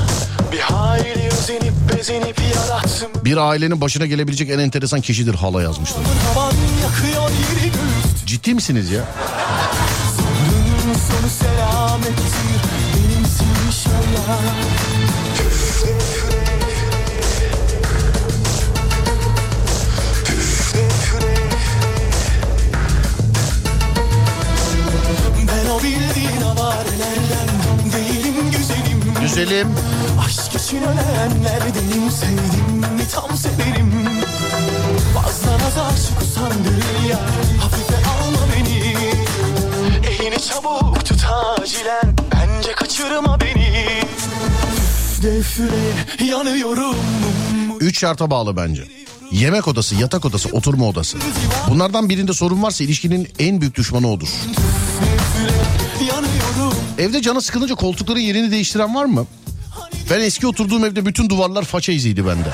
Bir 0.53 0.61
hayli 0.61 1.29
özenip 1.39 1.73
bezenip 1.97 2.41
yarattım 2.55 3.11
Bir 3.25 3.37
ailenin 3.37 3.81
başına 3.81 4.07
gelebilecek 4.07 4.51
en 4.51 4.59
enteresan 4.59 5.01
kişidir 5.01 5.35
hala 5.35 5.63
yazmışlar. 5.63 6.05
Havan 6.35 6.53
yakıyor 6.83 7.31
yeri 7.31 7.73
Ciddi 8.33 8.55
misiniz 8.55 8.91
ya? 8.91 9.05
Güzelim. 29.21 29.69
Aşk 30.27 30.55
için 30.55 30.83
ölenlerdenim 30.83 32.11
Sevdim 32.11 33.07
tam 33.15 33.37
severim 33.37 33.93
Fazla 35.15 35.53
nazar 35.53 35.93
çok 36.09 36.23
usandırır 36.23 37.09
ya 37.11 37.19
beni 37.82 37.82
Elini 40.23 40.41
çabuk 40.41 41.05
tut 41.05 41.25
acilen 41.25 42.17
Bence 42.35 42.73
kaçırma 42.73 43.41
beni 43.41 43.87
Defre 45.23 46.25
yanıyorum 46.27 46.97
Üç 47.81 48.01
şarta 48.01 48.31
bağlı 48.31 48.57
bence. 48.57 48.85
Yemek 49.31 49.69
odası, 49.69 49.95
yatak 49.95 50.25
odası, 50.25 50.49
oturma 50.49 50.89
odası. 50.89 51.19
Bunlardan 51.71 52.09
birinde 52.09 52.33
sorun 52.33 52.63
varsa 52.63 52.85
ilişkinin 52.85 53.29
en 53.39 53.61
büyük 53.61 53.75
düşmanı 53.75 54.11
odur. 54.11 54.29
Evde 56.99 57.23
canı 57.23 57.43
sıkılınca 57.43 57.75
koltukların 57.75 58.21
yerini 58.21 58.51
değiştiren 58.51 58.95
var 58.95 59.05
mı? 59.05 59.27
Ben 60.11 60.21
eski 60.21 60.47
oturduğum 60.47 60.85
evde 60.85 61.07
bütün 61.07 61.29
duvarlar 61.31 61.65
faça 61.65 61.93
iziydi 61.93 62.27
bende. 62.27 62.49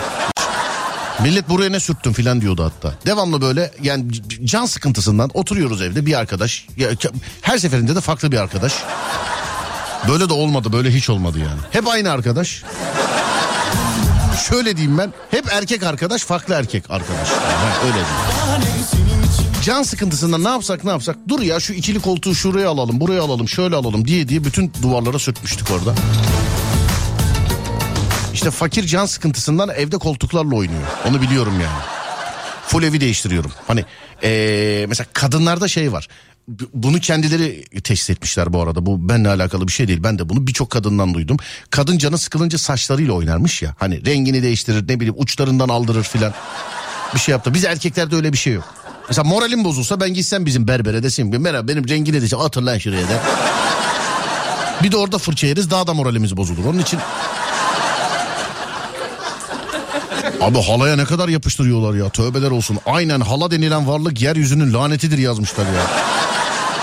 Millet 1.22 1.48
buraya 1.48 1.70
ne 1.70 1.80
sürttün 1.80 2.12
filan 2.12 2.40
diyordu 2.40 2.64
hatta. 2.64 2.94
Devamlı 3.06 3.40
böyle 3.40 3.70
yani 3.82 4.04
can 4.44 4.66
sıkıntısından 4.66 5.30
oturuyoruz 5.34 5.82
evde 5.82 6.06
bir 6.06 6.18
arkadaş. 6.18 6.66
Ya, 6.76 6.88
her 7.42 7.58
seferinde 7.58 7.96
de 7.96 8.00
farklı 8.00 8.32
bir 8.32 8.36
arkadaş. 8.36 8.72
Böyle 10.08 10.28
de 10.28 10.32
olmadı 10.32 10.72
böyle 10.72 10.90
hiç 10.94 11.10
olmadı 11.10 11.38
yani. 11.38 11.60
Hep 11.70 11.88
aynı 11.88 12.10
arkadaş. 12.10 12.62
Şöyle 14.48 14.76
diyeyim 14.76 14.98
ben. 14.98 15.12
Hep 15.30 15.52
erkek 15.52 15.82
arkadaş 15.82 16.22
farklı 16.22 16.54
erkek 16.54 16.90
arkadaş. 16.90 17.28
Ha, 17.28 17.72
öyle 17.84 17.94
diyeyim. 17.94 18.78
Can 19.64 19.82
sıkıntısından 19.82 20.44
ne 20.44 20.48
yapsak 20.48 20.84
ne 20.84 20.90
yapsak. 20.90 21.16
Dur 21.28 21.40
ya 21.40 21.60
şu 21.60 21.72
ikili 21.72 22.00
koltuğu 22.00 22.34
şuraya 22.34 22.68
alalım 22.70 23.00
buraya 23.00 23.22
alalım 23.22 23.48
şöyle 23.48 23.76
alalım 23.76 24.06
diye 24.08 24.28
diye 24.28 24.44
bütün 24.44 24.72
duvarlara 24.82 25.18
sürtmüştük 25.18 25.70
orada. 25.70 25.94
İşte 28.38 28.50
fakir 28.50 28.86
can 28.86 29.06
sıkıntısından 29.06 29.68
evde 29.68 29.98
koltuklarla 29.98 30.54
oynuyor. 30.54 30.82
Onu 31.08 31.22
biliyorum 31.22 31.52
yani. 31.52 31.82
Full 32.66 32.82
evi 32.82 33.00
değiştiriyorum. 33.00 33.52
Hani 33.66 33.84
ee, 34.22 34.86
mesela 34.88 35.06
kadınlarda 35.12 35.68
şey 35.68 35.92
var. 35.92 36.08
Bunu 36.74 37.00
kendileri 37.00 37.64
teşhis 37.64 38.10
etmişler 38.10 38.52
bu 38.52 38.62
arada. 38.62 38.86
Bu 38.86 39.08
benimle 39.08 39.28
alakalı 39.28 39.66
bir 39.66 39.72
şey 39.72 39.88
değil. 39.88 40.02
Ben 40.02 40.18
de 40.18 40.28
bunu 40.28 40.46
birçok 40.46 40.70
kadından 40.70 41.14
duydum. 41.14 41.36
Kadın 41.70 41.98
canı 41.98 42.18
sıkılınca 42.18 42.58
saçlarıyla 42.58 43.12
oynarmış 43.12 43.62
ya. 43.62 43.74
Hani 43.78 44.06
rengini 44.06 44.42
değiştirir 44.42 44.88
ne 44.88 45.00
bileyim 45.00 45.14
uçlarından 45.18 45.68
aldırır 45.68 46.02
filan. 46.02 46.32
Bir 47.14 47.20
şey 47.20 47.32
yaptı. 47.32 47.54
Biz 47.54 47.64
erkeklerde 47.64 48.16
öyle 48.16 48.32
bir 48.32 48.38
şey 48.38 48.52
yok. 48.52 48.74
Mesela 49.08 49.24
moralim 49.24 49.64
bozulsa 49.64 50.00
ben 50.00 50.14
gitsem 50.14 50.46
bizim 50.46 50.68
berbere 50.68 51.08
ki 51.08 51.24
merhaba 51.24 51.68
benim 51.68 51.88
rengini 51.88 52.20
diyeceğim 52.20 52.44
atır 52.44 52.62
lan 52.62 52.78
şuraya 52.78 53.08
da. 53.08 53.22
Bir 54.82 54.92
de 54.92 54.96
orada 54.96 55.18
fırça 55.18 55.46
yeriz 55.46 55.70
daha 55.70 55.86
da 55.86 55.94
moralimiz 55.94 56.36
bozulur. 56.36 56.64
Onun 56.64 56.78
için 56.78 57.00
Abi 60.40 60.62
halaya 60.62 60.96
ne 60.96 61.04
kadar 61.04 61.28
yapıştırıyorlar 61.28 61.94
ya 61.94 62.08
tövbeler 62.08 62.50
olsun. 62.50 62.78
Aynen 62.86 63.20
hala 63.20 63.50
denilen 63.50 63.88
varlık 63.88 64.22
yeryüzünün 64.22 64.74
lanetidir 64.74 65.18
yazmışlar 65.18 65.64
ya. 65.64 65.82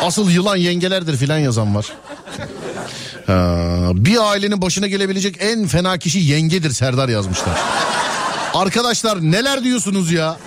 Asıl 0.03 0.29
yılan 0.29 0.55
yengelerdir 0.55 1.17
filan 1.17 1.37
yazan 1.37 1.75
var. 1.75 1.85
Ha, 3.27 3.89
bir 3.93 4.31
ailenin 4.31 4.61
başına 4.61 4.87
gelebilecek 4.87 5.35
en 5.39 5.67
fena 5.67 5.97
kişi 5.97 6.19
yengedir 6.19 6.71
Serdar 6.71 7.09
yazmışlar. 7.09 7.59
Arkadaşlar 8.53 9.21
neler 9.21 9.63
diyorsunuz 9.63 10.11
ya? 10.11 10.37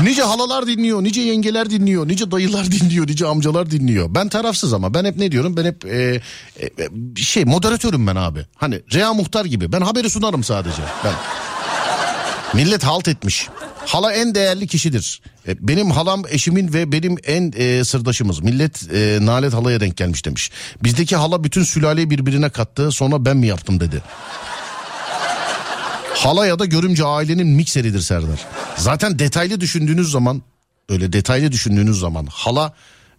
Nice 0.00 0.22
halalar 0.22 0.66
dinliyor, 0.66 1.04
nice 1.04 1.20
yengeler 1.20 1.70
dinliyor, 1.70 2.08
nice 2.08 2.30
dayılar 2.30 2.70
dinliyor, 2.70 3.06
nice 3.06 3.26
amcalar 3.26 3.70
dinliyor. 3.70 4.14
Ben 4.14 4.28
tarafsız 4.28 4.72
ama 4.72 4.94
ben 4.94 5.04
hep 5.04 5.16
ne 5.16 5.32
diyorum? 5.32 5.56
Ben 5.56 5.64
hep 5.64 5.84
e, 5.86 6.20
e, 6.60 6.70
şey 7.16 7.44
moderatörüm 7.44 8.06
ben 8.06 8.16
abi. 8.16 8.40
Hani 8.56 8.80
Rea 8.94 9.14
Muhtar 9.14 9.44
gibi. 9.44 9.72
Ben 9.72 9.80
haberi 9.80 10.10
sunarım 10.10 10.44
sadece. 10.44 10.82
Ben. 11.04 11.12
Millet 12.54 12.84
halt 12.84 13.08
etmiş. 13.08 13.48
Hala 13.86 14.12
en 14.12 14.34
değerli 14.34 14.66
kişidir. 14.66 15.20
E, 15.48 15.68
Benim 15.68 15.90
halam 15.90 16.22
eşimin 16.30 16.72
ve 16.72 16.92
benim 16.92 17.16
en 17.26 17.52
e, 17.56 17.84
sırdaşımız. 17.84 18.40
Millet 18.40 18.94
e, 18.94 19.18
nalet 19.22 19.54
halaya 19.54 19.80
denk 19.80 19.96
gelmiş 19.96 20.24
demiş. 20.24 20.50
Bizdeki 20.82 21.16
hala 21.16 21.44
bütün 21.44 21.62
sülaleyi 21.62 22.10
birbirine 22.10 22.48
kattı 22.48 22.90
sonra 22.92 23.24
ben 23.24 23.36
mi 23.36 23.46
yaptım 23.46 23.80
dedi. 23.80 24.02
Hala 26.16 26.46
ya 26.46 26.58
da 26.58 26.64
görümce 26.64 27.04
ailenin 27.04 27.46
mikseridir 27.46 28.00
Serdar. 28.00 28.40
Zaten 28.76 29.18
detaylı 29.18 29.60
düşündüğünüz 29.60 30.10
zaman 30.10 30.42
öyle 30.88 31.12
detaylı 31.12 31.52
düşündüğünüz 31.52 32.00
zaman 32.00 32.26
hala 32.30 32.72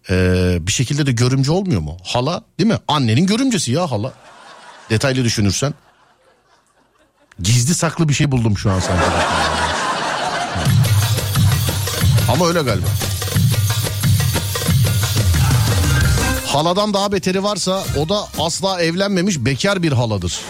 e, 0.09 0.57
bir 0.61 0.71
şekilde 0.71 1.05
de 1.05 1.11
görümce 1.11 1.51
olmuyor 1.51 1.81
mu? 1.81 1.97
Hala 2.03 2.43
değil 2.59 2.69
mi? 2.69 2.77
Annenin 2.87 3.25
görümcesi 3.27 3.71
ya 3.71 3.91
hala. 3.91 4.13
Detaylı 4.89 5.23
düşünürsen. 5.23 5.73
Gizli 7.39 7.75
saklı 7.75 8.09
bir 8.09 8.13
şey 8.13 8.31
buldum 8.31 8.57
şu 8.57 8.71
an 8.71 8.79
sanki. 8.79 9.05
Ama 12.31 12.47
öyle 12.47 12.61
galiba. 12.61 12.87
Haladan 16.45 16.93
daha 16.93 17.11
beteri 17.11 17.43
varsa 17.43 17.83
o 17.97 18.09
da 18.09 18.27
asla 18.39 18.81
evlenmemiş 18.81 19.39
bekar 19.39 19.83
bir 19.83 19.91
haladır. 19.91 20.41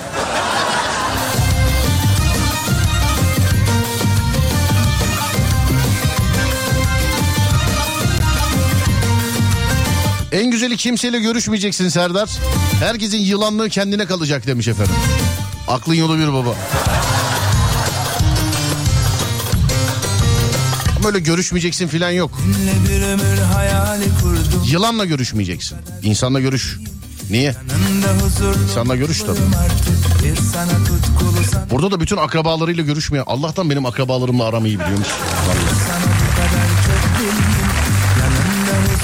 En 10.32 10.52
güzeli 10.52 10.78
kimseyle 10.78 11.20
görüşmeyeceksin 11.20 11.90
Serdar. 11.90 12.30
Herkesin 12.80 13.18
yılanlığı 13.18 13.70
kendine 13.70 14.06
kalacak 14.06 14.48
demiş 14.48 14.68
efendim. 14.68 14.96
Aklın 15.68 15.94
yolu 15.94 16.18
bir 16.20 16.34
baba. 16.34 16.56
Ama 20.98 21.08
öyle 21.08 21.20
görüşmeyeceksin 21.20 21.88
filan 21.88 22.12
yok. 22.12 22.40
Yılanla 24.72 25.06
görüşmeyeceksin. 25.06 25.78
İnsanla 26.04 26.40
görüş. 26.40 26.78
Niye? 27.30 27.56
İnsanla 28.70 28.96
görüş 28.96 29.22
tabii. 29.22 29.40
Burada 31.72 31.92
da 31.92 32.00
bütün 32.00 32.18
akrabalarıyla 32.18 32.84
görüşmüyor. 32.84 33.26
Allah'tan 33.28 33.70
benim 33.70 33.86
akrabalarımla 33.86 34.44
aramı 34.44 34.68
iyi 34.68 34.80
biliyormuş. 34.80 35.08
Vallahi. 35.08 35.77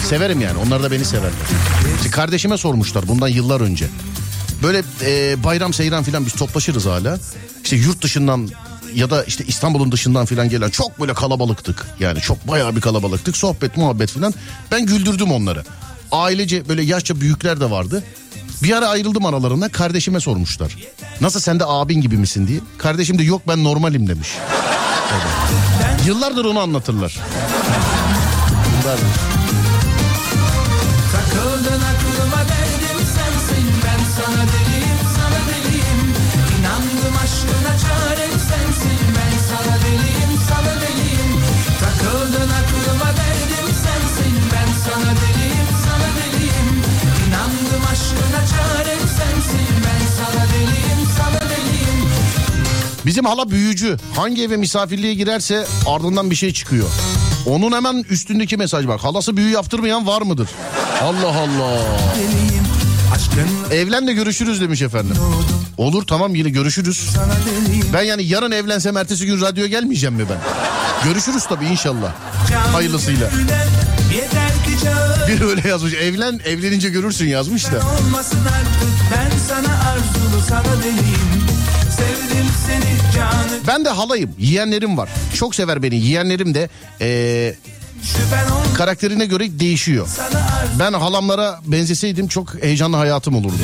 Severim 0.03 0.41
yani. 0.41 0.57
Onlar 0.57 0.83
da 0.83 0.91
beni 0.91 1.05
severler. 1.05 1.31
İşte 1.97 2.09
kardeşime 2.09 2.57
sormuşlar 2.57 3.07
bundan 3.07 3.27
yıllar 3.27 3.61
önce. 3.61 3.87
Böyle 4.63 4.83
e, 5.01 5.43
bayram 5.43 5.73
seyran 5.73 6.03
filan 6.03 6.25
biz 6.25 6.33
toplaşırız 6.33 6.85
hala. 6.85 7.19
İşte 7.63 7.75
yurt 7.75 8.01
dışından 8.01 8.49
ya 8.95 9.09
da 9.09 9.23
işte 9.23 9.45
İstanbul'un 9.47 9.91
dışından 9.91 10.25
filan 10.25 10.49
gelen 10.49 10.69
çok 10.69 10.99
böyle 10.99 11.13
kalabalıktık. 11.13 11.85
Yani 11.99 12.19
çok 12.21 12.47
bayağı 12.47 12.75
bir 12.75 12.81
kalabalıktık. 12.81 13.37
Sohbet 13.37 13.77
muhabbet 13.77 14.11
filan. 14.11 14.33
Ben 14.71 14.85
güldürdüm 14.85 15.31
onları. 15.31 15.63
Ailece 16.11 16.69
böyle 16.69 16.83
yaşça 16.83 17.21
büyükler 17.21 17.59
de 17.59 17.71
vardı. 17.71 18.03
Bir 18.63 18.77
ara 18.77 18.87
ayrıldım 18.87 19.25
aralarında 19.25 19.69
kardeşime 19.69 20.19
sormuşlar. 20.19 20.75
Nasıl 21.21 21.39
sen 21.39 21.59
de 21.59 21.63
abin 21.67 22.01
gibi 22.01 22.17
misin 22.17 22.47
diye. 22.47 22.59
Kardeşim 22.77 23.17
de 23.19 23.23
yok 23.23 23.41
ben 23.47 23.63
normalim 23.63 24.07
demiş. 24.07 24.29
Evet. 25.13 26.07
Yıllardır 26.07 26.45
onu 26.45 26.59
anlatırlar. 26.59 27.19
Yıllardır. 28.79 29.32
Bizim 53.05 53.25
hala 53.25 53.51
büyücü. 53.51 53.97
Hangi 54.15 54.43
eve 54.43 54.57
misafirliğe 54.57 55.13
girerse 55.13 55.65
ardından 55.87 56.31
bir 56.31 56.35
şey 56.35 56.53
çıkıyor. 56.53 56.87
Onun 57.45 57.71
hemen 57.71 58.05
üstündeki 58.09 58.57
mesaj 58.57 58.87
bak. 58.87 59.03
Halası 59.03 59.37
büyü 59.37 59.49
yaptırmayan 59.49 60.07
var 60.07 60.21
mıdır? 60.21 60.49
Allah 61.03 61.37
Allah. 61.37 61.79
Evlen 63.71 64.07
de 64.07 64.13
görüşürüz 64.13 64.61
demiş 64.61 64.81
efendim. 64.81 65.15
Olur 65.77 66.07
tamam 66.07 66.35
yine 66.35 66.49
görüşürüz. 66.49 67.09
Ben 67.93 68.01
yani 68.03 68.23
yarın 68.23 68.51
evlensem 68.51 68.97
ertesi 68.97 69.25
gün 69.25 69.41
radyoya 69.41 69.67
gelmeyeceğim 69.67 70.15
mi 70.15 70.23
ben? 70.29 70.37
Görüşürüz 71.09 71.45
tabii 71.45 71.65
inşallah. 71.65 72.13
Hayırlısıyla. 72.73 73.29
Bir 75.27 75.41
öyle 75.41 75.69
yazmış. 75.69 75.93
Evlen 75.93 76.39
evlenince 76.45 76.89
görürsün 76.89 77.27
yazmış 77.27 77.65
da. 77.65 77.81
Ben 79.11 79.37
sana 79.47 79.91
arzulu 79.91 80.41
sana 80.49 80.83
deliyim 80.83 81.42
Ben 83.67 83.85
de 83.85 83.89
halayım. 83.89 84.31
Yeğenlerim 84.39 84.97
var. 84.97 85.09
Çok 85.35 85.55
sever 85.55 85.83
beni. 85.83 85.95
Yeğenlerim 86.05 86.53
de 86.53 86.69
ol 88.51 88.75
karakterine 88.77 89.25
göre 89.25 89.59
değişiyor. 89.59 90.07
Ben 90.79 90.93
halamlara 90.93 91.59
benzeseydim 91.65 92.27
çok 92.27 92.63
heyecanlı 92.63 92.97
hayatım 92.97 93.35
olurdu. 93.35 93.63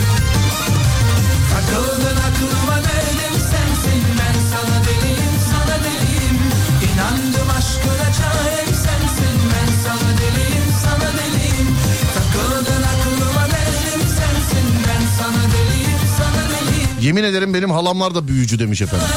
Yemin 17.10 17.24
ederim 17.24 17.54
benim 17.54 17.72
halamlar 17.72 18.16
da 18.16 18.28
büyücü 18.28 18.60
demiş 18.60 18.82
efendim. 18.82 19.08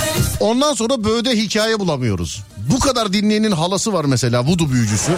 Ondan 0.41 0.75
sonra 0.75 1.05
böyle 1.05 1.31
hikaye 1.31 1.81
bulamıyoruz. 1.81 2.43
Bu 2.57 2.79
kadar 2.79 3.13
dinleyenin 3.13 3.51
halası 3.51 3.93
var 3.93 4.05
mesela 4.05 4.45
vudu 4.45 4.73
büyücüsü. 4.73 5.13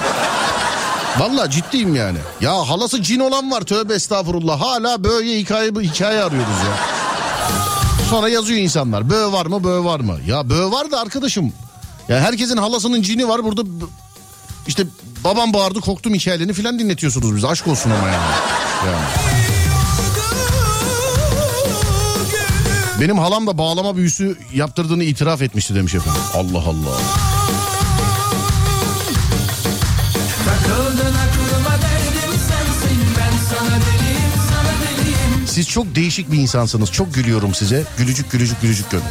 Vallahi 1.18 1.50
ciddiyim 1.50 1.94
yani. 1.94 2.18
Ya 2.40 2.68
halası 2.68 3.02
cin 3.02 3.20
olan 3.20 3.50
var 3.50 3.60
tövbe 3.60 3.94
estağfurullah. 3.94 4.60
Hala 4.60 5.04
böyle 5.04 5.38
hikaye 5.38 5.70
hikaye 5.70 6.22
arıyoruz 6.22 6.58
ya. 6.66 6.76
Sonra 8.10 8.28
yazıyor 8.28 8.60
insanlar. 8.60 9.10
Böğ 9.10 9.32
var 9.32 9.46
mı 9.46 9.64
böğ 9.64 9.84
var 9.84 10.00
mı? 10.00 10.18
Ya 10.26 10.50
böğ 10.50 10.70
var 10.70 10.90
da 10.90 11.00
arkadaşım. 11.00 11.52
Ya 12.08 12.20
herkesin 12.20 12.56
halasının 12.56 13.02
cini 13.02 13.28
var 13.28 13.44
burada 13.44 13.62
işte 14.66 14.86
babam 15.24 15.52
bağırdı 15.52 15.80
koktum 15.80 16.14
hikayelerini 16.14 16.52
filan 16.52 16.78
dinletiyorsunuz 16.78 17.36
bize. 17.36 17.46
Aşk 17.46 17.66
olsun 17.66 17.90
ama 17.90 18.08
yani. 18.08 18.32
yani. 18.86 19.43
Benim 23.00 23.18
halam 23.18 23.46
da 23.46 23.58
bağlama 23.58 23.96
büyüsü 23.96 24.36
yaptırdığını 24.54 25.04
itiraf 25.04 25.42
etmişti 25.42 25.74
demiş 25.74 25.94
efendim. 25.94 26.22
Allah 26.34 26.58
Allah. 26.58 26.98
Siz 35.46 35.68
çok 35.68 35.94
değişik 35.94 36.32
bir 36.32 36.38
insansınız. 36.38 36.92
Çok 36.92 37.14
gülüyorum 37.14 37.54
size. 37.54 37.84
Gülücük 37.98 38.30
gülücük 38.30 38.62
gülücük 38.62 38.90
gönül. 38.90 39.04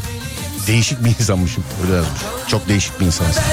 Değişik 0.67 1.03
bir 1.05 1.09
insanmışım. 1.09 1.63
Öyle 1.83 1.95
yazmış. 1.95 2.21
Çok 2.47 2.67
değişik 2.69 2.99
bir 2.99 3.05
insansın. 3.05 3.43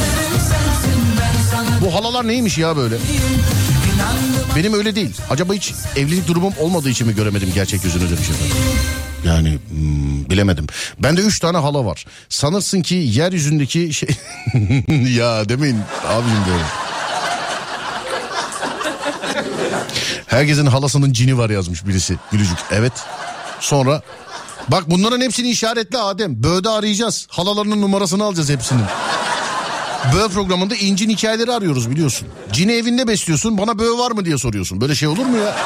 Bu 1.80 1.94
halalar 1.94 2.28
neymiş 2.28 2.58
ya 2.58 2.76
böyle? 2.76 2.96
Benim 4.56 4.74
öyle 4.74 4.94
değil. 4.94 5.10
Acaba 5.30 5.54
hiç 5.54 5.74
evlilik 5.96 6.28
durumum 6.28 6.52
olmadığı 6.58 6.90
için 6.90 7.06
mi 7.06 7.14
göremedim 7.14 7.50
gerçek 7.54 7.84
yüzünü 7.84 8.02
demiş 8.10 8.30
efendim. 8.30 8.56
Yani 9.24 9.58
hmm, 9.68 10.30
bilemedim. 10.30 10.66
Bende 10.98 11.20
üç 11.20 11.40
tane 11.40 11.58
hala 11.58 11.84
var. 11.84 12.04
Sanırsın 12.28 12.82
ki 12.82 12.94
yeryüzündeki 12.94 13.92
şey... 13.92 14.08
ya 15.16 15.48
demeyin 15.48 15.78
abim 16.08 16.36
böyle. 16.50 16.64
Herkesin 20.26 20.66
halasının 20.66 21.12
cini 21.12 21.38
var 21.38 21.50
yazmış 21.50 21.86
birisi. 21.86 22.16
Gülücük. 22.32 22.58
Evet. 22.70 22.92
Sonra 23.60 24.02
bak 24.68 24.84
bunların 24.86 25.20
hepsini 25.20 25.50
işaretle 25.50 25.98
Adem. 25.98 26.42
Böğde 26.42 26.68
arayacağız. 26.68 27.26
Halalarının 27.30 27.82
numarasını 27.82 28.24
alacağız 28.24 28.50
hepsinin. 28.50 28.84
Böğ 30.14 30.28
programında 30.28 30.76
incin 30.76 31.10
hikayeleri 31.10 31.52
arıyoruz 31.52 31.90
biliyorsun. 31.90 32.28
Cini 32.52 32.72
evinde 32.72 33.08
besliyorsun 33.08 33.58
bana 33.58 33.78
böğ 33.78 33.98
var 33.98 34.10
mı 34.10 34.24
diye 34.24 34.38
soruyorsun. 34.38 34.80
Böyle 34.80 34.94
şey 34.94 35.08
olur 35.08 35.26
mu 35.26 35.36
ya? 35.36 35.56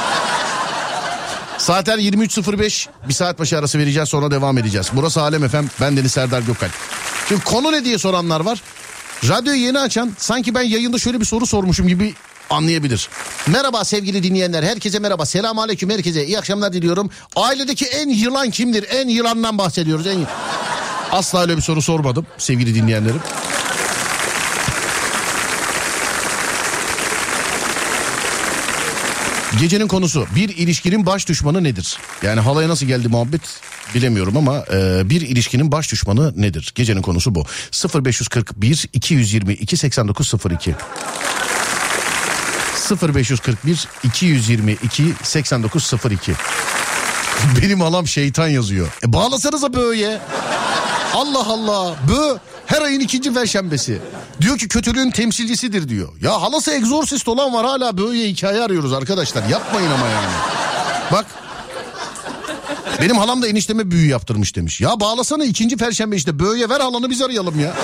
Saatler 1.58 1.98
23.05 1.98 2.86
bir 3.08 3.14
saat 3.14 3.38
başı 3.38 3.58
arası 3.58 3.78
vereceğiz 3.78 4.08
sonra 4.08 4.30
devam 4.30 4.58
edeceğiz. 4.58 4.90
Burası 4.92 5.22
Alem 5.22 5.44
Efem 5.44 5.70
ben 5.80 5.96
Deniz 5.96 6.12
Serdar 6.12 6.40
Gökalp. 6.40 6.72
Şimdi 7.28 7.44
konu 7.44 7.72
ne 7.72 7.84
diye 7.84 7.98
soranlar 7.98 8.40
var. 8.40 8.62
Radyoyu 9.28 9.60
yeni 9.60 9.78
açan 9.78 10.12
sanki 10.18 10.54
ben 10.54 10.62
yayında 10.62 10.98
şöyle 10.98 11.20
bir 11.20 11.24
soru 11.24 11.46
sormuşum 11.46 11.88
gibi 11.88 12.14
anlayabilir. 12.50 13.08
Merhaba 13.46 13.84
sevgili 13.84 14.22
dinleyenler. 14.22 14.62
Herkese 14.62 14.98
merhaba. 14.98 15.26
Selam 15.26 15.58
aleyküm 15.58 15.90
herkese. 15.90 16.26
İyi 16.26 16.38
akşamlar 16.38 16.72
diliyorum. 16.72 17.10
Ailedeki 17.36 17.84
en 17.84 18.08
yılan 18.08 18.50
kimdir? 18.50 18.86
En 18.90 19.08
yılandan 19.08 19.58
bahsediyoruz. 19.58 20.06
En... 20.06 20.26
Asla 21.12 21.40
öyle 21.40 21.56
bir 21.56 21.62
soru 21.62 21.82
sormadım 21.82 22.26
sevgili 22.38 22.74
dinleyenlerim. 22.74 23.20
Gecenin 29.60 29.88
konusu 29.88 30.26
bir 30.36 30.48
ilişkinin 30.48 31.06
baş 31.06 31.28
düşmanı 31.28 31.64
nedir? 31.64 31.98
Yani 32.22 32.40
halaya 32.40 32.68
nasıl 32.68 32.86
geldi 32.86 33.08
muhabbet 33.08 33.40
bilemiyorum 33.94 34.36
ama 34.36 34.64
e, 34.72 35.10
bir 35.10 35.20
ilişkinin 35.20 35.72
baş 35.72 35.92
düşmanı 35.92 36.42
nedir? 36.42 36.72
Gecenin 36.74 37.02
konusu 37.02 37.34
bu. 37.34 37.44
0541 38.04 38.88
222 38.92 39.76
8902 39.76 40.74
0541 43.02 43.88
222 44.04 45.04
8902 45.22 46.32
Benim 47.62 47.80
halam 47.80 48.06
şeytan 48.06 48.48
yazıyor. 48.48 48.88
E 49.04 49.12
bağlasanıza 49.12 49.72
böyle. 49.72 50.20
Allah 51.14 51.46
Allah. 51.46 51.96
Bö 52.08 52.36
her 52.66 52.82
ayın 52.82 53.00
ikinci 53.00 53.34
perşembesi. 53.34 53.98
Diyor 54.40 54.58
ki 54.58 54.68
kötülüğün 54.68 55.10
temsilcisidir 55.10 55.88
diyor. 55.88 56.08
Ya 56.22 56.42
halası 56.42 56.70
egzorsist 56.72 57.28
olan 57.28 57.54
var 57.54 57.66
hala 57.66 57.98
böyle 57.98 58.28
hikaye 58.28 58.62
arıyoruz 58.62 58.92
arkadaşlar. 58.92 59.48
Yapmayın 59.48 59.90
ama 59.90 60.06
yani. 60.06 60.32
Bak. 61.12 61.26
Benim 63.00 63.16
halam 63.18 63.42
da 63.42 63.48
enişteme 63.48 63.90
büyü 63.90 64.08
yaptırmış 64.10 64.56
demiş. 64.56 64.80
Ya 64.80 65.00
bağlasana 65.00 65.44
ikinci 65.44 65.76
perşembe 65.76 66.16
işte 66.16 66.38
böyle 66.38 66.68
ver 66.68 66.80
halanı 66.80 67.10
biz 67.10 67.22
arayalım 67.22 67.60
ya. 67.60 67.74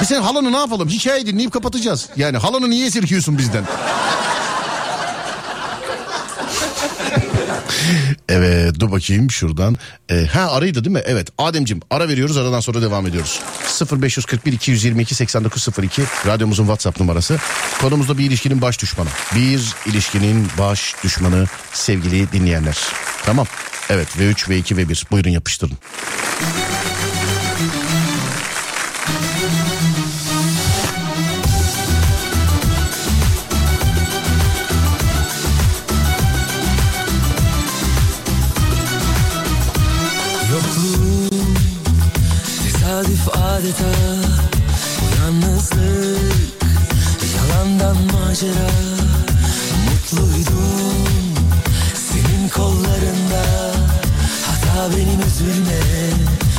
Biz 0.00 0.08
senin 0.08 0.22
halanı 0.22 0.52
ne 0.52 0.56
yapalım? 0.56 0.88
Hikaye 0.88 1.26
dinleyip 1.26 1.52
kapatacağız. 1.52 2.08
Yani 2.16 2.36
halanı 2.36 2.70
niye 2.70 2.86
esirgiyorsun 2.86 3.38
bizden? 3.38 3.64
Evet 8.28 8.80
dur 8.80 8.92
bakayım 8.92 9.30
şuradan. 9.30 9.76
Ee, 10.10 10.26
ha 10.32 10.52
araydı 10.52 10.84
değil 10.84 10.96
mi? 10.96 11.02
Evet 11.06 11.28
Ademcim 11.38 11.80
ara 11.90 12.08
veriyoruz 12.08 12.36
aradan 12.36 12.60
sonra 12.60 12.82
devam 12.82 13.06
ediyoruz. 13.06 13.40
0541 13.92 14.52
222 14.52 15.14
8902 15.14 16.02
radyomuzun 16.26 16.64
WhatsApp 16.64 17.00
numarası. 17.00 17.38
Konumuzda 17.80 18.18
bir 18.18 18.24
ilişkinin 18.24 18.62
baş 18.62 18.82
düşmanı. 18.82 19.08
Bir 19.34 19.74
ilişkinin 19.86 20.48
baş 20.58 20.94
düşmanı 21.04 21.46
sevgili 21.72 22.32
dinleyenler. 22.32 22.78
Tamam. 23.24 23.46
Evet 23.90 24.08
V3 24.08 24.34
V2 24.34 24.74
V1 24.74 25.10
buyurun 25.10 25.30
yapıştırın. 25.30 25.78
Tesadüf 43.12 43.28
adeta 43.28 43.92
Bu 45.00 45.22
yalnızlık 45.22 46.52
yalandan 47.36 47.96
macera. 47.96 48.70
Mutluydum 49.84 51.34
senin 51.94 52.48
kollarında 52.48 53.44
Hata 54.46 54.96
benim 54.96 55.20
üzülme 55.26 55.80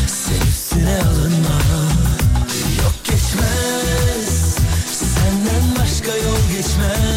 Sen 0.08 0.48
üstüne 0.50 0.98
alınma. 0.98 1.60
Yok 2.84 2.94
geçmez 3.04 4.56
Senden 5.16 5.76
başka 5.80 6.18
yol 6.18 6.58
geçmez 6.58 7.13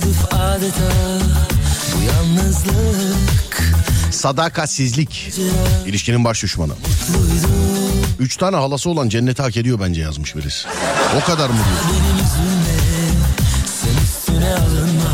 tesadüf 0.00 0.24
adeta 0.34 0.92
Bu 1.96 2.02
yalnızlık 2.02 3.62
Sadakatsizlik. 4.10 5.32
İlişkinin 5.86 6.24
baş 6.24 6.42
düşmanı. 6.42 6.72
Üç 8.18 8.36
tane 8.36 8.56
halası 8.56 8.90
olan 8.90 9.08
cenneti 9.08 9.42
hak 9.42 9.56
ediyor 9.56 9.80
bence 9.80 10.00
yazmış 10.00 10.36
birisi. 10.36 10.68
O 11.22 11.26
kadar 11.26 11.48
mı 11.50 11.56
diyor? 11.56 11.92
benim 11.92 12.16
üzülme 12.26 12.76
Sen 13.82 14.02
üstüne 14.04 14.54
alınma 14.54 15.10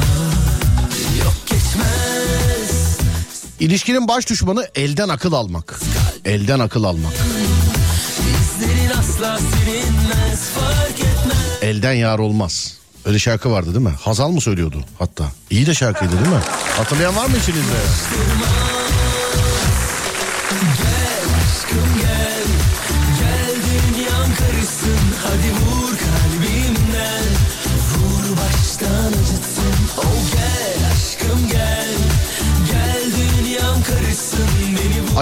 Yok 1.24 1.34
geçmez 1.46 2.98
İlişkinin 3.60 4.08
baş 4.08 4.28
düşmanı 4.28 4.68
elden 4.74 5.08
akıl 5.08 5.32
almak. 5.32 5.80
Elden 6.24 6.58
akıl 6.58 6.84
almak. 6.84 7.12
Elden 11.62 11.92
yar 11.92 12.18
olmaz. 12.18 12.74
Öyle 13.04 13.18
şarkı 13.18 13.50
vardı 13.50 13.74
değil 13.74 13.86
mi? 13.86 13.94
Hazal 14.00 14.30
mı 14.30 14.40
söylüyordu 14.40 14.84
hatta? 14.98 15.24
İyi 15.50 15.66
de 15.66 15.74
şarkıydı 15.74 16.12
değil 16.12 16.28
mi? 16.34 16.40
Hatırlayan 16.76 17.16
var 17.16 17.26
mı 17.26 17.36
içinizde? 17.36 17.76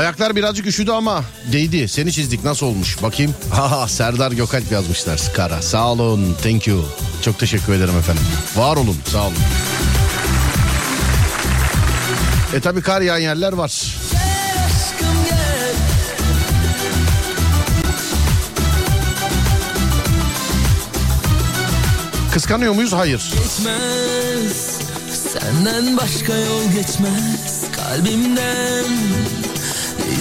Ayaklar 0.01 0.37
birazcık 0.37 0.67
üşüdü 0.67 0.91
ama 0.91 1.25
değdi. 1.53 1.89
Seni 1.89 2.13
çizdik 2.13 2.45
nasıl 2.45 2.67
olmuş? 2.67 3.03
Bakayım. 3.03 3.35
Serdar 3.89 4.33
Gökalp 4.33 4.73
yazmışlar 4.73 5.17
Skara. 5.17 5.63
Sağ 5.63 5.93
olun. 5.93 6.37
Thank 6.43 6.67
you. 6.67 6.85
Çok 7.23 7.39
teşekkür 7.39 7.73
ederim 7.73 7.99
efendim. 7.99 8.23
Var 8.57 8.77
olun. 8.77 8.97
Sağ 9.13 9.27
olun. 9.27 9.37
E 12.55 12.61
tabi 12.61 12.83
kar 12.83 13.01
yağan 13.01 13.19
yerler 13.19 13.53
var. 13.53 13.73
Kıskanıyor 22.33 22.73
muyuz? 22.73 22.93
Hayır. 22.93 23.33
geçmez 23.43 24.79
Senden 25.33 25.97
başka 25.97 26.37
yol 26.37 26.65
geçmez 26.73 27.65
Kalbimden 27.77 28.85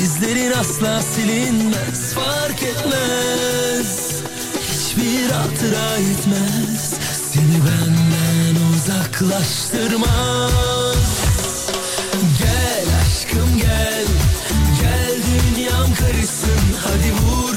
İzlerin 0.03 0.51
asla 0.51 1.01
silinmez 1.01 2.13
Fark 2.13 2.63
etmez. 2.63 4.21
Hiçbir 4.61 5.29
hatıra 5.31 5.97
yetmez. 5.97 6.93
Seni 7.33 7.59
benden 7.65 8.55
uzaklaştırmaz. 8.73 11.29
Gel 12.39 12.85
aşkım 13.01 13.57
gel. 13.57 14.05
Gel 14.81 15.15
dünyam 15.29 15.93
karışsın. 15.95 16.61
Hadi 16.83 17.11
vur 17.13 17.48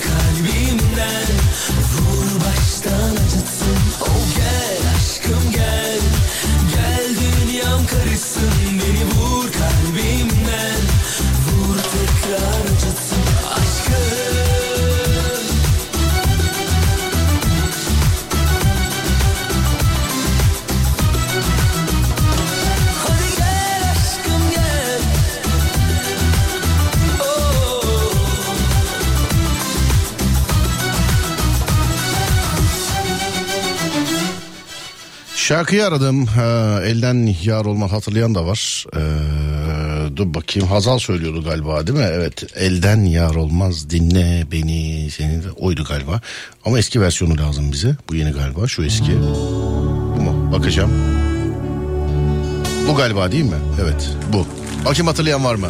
Şarkıyı 35.53 35.86
aradım. 35.86 36.26
Ha, 36.26 36.80
elden 36.84 37.34
yar 37.44 37.64
olmak 37.64 37.92
hatırlayan 37.92 38.34
da 38.34 38.46
var. 38.46 38.86
Ee, 38.96 40.16
dur 40.16 40.34
bakayım. 40.34 40.68
Hazal 40.68 40.98
söylüyordu 40.98 41.44
galiba 41.44 41.86
değil 41.86 41.98
mi? 41.98 42.09
Evet. 42.12 42.44
Elden 42.57 43.05
yar 43.05 43.34
olmaz 43.34 43.90
dinle 43.90 44.46
beni 44.53 45.11
seni 45.11 45.44
de 45.44 45.50
oydu 45.50 45.84
galiba. 45.88 46.20
Ama 46.64 46.78
eski 46.78 47.00
versiyonu 47.00 47.38
lazım 47.38 47.72
bize. 47.72 47.96
Bu 48.09 48.14
yeni 48.14 48.30
galiba. 48.30 48.66
Şu 48.66 48.84
eski. 48.84 49.12
Bu 50.16 50.20
mu? 50.20 50.53
Bakacağım. 50.53 50.90
Bu 52.88 52.96
galiba 52.96 53.32
değil 53.32 53.44
mi? 53.44 53.59
Evet. 53.82 54.11
Bu. 54.32 54.46
Bakayım 54.84 55.07
hatırlayan 55.07 55.44
var 55.44 55.55
mı? 55.55 55.68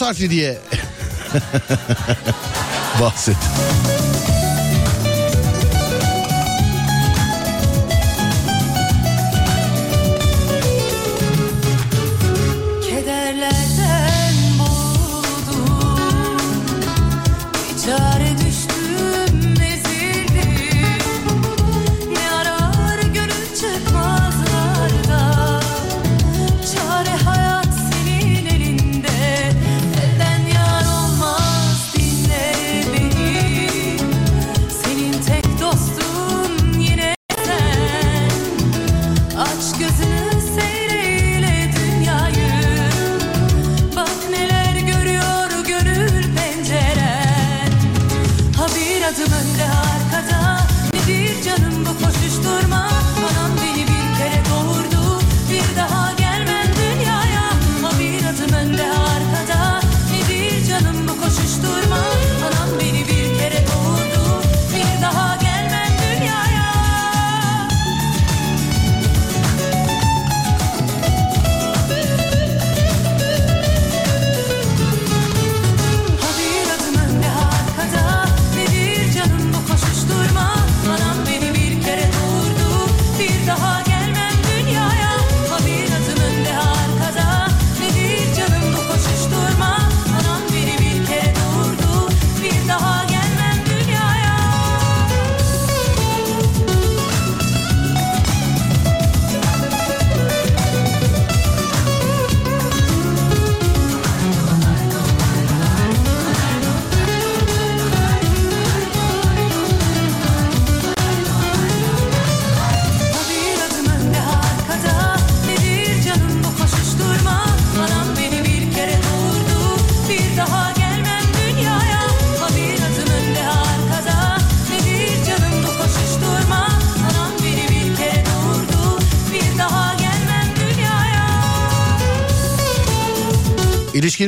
Harfli 0.00 0.30
diye 0.30 0.58
bahset. 3.00 3.36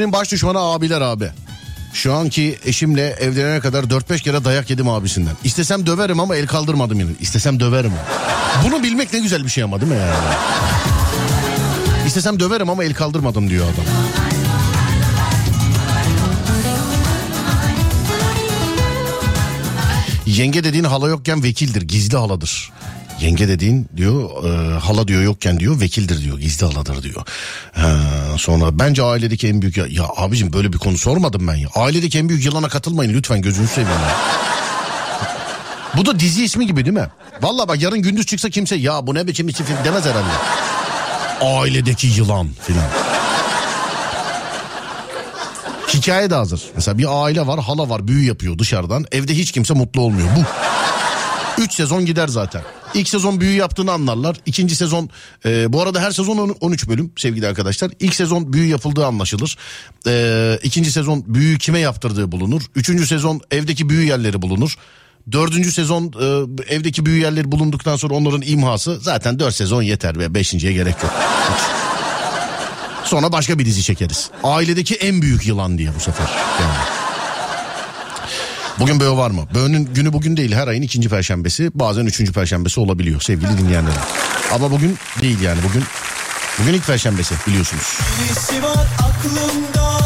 İlişkinin 0.00 0.20
baş 0.20 0.32
düşmanı 0.32 0.58
abiler 0.58 1.00
abi. 1.00 1.30
Şu 1.92 2.14
anki 2.14 2.58
eşimle 2.64 3.06
evlenene 3.08 3.60
kadar 3.60 3.84
4-5 3.84 4.20
kere 4.22 4.44
dayak 4.44 4.70
yedim 4.70 4.88
abisinden. 4.88 5.34
İstesem 5.44 5.86
döverim 5.86 6.20
ama 6.20 6.36
el 6.36 6.46
kaldırmadım 6.46 7.00
yani. 7.00 7.10
İstesem 7.20 7.60
döverim. 7.60 7.92
Bunu 8.64 8.82
bilmek 8.82 9.12
ne 9.12 9.18
güzel 9.18 9.44
bir 9.44 9.48
şey 9.48 9.64
ama 9.64 9.80
değil 9.80 9.92
mi 9.92 9.98
yani? 9.98 10.14
İstesem 12.06 12.40
döverim 12.40 12.70
ama 12.70 12.84
el 12.84 12.94
kaldırmadım 12.94 13.50
diyor 13.50 13.64
adam. 13.64 13.84
Yenge 20.26 20.64
dediğin 20.64 20.84
hala 20.84 21.08
yokken 21.08 21.42
vekildir, 21.42 21.82
gizli 21.82 22.16
haladır. 22.16 22.72
Yenge 23.20 23.48
dediğin 23.48 23.88
diyor 23.96 24.44
e, 24.44 24.78
hala 24.78 25.08
diyor 25.08 25.22
yokken 25.22 25.60
diyor 25.60 25.80
vekildir 25.80 26.22
diyor 26.22 26.38
gizli 26.38 26.66
haladır 26.66 27.02
diyor. 27.02 27.24
Ha, 27.72 27.96
sonra 28.36 28.78
bence 28.78 29.02
ailedeki 29.02 29.48
en 29.48 29.62
büyük 29.62 29.76
ya, 29.76 29.86
ya 29.88 30.04
abicim 30.16 30.52
böyle 30.52 30.72
bir 30.72 30.78
konu 30.78 30.98
sormadım 30.98 31.48
ben 31.48 31.54
ya. 31.54 31.68
Ailedeki 31.74 32.18
en 32.18 32.28
büyük 32.28 32.44
yılana 32.44 32.68
katılmayın 32.68 33.14
lütfen 33.14 33.42
gözünüzü 33.42 33.72
seveyim. 33.72 34.00
Bu 35.96 36.06
da 36.06 36.20
dizi 36.20 36.44
ismi 36.44 36.66
gibi 36.66 36.84
değil 36.84 36.96
mi? 36.96 37.08
Vallahi 37.42 37.68
bak 37.68 37.82
yarın 37.82 38.02
gündüz 38.02 38.26
çıksa 38.26 38.50
kimse 38.50 38.76
ya 38.76 39.06
bu 39.06 39.14
ne 39.14 39.26
biçim 39.26 39.48
isim 39.48 39.66
demez 39.84 40.04
herhalde. 40.04 40.28
Ailedeki 41.40 42.06
yılan 42.06 42.48
filan. 42.62 42.88
Hikaye 45.94 46.30
de 46.30 46.34
hazır. 46.34 46.62
Mesela 46.74 46.98
bir 46.98 47.24
aile 47.24 47.46
var 47.46 47.60
hala 47.60 47.88
var 47.88 48.08
büyü 48.08 48.26
yapıyor 48.26 48.58
dışarıdan. 48.58 49.04
Evde 49.12 49.34
hiç 49.34 49.52
kimse 49.52 49.74
mutlu 49.74 50.00
olmuyor. 50.00 50.28
Bu. 50.36 50.44
3 51.62 51.74
sezon 51.74 52.06
gider 52.06 52.28
zaten. 52.28 52.62
İlk 52.94 53.08
sezon 53.08 53.40
büyü 53.40 53.56
yaptığını 53.56 53.92
anlarlar. 53.92 54.36
İkinci 54.46 54.76
sezon 54.76 55.10
e, 55.46 55.72
bu 55.72 55.82
arada 55.82 56.00
her 56.00 56.10
sezon 56.10 56.38
on- 56.38 56.56
13 56.60 56.88
bölüm 56.88 57.12
sevgili 57.16 57.46
arkadaşlar. 57.46 57.90
İlk 58.00 58.14
sezon 58.14 58.52
büyü 58.52 58.66
yapıldığı 58.66 59.06
anlaşılır. 59.06 59.56
E, 60.06 60.58
ikinci 60.62 60.92
sezon 60.92 61.24
büyü 61.26 61.58
kime 61.58 61.78
yaptırdığı 61.78 62.32
bulunur. 62.32 62.62
Üçüncü 62.74 63.06
sezon 63.06 63.40
evdeki 63.50 63.88
büyü 63.88 64.06
yerleri 64.06 64.42
bulunur. 64.42 64.74
Dördüncü 65.32 65.72
sezon 65.72 66.04
e, 66.68 66.74
evdeki 66.74 67.06
büyü 67.06 67.20
yerleri 67.22 67.52
bulunduktan 67.52 67.96
sonra 67.96 68.14
onların 68.14 68.42
imhası 68.44 68.98
zaten 69.02 69.38
dört 69.38 69.54
sezon 69.54 69.82
yeter 69.82 70.18
ve 70.18 70.34
beşinciye 70.34 70.72
gerek 70.72 70.94
yok. 71.02 71.12
Sonra 73.04 73.32
başka 73.32 73.58
bir 73.58 73.66
dizi 73.66 73.82
çekeriz. 73.82 74.30
Ailedeki 74.44 74.94
en 74.94 75.22
büyük 75.22 75.46
yılan 75.46 75.78
diye 75.78 75.90
bu 75.96 76.00
sefer. 76.00 76.28
Yani. 76.60 76.99
Bugün 78.80 79.00
böğü 79.00 79.16
var 79.16 79.30
mı? 79.30 79.46
Böğünün 79.54 79.94
günü 79.94 80.12
bugün 80.12 80.36
değil 80.36 80.52
her 80.52 80.68
ayın 80.68 80.82
ikinci 80.82 81.08
perşembesi 81.08 81.70
bazen 81.74 82.06
üçüncü 82.06 82.32
perşembesi 82.32 82.80
olabiliyor 82.80 83.20
sevgili 83.20 83.58
dinleyenler. 83.58 83.92
Ama 84.52 84.70
bugün 84.70 84.98
değil 85.22 85.40
yani 85.40 85.58
bugün 85.68 85.84
bugün 86.58 86.72
ilk 86.72 86.86
perşembesi 86.86 87.34
biliyorsunuz. 87.46 87.98
Var 88.62 88.86
aklımda 88.98 90.00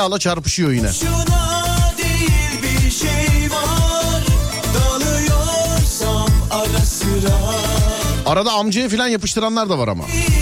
ala 0.00 0.18
çarpışıyor 0.18 0.72
yine. 0.72 0.90
Değil 1.98 2.90
şey 2.90 3.50
var 3.50 4.22
Arada 8.26 8.52
amcaya 8.52 8.88
falan 8.88 9.06
yapıştıranlar 9.08 9.70
da 9.70 9.78
var 9.78 9.88
ama. 9.88 10.04
Elbette 10.04 10.37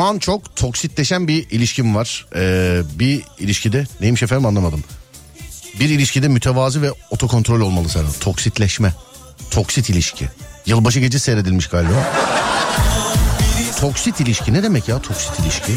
Şu 0.00 0.04
an 0.04 0.18
çok 0.18 0.56
toksitleşen 0.56 1.28
bir 1.28 1.50
ilişkim 1.50 1.94
var. 1.94 2.26
Ee, 2.36 2.80
bir 2.94 3.22
ilişkide 3.38 3.86
neymiş 4.00 4.22
efendim 4.22 4.46
anlamadım. 4.46 4.84
Bir 5.80 5.88
ilişkide 5.88 6.28
mütevazi 6.28 6.82
ve 6.82 6.90
otokontrol 7.10 7.60
olmalı 7.60 7.88
sana. 7.88 8.06
Toksitleşme. 8.20 8.92
Toksit 9.50 9.90
ilişki. 9.90 10.28
Yılbaşı 10.66 11.00
gece 11.00 11.18
seyredilmiş 11.18 11.66
galiba. 11.66 12.12
Toksit 13.80 14.20
ilişki 14.20 14.52
ne 14.52 14.62
demek 14.62 14.88
ya 14.88 15.02
toksit 15.02 15.40
ilişki? 15.40 15.72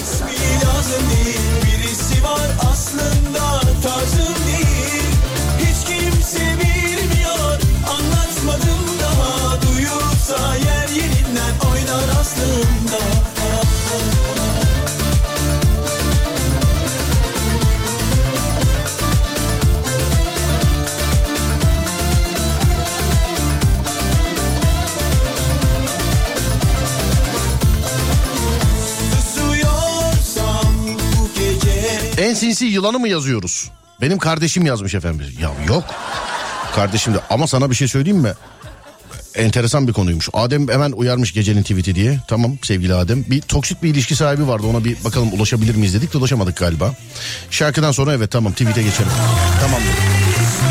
En 32.24 32.34
sinsi 32.34 32.66
yılanı 32.66 33.00
mı 33.00 33.10
yazıyoruz? 33.10 33.70
Benim 34.02 34.18
kardeşim 34.18 34.66
yazmış 34.66 34.96
efendim. 34.96 35.26
Ya 35.42 35.52
yok. 35.68 35.84
Kardeşim 36.76 37.14
de 37.14 37.18
ama 37.30 37.48
sana 37.48 37.70
bir 37.70 37.76
şey 37.76 37.88
söyleyeyim 37.88 38.20
mi? 38.20 38.34
Enteresan 39.36 39.88
bir 39.88 39.94
konuymuş. 39.94 40.30
Adem 40.34 40.68
hemen 40.68 40.92
uyarmış 40.92 41.34
gecenin 41.34 41.62
tweet'i 41.62 41.96
diye. 41.96 42.20
Tamam 42.28 42.58
sevgili 42.62 42.94
Adem. 42.94 43.26
Bir 43.28 43.42
toksit 43.42 43.84
bir 43.84 43.90
ilişki 43.90 44.16
sahibi 44.16 44.48
vardı. 44.48 44.68
Ona 44.68 44.86
bir 44.86 45.04
bakalım 45.04 45.34
ulaşabilir 45.34 45.76
miyiz 45.76 45.94
dedik 45.94 46.14
de 46.14 46.18
ulaşamadık 46.18 46.58
galiba. 46.58 46.94
Şarkıdan 47.50 47.92
sonra 47.92 48.14
evet 48.14 48.32
tamam 48.32 48.52
tweet'e 48.52 48.84
geçelim. 48.84 49.12
Tamam. 49.62 49.82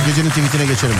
Gecenin 0.06 0.30
tweet'ine 0.30 0.66
geçelim. 0.66 0.96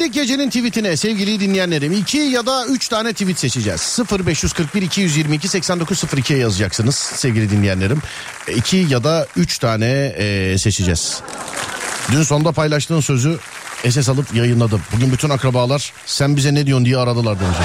Geldik 0.00 0.14
gecenin 0.14 0.50
tweetine 0.50 0.96
sevgili 0.96 1.40
dinleyenlerim. 1.40 1.92
2 1.92 2.18
ya 2.18 2.46
da 2.46 2.66
3 2.66 2.88
tane 2.88 3.12
tweet 3.12 3.38
seçeceğiz. 3.38 3.98
0541 4.26 4.82
222 4.82 5.48
8902'ye 5.48 6.38
yazacaksınız 6.38 6.94
sevgili 6.94 7.50
dinleyenlerim. 7.50 7.98
2 8.56 8.76
ya 8.76 9.04
da 9.04 9.26
3 9.36 9.58
tane 9.58 9.86
e, 10.16 10.58
seçeceğiz. 10.58 11.20
Dün 12.12 12.22
sonda 12.22 12.52
paylaştığın 12.52 13.00
sözü 13.00 13.38
SS 13.88 14.08
alıp 14.08 14.34
yayınladım. 14.34 14.80
Bugün 14.92 15.12
bütün 15.12 15.30
akrabalar 15.30 15.92
sen 16.06 16.36
bize 16.36 16.54
ne 16.54 16.66
diyorsun 16.66 16.86
diye 16.86 16.96
aradılar 16.96 17.40
demiş. 17.40 17.56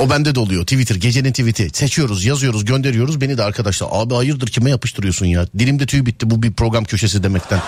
O 0.00 0.10
bende 0.10 0.34
de 0.34 0.40
oluyor. 0.40 0.62
Twitter 0.62 0.96
gecenin 0.96 1.32
tweet'i. 1.32 1.70
Seçiyoruz, 1.72 2.24
yazıyoruz, 2.24 2.64
gönderiyoruz. 2.64 3.20
Beni 3.20 3.38
de 3.38 3.42
arkadaşlar 3.42 3.88
abi 3.92 4.14
hayırdır 4.14 4.48
kime 4.48 4.70
yapıştırıyorsun 4.70 5.26
ya? 5.26 5.46
Dilimde 5.58 5.86
tüy 5.86 6.06
bitti 6.06 6.30
bu 6.30 6.42
bir 6.42 6.52
program 6.52 6.84
köşesi 6.84 7.22
demekten. 7.22 7.60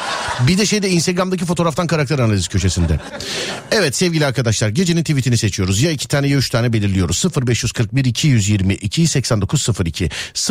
Bir 0.47 0.59
de 0.59 0.67
şeyde 0.67 0.91
Instagram'daki 0.91 1.45
fotoğraftan 1.45 1.87
karakter 1.87 2.19
analizi 2.19 2.49
köşesinde. 2.49 3.01
Evet 3.73 3.97
sevgili 3.97 4.27
arkadaşlar 4.27 4.69
gecenin 4.69 5.03
tweet'ini 5.03 5.39
seçiyoruz. 5.39 5.83
Ya 5.83 5.91
iki 5.91 6.09
tane 6.09 6.29
ya 6.29 6.39
üç 6.39 6.51
tane 6.51 6.73
belirliyoruz. 6.73 7.25
0541 7.47 8.05
222 8.05 9.07
8902 9.07 10.11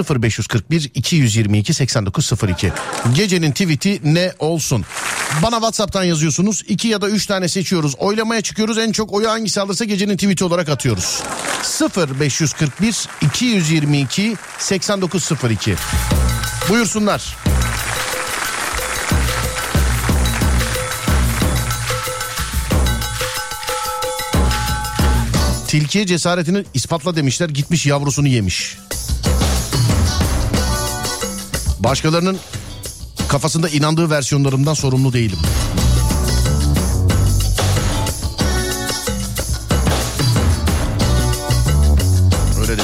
0541 0.10 0.92
222 0.96 1.74
8902 1.74 2.72
Gecenin 3.16 3.52
tweet'i 3.52 4.00
ne 4.04 4.34
olsun? 4.40 4.86
Bana 5.44 5.56
WhatsApp'tan 5.56 6.04
yazıyorsunuz. 6.04 6.64
iki 6.68 6.88
ya 6.88 7.02
da 7.02 7.10
üç 7.10 7.26
tane 7.26 7.48
seçiyoruz. 7.48 7.96
Oylamaya 7.98 8.42
çıkıyoruz. 8.42 8.78
En 8.78 8.92
çok 8.92 9.14
oyu 9.14 9.30
hangisi 9.30 9.62
alırsa 9.62 9.86
gecenin 9.86 10.18
tweet'i 10.18 10.44
olarak 10.44 10.70
atıyoruz. 10.70 11.22
0541 11.98 13.08
222 13.22 14.36
8902 14.60 15.76
Buyursunlar. 16.70 17.38
Tilkiye 25.68 26.06
cesaretini 26.06 26.64
ispatla 26.74 27.16
demişler 27.16 27.50
gitmiş 27.50 27.86
yavrusunu 27.86 28.28
yemiş. 28.28 28.78
Başkalarının 31.80 32.38
kafasında 33.32 33.70
inandığı 33.70 34.10
versiyonlarımdan 34.10 34.74
sorumlu 34.74 35.14
değilim. 35.14 35.38
Öyle 42.62 42.72
demiş. 42.72 42.84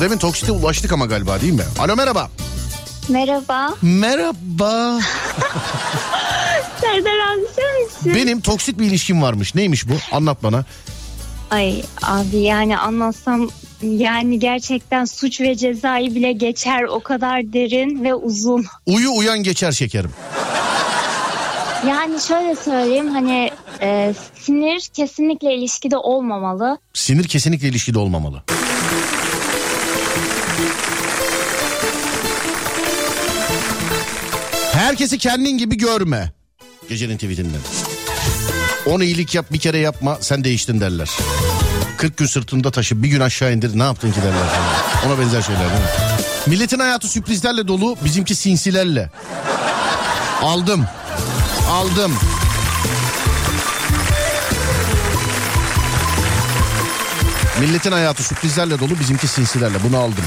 Bremen 0.00 0.18
Toksit'e 0.18 0.52
ulaştık 0.52 0.92
ama 0.92 1.06
galiba 1.06 1.40
değil 1.40 1.52
mi? 1.52 1.62
Alo 1.78 1.96
merhaba. 1.96 2.30
Merhaba. 3.08 3.74
Merhaba. 3.82 5.00
Serdar 6.80 7.18
abi 7.18 7.46
sen 7.56 7.84
misin? 7.84 8.14
Benim 8.14 8.40
toksit 8.40 8.78
bir 8.78 8.86
ilişkim 8.86 9.22
varmış. 9.22 9.54
Neymiş 9.54 9.88
bu? 9.88 9.92
Anlat 10.12 10.42
bana. 10.42 10.64
Ay 11.50 11.82
abi 12.02 12.36
yani 12.36 12.78
anlatsam 12.78 13.48
yani 13.82 14.38
gerçekten 14.38 15.04
suç 15.04 15.40
ve 15.40 15.54
cezayı 15.54 16.14
bile 16.14 16.32
geçer 16.32 16.82
o 16.82 17.00
kadar 17.00 17.52
derin 17.52 18.04
ve 18.04 18.14
uzun. 18.14 18.64
Uyu 18.86 19.10
uyan 19.16 19.38
geçer 19.42 19.72
şekerim. 19.72 20.10
Yani 21.88 22.20
şöyle 22.20 22.56
söyleyeyim 22.56 23.08
hani 23.08 23.50
e, 23.80 24.14
sinir 24.40 24.80
kesinlikle 24.94 25.54
ilişkide 25.54 25.96
olmamalı. 25.96 26.78
Sinir 26.94 27.24
kesinlikle 27.28 27.68
ilişkide 27.68 27.98
olmamalı. 27.98 28.42
Herkesi 34.72 35.18
kendin 35.18 35.58
gibi 35.58 35.76
görme. 35.76 36.32
Gecenin 36.88 37.16
tweetinden. 37.16 37.60
On 38.86 39.00
iyilik 39.00 39.34
yap 39.34 39.46
bir 39.52 39.58
kere 39.58 39.78
yapma 39.78 40.18
sen 40.20 40.44
değiştin 40.44 40.80
derler. 40.80 41.10
40 41.96 42.16
gün 42.16 42.26
sırtında 42.26 42.70
taşı 42.70 43.02
bir 43.02 43.08
gün 43.08 43.20
aşağı 43.20 43.52
indir 43.52 43.78
ne 43.78 43.82
yaptın 43.82 44.12
ki 44.12 44.22
derler. 44.22 44.48
Ona 45.06 45.18
benzer 45.18 45.42
şeyler 45.42 45.60
değil 45.60 45.72
mi? 45.72 45.86
Milletin 46.46 46.78
hayatı 46.78 47.08
sürprizlerle 47.08 47.68
dolu 47.68 47.96
bizimki 48.04 48.34
sinsilerle. 48.34 49.10
Aldım. 50.42 50.86
Aldım. 51.70 52.12
Milletin 57.60 57.92
hayatı 57.92 58.22
sürprizlerle 58.22 58.78
dolu 58.78 59.00
bizimki 59.00 59.28
sinsilerle 59.28 59.78
bunu 59.84 59.98
aldım. 59.98 60.24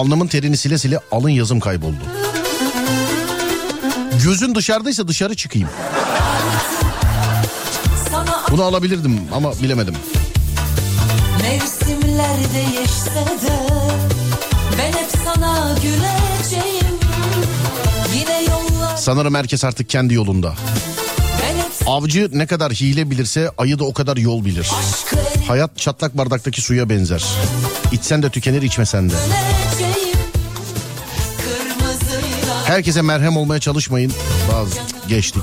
Alnımın 0.00 0.26
terini 0.26 0.56
sile 0.56 0.78
sile 0.78 0.98
alın 1.12 1.28
yazım 1.28 1.60
kayboldu. 1.60 2.00
Gözün 4.24 4.54
dışarıdaysa 4.54 5.08
dışarı 5.08 5.34
çıkayım. 5.36 5.68
Bunu 8.50 8.62
alabilirdim 8.62 9.20
ama 9.34 9.52
bilemedim. 9.62 9.94
mevsimler 11.42 12.36
değişse 12.54 13.46
de 13.46 13.68
Ben 14.78 14.92
hep 14.92 15.10
sana 15.24 15.74
güleceğim 15.74 16.94
Yine 18.14 18.42
yollar 18.42 18.96
Sanırım 18.96 19.34
herkes 19.34 19.64
artık 19.64 19.88
kendi 19.88 20.14
yolunda. 20.14 20.54
Avcı 21.86 22.30
ne 22.32 22.46
kadar 22.46 22.72
hile 22.72 23.10
bilirse 23.10 23.50
ayı 23.58 23.78
da 23.78 23.84
o 23.84 23.92
kadar 23.92 24.16
yol 24.16 24.44
bilir. 24.44 24.68
Hayat 25.48 25.78
çatlak 25.78 26.18
bardaktaki 26.18 26.62
suya 26.62 26.88
benzer. 26.88 27.24
İçsen 27.92 28.22
de 28.22 28.30
tükenir 28.30 28.62
içmesen 28.62 29.10
de. 29.10 29.14
Herkese 32.70 33.02
merhem 33.02 33.36
olmaya 33.36 33.60
çalışmayın. 33.60 34.12
Bazı 34.52 34.76
geçtik. 35.08 35.42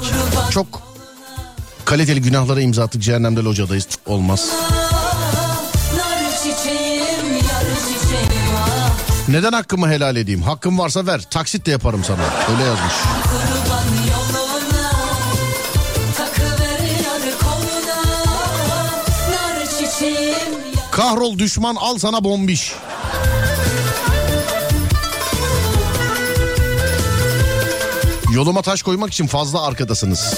Çok 0.52 0.68
kaliteli 1.86 2.22
günahlara 2.22 2.62
imza 2.62 2.84
attık 2.84 3.02
cehennemde 3.02 3.40
locadayız. 3.40 3.88
Cık, 3.90 4.00
Olmaz. 4.06 4.50
Neden 9.28 9.52
hakkımı 9.52 9.90
helal 9.90 10.16
edeyim? 10.16 10.42
Hakkım 10.42 10.80
varsa 10.80 11.06
ver. 11.06 11.22
Taksit 11.30 11.66
de 11.66 11.72
yaparım 11.72 12.04
sana. 12.04 12.22
Öyle 12.52 12.64
yazmış. 12.64 12.94
Kahrol 20.92 21.38
düşman 21.38 21.76
al 21.76 21.98
sana 21.98 22.24
bombiş. 22.24 22.74
Yoluma 28.38 28.62
taş 28.62 28.82
koymak 28.82 29.14
için 29.14 29.28
fazla 29.28 29.62
arkadasınız. 29.62 30.34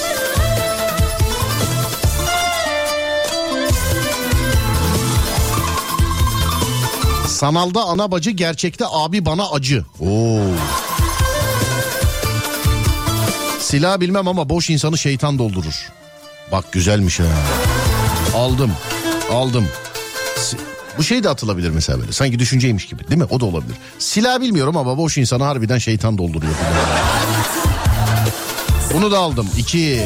Sanalda 7.28 7.84
ana 7.84 8.10
bacı 8.10 8.30
gerçekte 8.30 8.84
abi 8.90 9.26
bana 9.26 9.50
acı. 9.50 9.84
Oo. 10.00 10.40
Silah 13.60 14.00
bilmem 14.00 14.28
ama 14.28 14.48
boş 14.48 14.70
insanı 14.70 14.98
şeytan 14.98 15.38
doldurur. 15.38 15.88
Bak 16.52 16.72
güzelmiş 16.72 17.20
ha. 17.20 17.24
Aldım. 18.34 18.72
Aldım. 19.32 19.68
Bu 20.98 21.02
şey 21.02 21.24
de 21.24 21.28
atılabilir 21.28 21.70
mesela 21.70 22.00
böyle. 22.00 22.12
Sanki 22.12 22.38
düşünceymiş 22.38 22.86
gibi 22.86 23.08
değil 23.08 23.18
mi? 23.18 23.26
O 23.30 23.40
da 23.40 23.44
olabilir. 23.44 23.76
Silah 23.98 24.40
bilmiyorum 24.40 24.76
ama 24.76 24.98
boş 24.98 25.18
insanı 25.18 25.44
harbiden 25.44 25.78
şeytan 25.78 26.18
dolduruyor. 26.18 26.54
Bunu 28.94 29.10
da 29.10 29.18
aldım. 29.18 29.48
İki. 29.58 30.02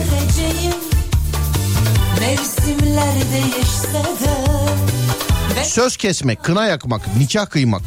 Söz 5.65 5.97
kesmek, 5.97 6.43
kına 6.45 6.67
yakmak, 6.67 7.17
nikah 7.17 7.47
kıymak. 7.47 7.83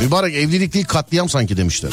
Mübarek 0.00 0.34
evlilik 0.34 0.74
değil 0.74 0.84
katliam 0.84 1.28
sanki 1.28 1.56
demişler. 1.56 1.92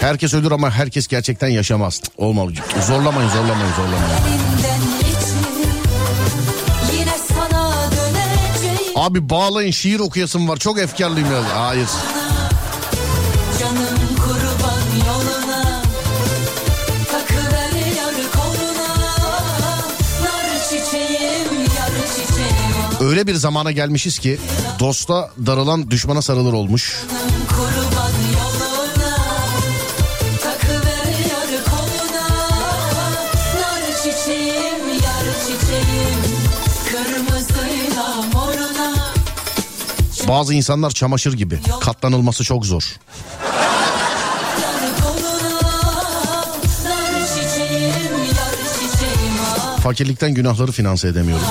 Herkes 0.00 0.34
ölür 0.34 0.52
ama 0.52 0.70
herkes 0.70 1.06
gerçekten 1.06 1.48
yaşamaz. 1.48 2.02
Olmalı. 2.16 2.52
Zorlamayın 2.86 3.28
zorlamayın 3.28 3.72
zorlamayın. 3.76 4.20
Abi 8.96 9.30
bağlayın 9.30 9.70
şiir 9.70 10.00
okuyasım 10.00 10.48
var. 10.48 10.56
Çok 10.56 10.78
efkarlıyım 10.78 11.32
ya. 11.32 11.66
Hayır. 11.66 11.88
Canım 11.88 12.19
Öyle 23.10 23.26
bir 23.26 23.34
zamana 23.34 23.72
gelmişiz 23.72 24.18
ki 24.18 24.38
dosta 24.80 25.30
darılan 25.46 25.90
düşmana 25.90 26.22
sarılır 26.22 26.52
olmuş. 26.52 27.02
Bazı 40.28 40.54
insanlar 40.54 40.90
çamaşır 40.90 41.32
gibi. 41.32 41.60
Katlanılması 41.80 42.44
çok 42.44 42.66
zor. 42.66 42.96
Fakirlikten 49.82 50.34
günahları 50.34 50.72
finanse 50.72 51.08
edemiyorum. 51.08 51.46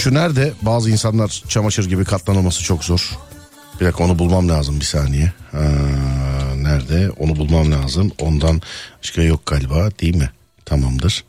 Şu 0.00 0.14
nerede 0.14 0.52
bazı 0.62 0.90
insanlar 0.90 1.42
çamaşır 1.48 1.88
gibi 1.88 2.04
katlanılması 2.04 2.64
çok 2.64 2.84
zor. 2.84 3.18
Bir 3.80 3.86
dakika 3.86 4.04
onu 4.04 4.18
bulmam 4.18 4.48
lazım 4.48 4.80
bir 4.80 4.84
saniye. 4.84 5.32
Ha, 5.52 5.58
nerede 6.56 7.10
onu 7.10 7.36
bulmam 7.36 7.72
lazım. 7.72 8.12
Ondan 8.18 8.62
başka 9.02 9.22
yok 9.22 9.46
galiba 9.46 9.90
değil 10.00 10.16
mi? 10.16 10.30
Tamamdır. 10.64 11.24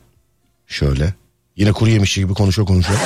Şöyle. 0.66 1.14
Yine 1.56 1.72
kuru 1.72 1.90
yemişçi 1.90 2.20
gibi 2.20 2.34
konuşuyor 2.34 2.68
konuşuyor. 2.68 2.98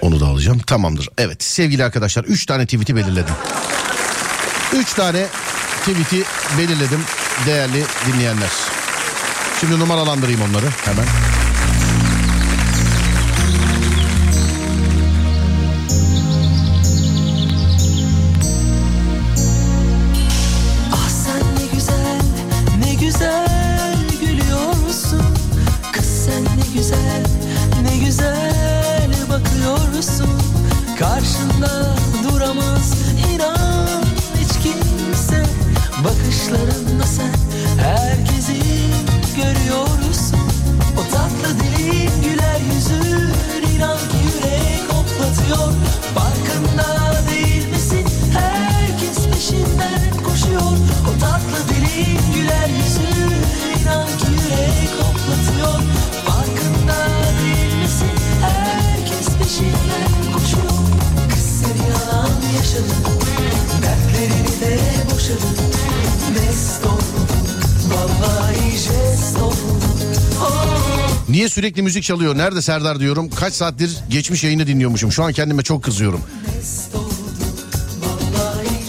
Onu 0.00 0.20
da 0.20 0.26
alacağım. 0.26 0.58
Tamamdır. 0.58 1.08
Evet 1.18 1.42
sevgili 1.42 1.84
arkadaşlar 1.84 2.24
3 2.24 2.46
tane 2.46 2.64
tweet'i 2.64 2.96
belirledim. 2.96 3.34
3 4.72 4.94
tane 4.94 5.26
tweet'i 5.80 6.24
belirledim 6.58 7.00
değerli 7.46 7.84
dinleyenler. 8.06 8.75
Şimdi 9.60 9.78
numaralandırayım 9.78 10.40
onları 10.42 10.66
hemen. 10.84 11.35
Niye 71.36 71.48
sürekli 71.48 71.82
müzik 71.82 72.04
çalıyor? 72.04 72.38
Nerede 72.38 72.62
Serdar 72.62 73.00
diyorum. 73.00 73.30
Kaç 73.30 73.54
saattir 73.54 73.96
geçmiş 74.10 74.44
yayını 74.44 74.66
dinliyormuşum. 74.66 75.12
Şu 75.12 75.24
an 75.24 75.32
kendime 75.32 75.62
çok 75.62 75.84
kızıyorum. 75.84 76.20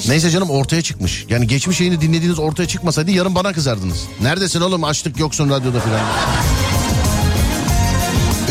Neyse 0.07 0.29
canım 0.29 0.49
ortaya 0.49 0.81
çıkmış. 0.81 1.25
Yani 1.29 1.47
geçmiş 1.47 1.79
yayını 1.79 2.01
dinlediğiniz 2.01 2.39
ortaya 2.39 2.67
çıkmasaydı 2.67 3.11
yarın 3.11 3.35
bana 3.35 3.53
kızardınız. 3.53 3.97
Neredesin 4.21 4.61
oğlum 4.61 4.83
açlık 4.83 5.19
yoksun 5.19 5.49
radyoda 5.49 5.79
filan. 5.79 6.01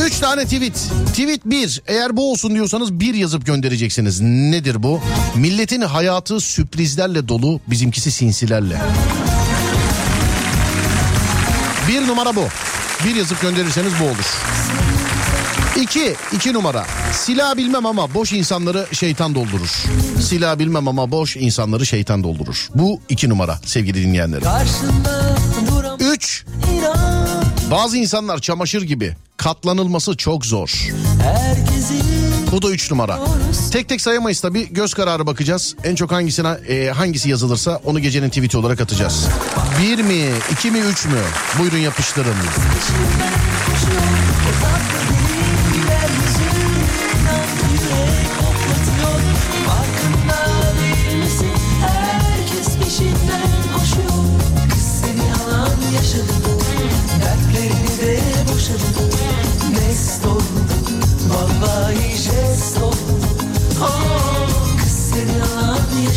Üç 0.06 0.18
tane 0.18 0.44
tweet. 0.44 0.90
Tweet 1.06 1.44
bir. 1.44 1.82
Eğer 1.86 2.16
bu 2.16 2.30
olsun 2.30 2.54
diyorsanız 2.54 3.00
bir 3.00 3.14
yazıp 3.14 3.46
göndereceksiniz. 3.46 4.20
Nedir 4.20 4.82
bu? 4.82 5.00
Milletin 5.34 5.80
hayatı 5.80 6.40
sürprizlerle 6.40 7.28
dolu, 7.28 7.60
bizimkisi 7.66 8.10
sinsilerle. 8.10 8.80
Bir 11.88 12.06
numara 12.06 12.36
bu. 12.36 12.44
Bir 13.06 13.14
yazıp 13.14 13.40
gönderirseniz 13.40 13.92
bu 14.00 14.04
olur. 14.04 14.36
İki, 15.76 16.14
iki 16.32 16.52
numara. 16.52 16.86
Silah 17.12 17.56
bilmem 17.56 17.86
ama 17.86 18.14
boş 18.14 18.32
insanları 18.32 18.86
şeytan 18.92 19.34
doldurur. 19.34 19.84
Silah 20.20 20.58
bilmem 20.58 20.88
ama 20.88 21.10
boş 21.10 21.36
insanları 21.36 21.86
şeytan 21.86 22.24
doldurur. 22.24 22.68
Bu 22.74 23.00
iki 23.08 23.28
numara 23.28 23.58
sevgili 23.64 24.02
dinleyenlerim. 24.02 24.46
Üç, 26.00 26.44
bazı 27.70 27.98
insanlar 27.98 28.38
çamaşır 28.38 28.82
gibi. 28.82 29.16
Katlanılması 29.36 30.16
çok 30.16 30.46
zor. 30.46 30.88
Herkesin 31.22 32.15
Bu 32.52 32.62
da 32.62 32.70
3 32.70 32.90
numara. 32.90 33.18
Tek 33.72 33.88
tek 33.88 34.00
sayamayız 34.00 34.40
tabii. 34.40 34.68
Göz 34.72 34.94
kararı 34.94 35.26
bakacağız. 35.26 35.76
En 35.84 35.94
çok 35.94 36.12
hangisine 36.12 36.48
e, 36.68 36.90
hangisi 36.90 37.30
yazılırsa 37.30 37.80
onu 37.84 38.00
gecenin 38.00 38.28
tweet'i 38.28 38.58
olarak 38.58 38.80
atacağız. 38.80 39.26
1 39.82 40.02
mi, 40.02 40.30
2 40.52 40.70
mi, 40.70 40.78
3 40.78 41.04
mü? 41.06 41.12
Buyurun 41.58 41.78
yapıştırın. 41.78 42.34
Herkes 42.34 42.86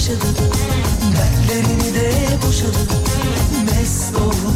yaşadı 0.09 0.27
Dertlerini 1.17 1.95
de 1.95 2.11
boşadı 2.47 2.77
Mest 3.65 4.15
oldu 4.15 4.51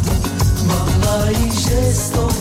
Vallahi 0.66 1.52
jest 1.52 2.18
oldu 2.18 2.33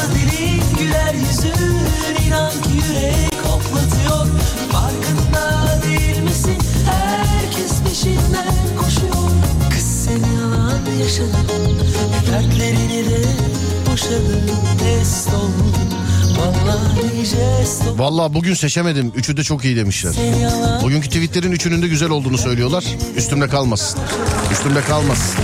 Tatlı 0.00 0.14
dilin 0.14 0.62
güler 0.78 1.14
yüzün 1.14 1.76
inan 2.26 2.52
yürek 2.52 3.34
hoplatıyor 3.44 4.26
Farkında 4.72 5.82
değil 5.82 6.22
misin 6.22 6.56
herkes 6.90 7.82
peşinden 7.82 8.54
koşuyor 8.78 9.30
Kız 9.70 10.04
seni 10.04 10.34
yalan 10.34 11.00
yaşadı 11.02 11.36
dertlerini 12.30 13.10
de 13.10 13.24
boşadı 13.92 14.40
Test 14.78 15.28
oldu 15.28 15.64
vallahi 16.38 17.24
jest 17.26 17.82
oldu 17.82 17.98
Vallahi 17.98 18.34
bugün 18.34 18.54
seçemedim. 18.54 19.12
Üçü 19.16 19.36
de 19.36 19.42
çok 19.42 19.64
iyi 19.64 19.76
demişler. 19.76 20.12
Bugünkü 20.82 21.08
tweetlerin 21.08 21.52
üçünün 21.52 21.82
de 21.82 21.88
güzel 21.88 22.10
olduğunu 22.10 22.38
söylüyorlar. 22.38 22.84
Üstümde 23.16 23.48
kalmasın. 23.48 24.00
Üstümde 24.52 24.80
kalmasın. 24.80 25.40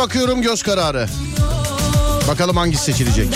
Bakıyorum 0.00 0.42
göz 0.42 0.62
kararı. 0.62 1.06
Bakalım 2.28 2.56
hangisi 2.56 2.84
seçilecek. 2.84 3.28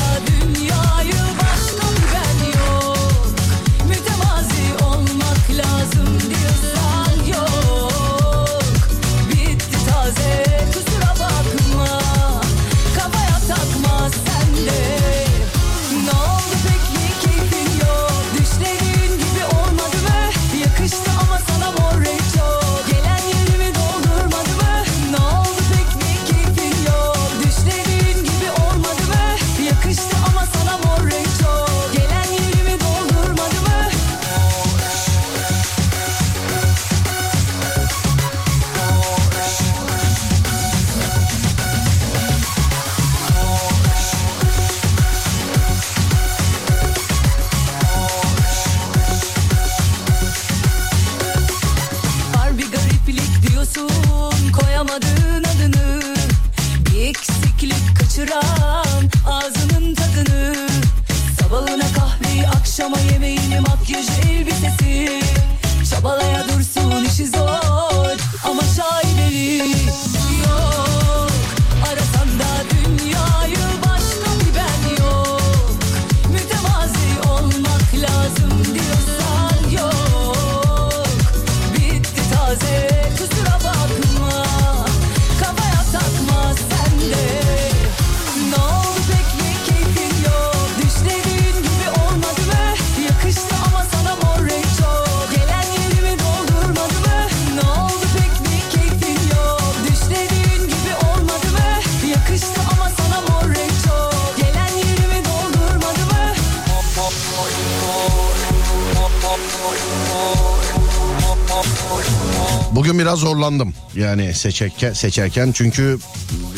Bugün 112.74 112.98
biraz 112.98 113.18
zorlandım 113.18 113.74
yani 113.96 114.34
seçerken, 114.34 114.92
seçerken. 114.92 115.52
Çünkü 115.52 115.98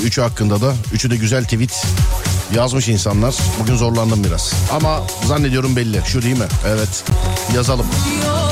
üçü 0.05 0.21
hakkında 0.21 0.61
da 0.61 0.75
üçü 0.93 1.11
de 1.11 1.17
güzel 1.17 1.45
tweet 1.45 1.87
yazmış 2.55 2.89
insanlar. 2.89 3.35
Bugün 3.61 3.77
zorlandım 3.77 4.25
biraz. 4.25 4.53
Ama 4.73 5.03
zannediyorum 5.27 5.77
belli. 5.77 6.01
Şu 6.07 6.23
değil 6.23 6.39
mi? 6.39 6.47
Evet. 6.67 7.05
Yazalım. 7.55 7.87
Yok, 8.27 8.47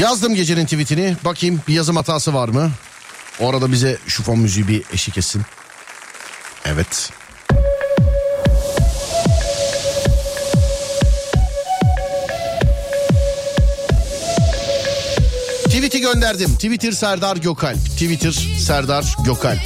Yazdım 0.00 0.34
gecenin 0.34 0.64
tweetini. 0.64 1.16
Bakayım 1.24 1.60
bir 1.68 1.74
yazım 1.74 1.96
hatası 1.96 2.34
var 2.34 2.48
mı? 2.48 2.70
Orada 3.40 3.72
bize 3.72 3.98
şu 4.06 4.22
fon 4.22 4.38
müziği 4.38 4.68
bir 4.68 4.82
eşlik 4.92 5.18
etsin. 5.18 5.42
Evet. 6.64 7.12
Tweet'i 15.64 16.00
gönderdim. 16.00 16.54
Twitter 16.54 16.92
Serdar 16.92 17.36
Gökalp. 17.36 17.78
Twitter 17.90 18.32
Serdar 18.60 19.16
Gökalp. 19.24 19.60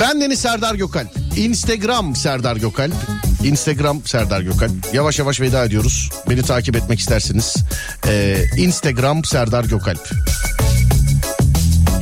Ben 0.00 0.20
Deniz 0.20 0.40
Serdar 0.40 0.74
Gökalp. 0.74 1.10
Instagram 1.36 2.16
Serdar 2.16 2.56
Gökalp. 2.56 3.17
Instagram 3.44 4.02
Serdar 4.04 4.40
Gökalp. 4.40 4.70
Yavaş 4.92 5.18
yavaş 5.18 5.40
veda 5.40 5.64
ediyoruz. 5.64 6.10
Beni 6.30 6.42
takip 6.42 6.76
etmek 6.76 6.98
isterseniz. 6.98 7.56
Ee, 8.06 8.44
Instagram 8.56 9.24
Serdar 9.24 9.64
Gökalp. 9.64 10.10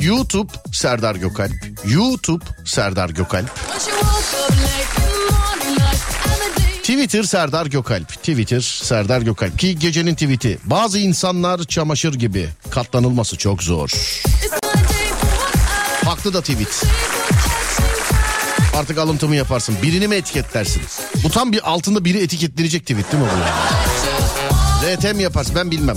YouTube 0.01 0.53
Serdar 0.73 1.15
Gökalp. 1.15 1.53
YouTube 1.85 2.45
Serdar 2.65 3.11
Gökalp. 3.11 3.51
Twitter 6.83 7.23
Serdar 7.23 7.67
Gökalp. 7.67 8.09
Twitter 8.09 8.61
Serdar 8.61 9.23
Gökalp. 9.23 9.59
Ki 9.59 9.79
gecenin 9.79 10.15
tweet'i. 10.15 10.59
Bazı 10.65 10.99
insanlar 10.99 11.65
çamaşır 11.65 12.15
gibi. 12.15 12.49
Katlanılması 12.71 13.37
çok 13.37 13.63
zor. 13.63 13.91
Haklı 16.05 16.35
da 16.35 16.41
tweet. 16.41 16.85
Artık 18.77 18.99
alıntımı 18.99 19.37
yaparsın. 19.37 19.75
Birini 19.83 20.09
mi 20.09 20.15
etiketlersin? 20.15 20.83
Bu 21.25 21.31
tam 21.31 21.53
bir 21.53 21.71
altında 21.71 22.05
biri 22.05 22.23
etiketlenecek 22.23 22.83
tweet 22.83 23.13
değil 23.13 23.23
mi 23.23 23.29
bu? 23.35 23.39
yani? 24.87 24.97
RT 24.97 25.17
mi 25.17 25.23
yaparsın 25.23 25.55
ben 25.55 25.71
bilmem. 25.71 25.97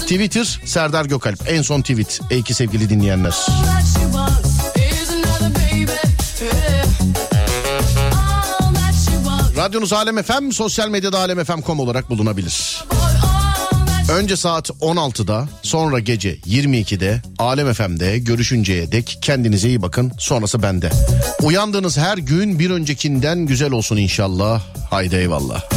Twitter 0.00 0.60
Serdar 0.64 1.04
Gökalp. 1.04 1.48
En 1.48 1.62
son 1.62 1.80
tweet. 1.80 2.20
Ey 2.30 2.42
ki 2.42 2.54
sevgili 2.54 2.90
dinleyenler. 2.90 3.34
Radyonuz 9.56 9.92
Alem 9.92 10.22
FM, 10.22 10.50
sosyal 10.50 10.88
medyada 10.88 11.18
alemfm.com 11.18 11.80
olarak 11.80 12.10
bulunabilir. 12.10 12.84
Önce 14.16 14.36
saat 14.36 14.70
16'da, 14.70 15.48
sonra 15.62 15.98
gece 15.98 16.36
22'de 16.36 17.22
Alem 17.38 17.72
FM'de 17.72 18.18
görüşünceye 18.18 18.92
dek 18.92 19.18
kendinize 19.22 19.68
iyi 19.68 19.82
bakın. 19.82 20.12
Sonrası 20.18 20.62
bende. 20.62 20.90
Uyandığınız 21.42 21.98
her 21.98 22.18
gün 22.18 22.58
bir 22.58 22.70
öncekinden 22.70 23.46
güzel 23.46 23.72
olsun 23.72 23.96
inşallah. 23.96 24.62
Haydi 24.90 25.16
eyvallah. 25.16 25.68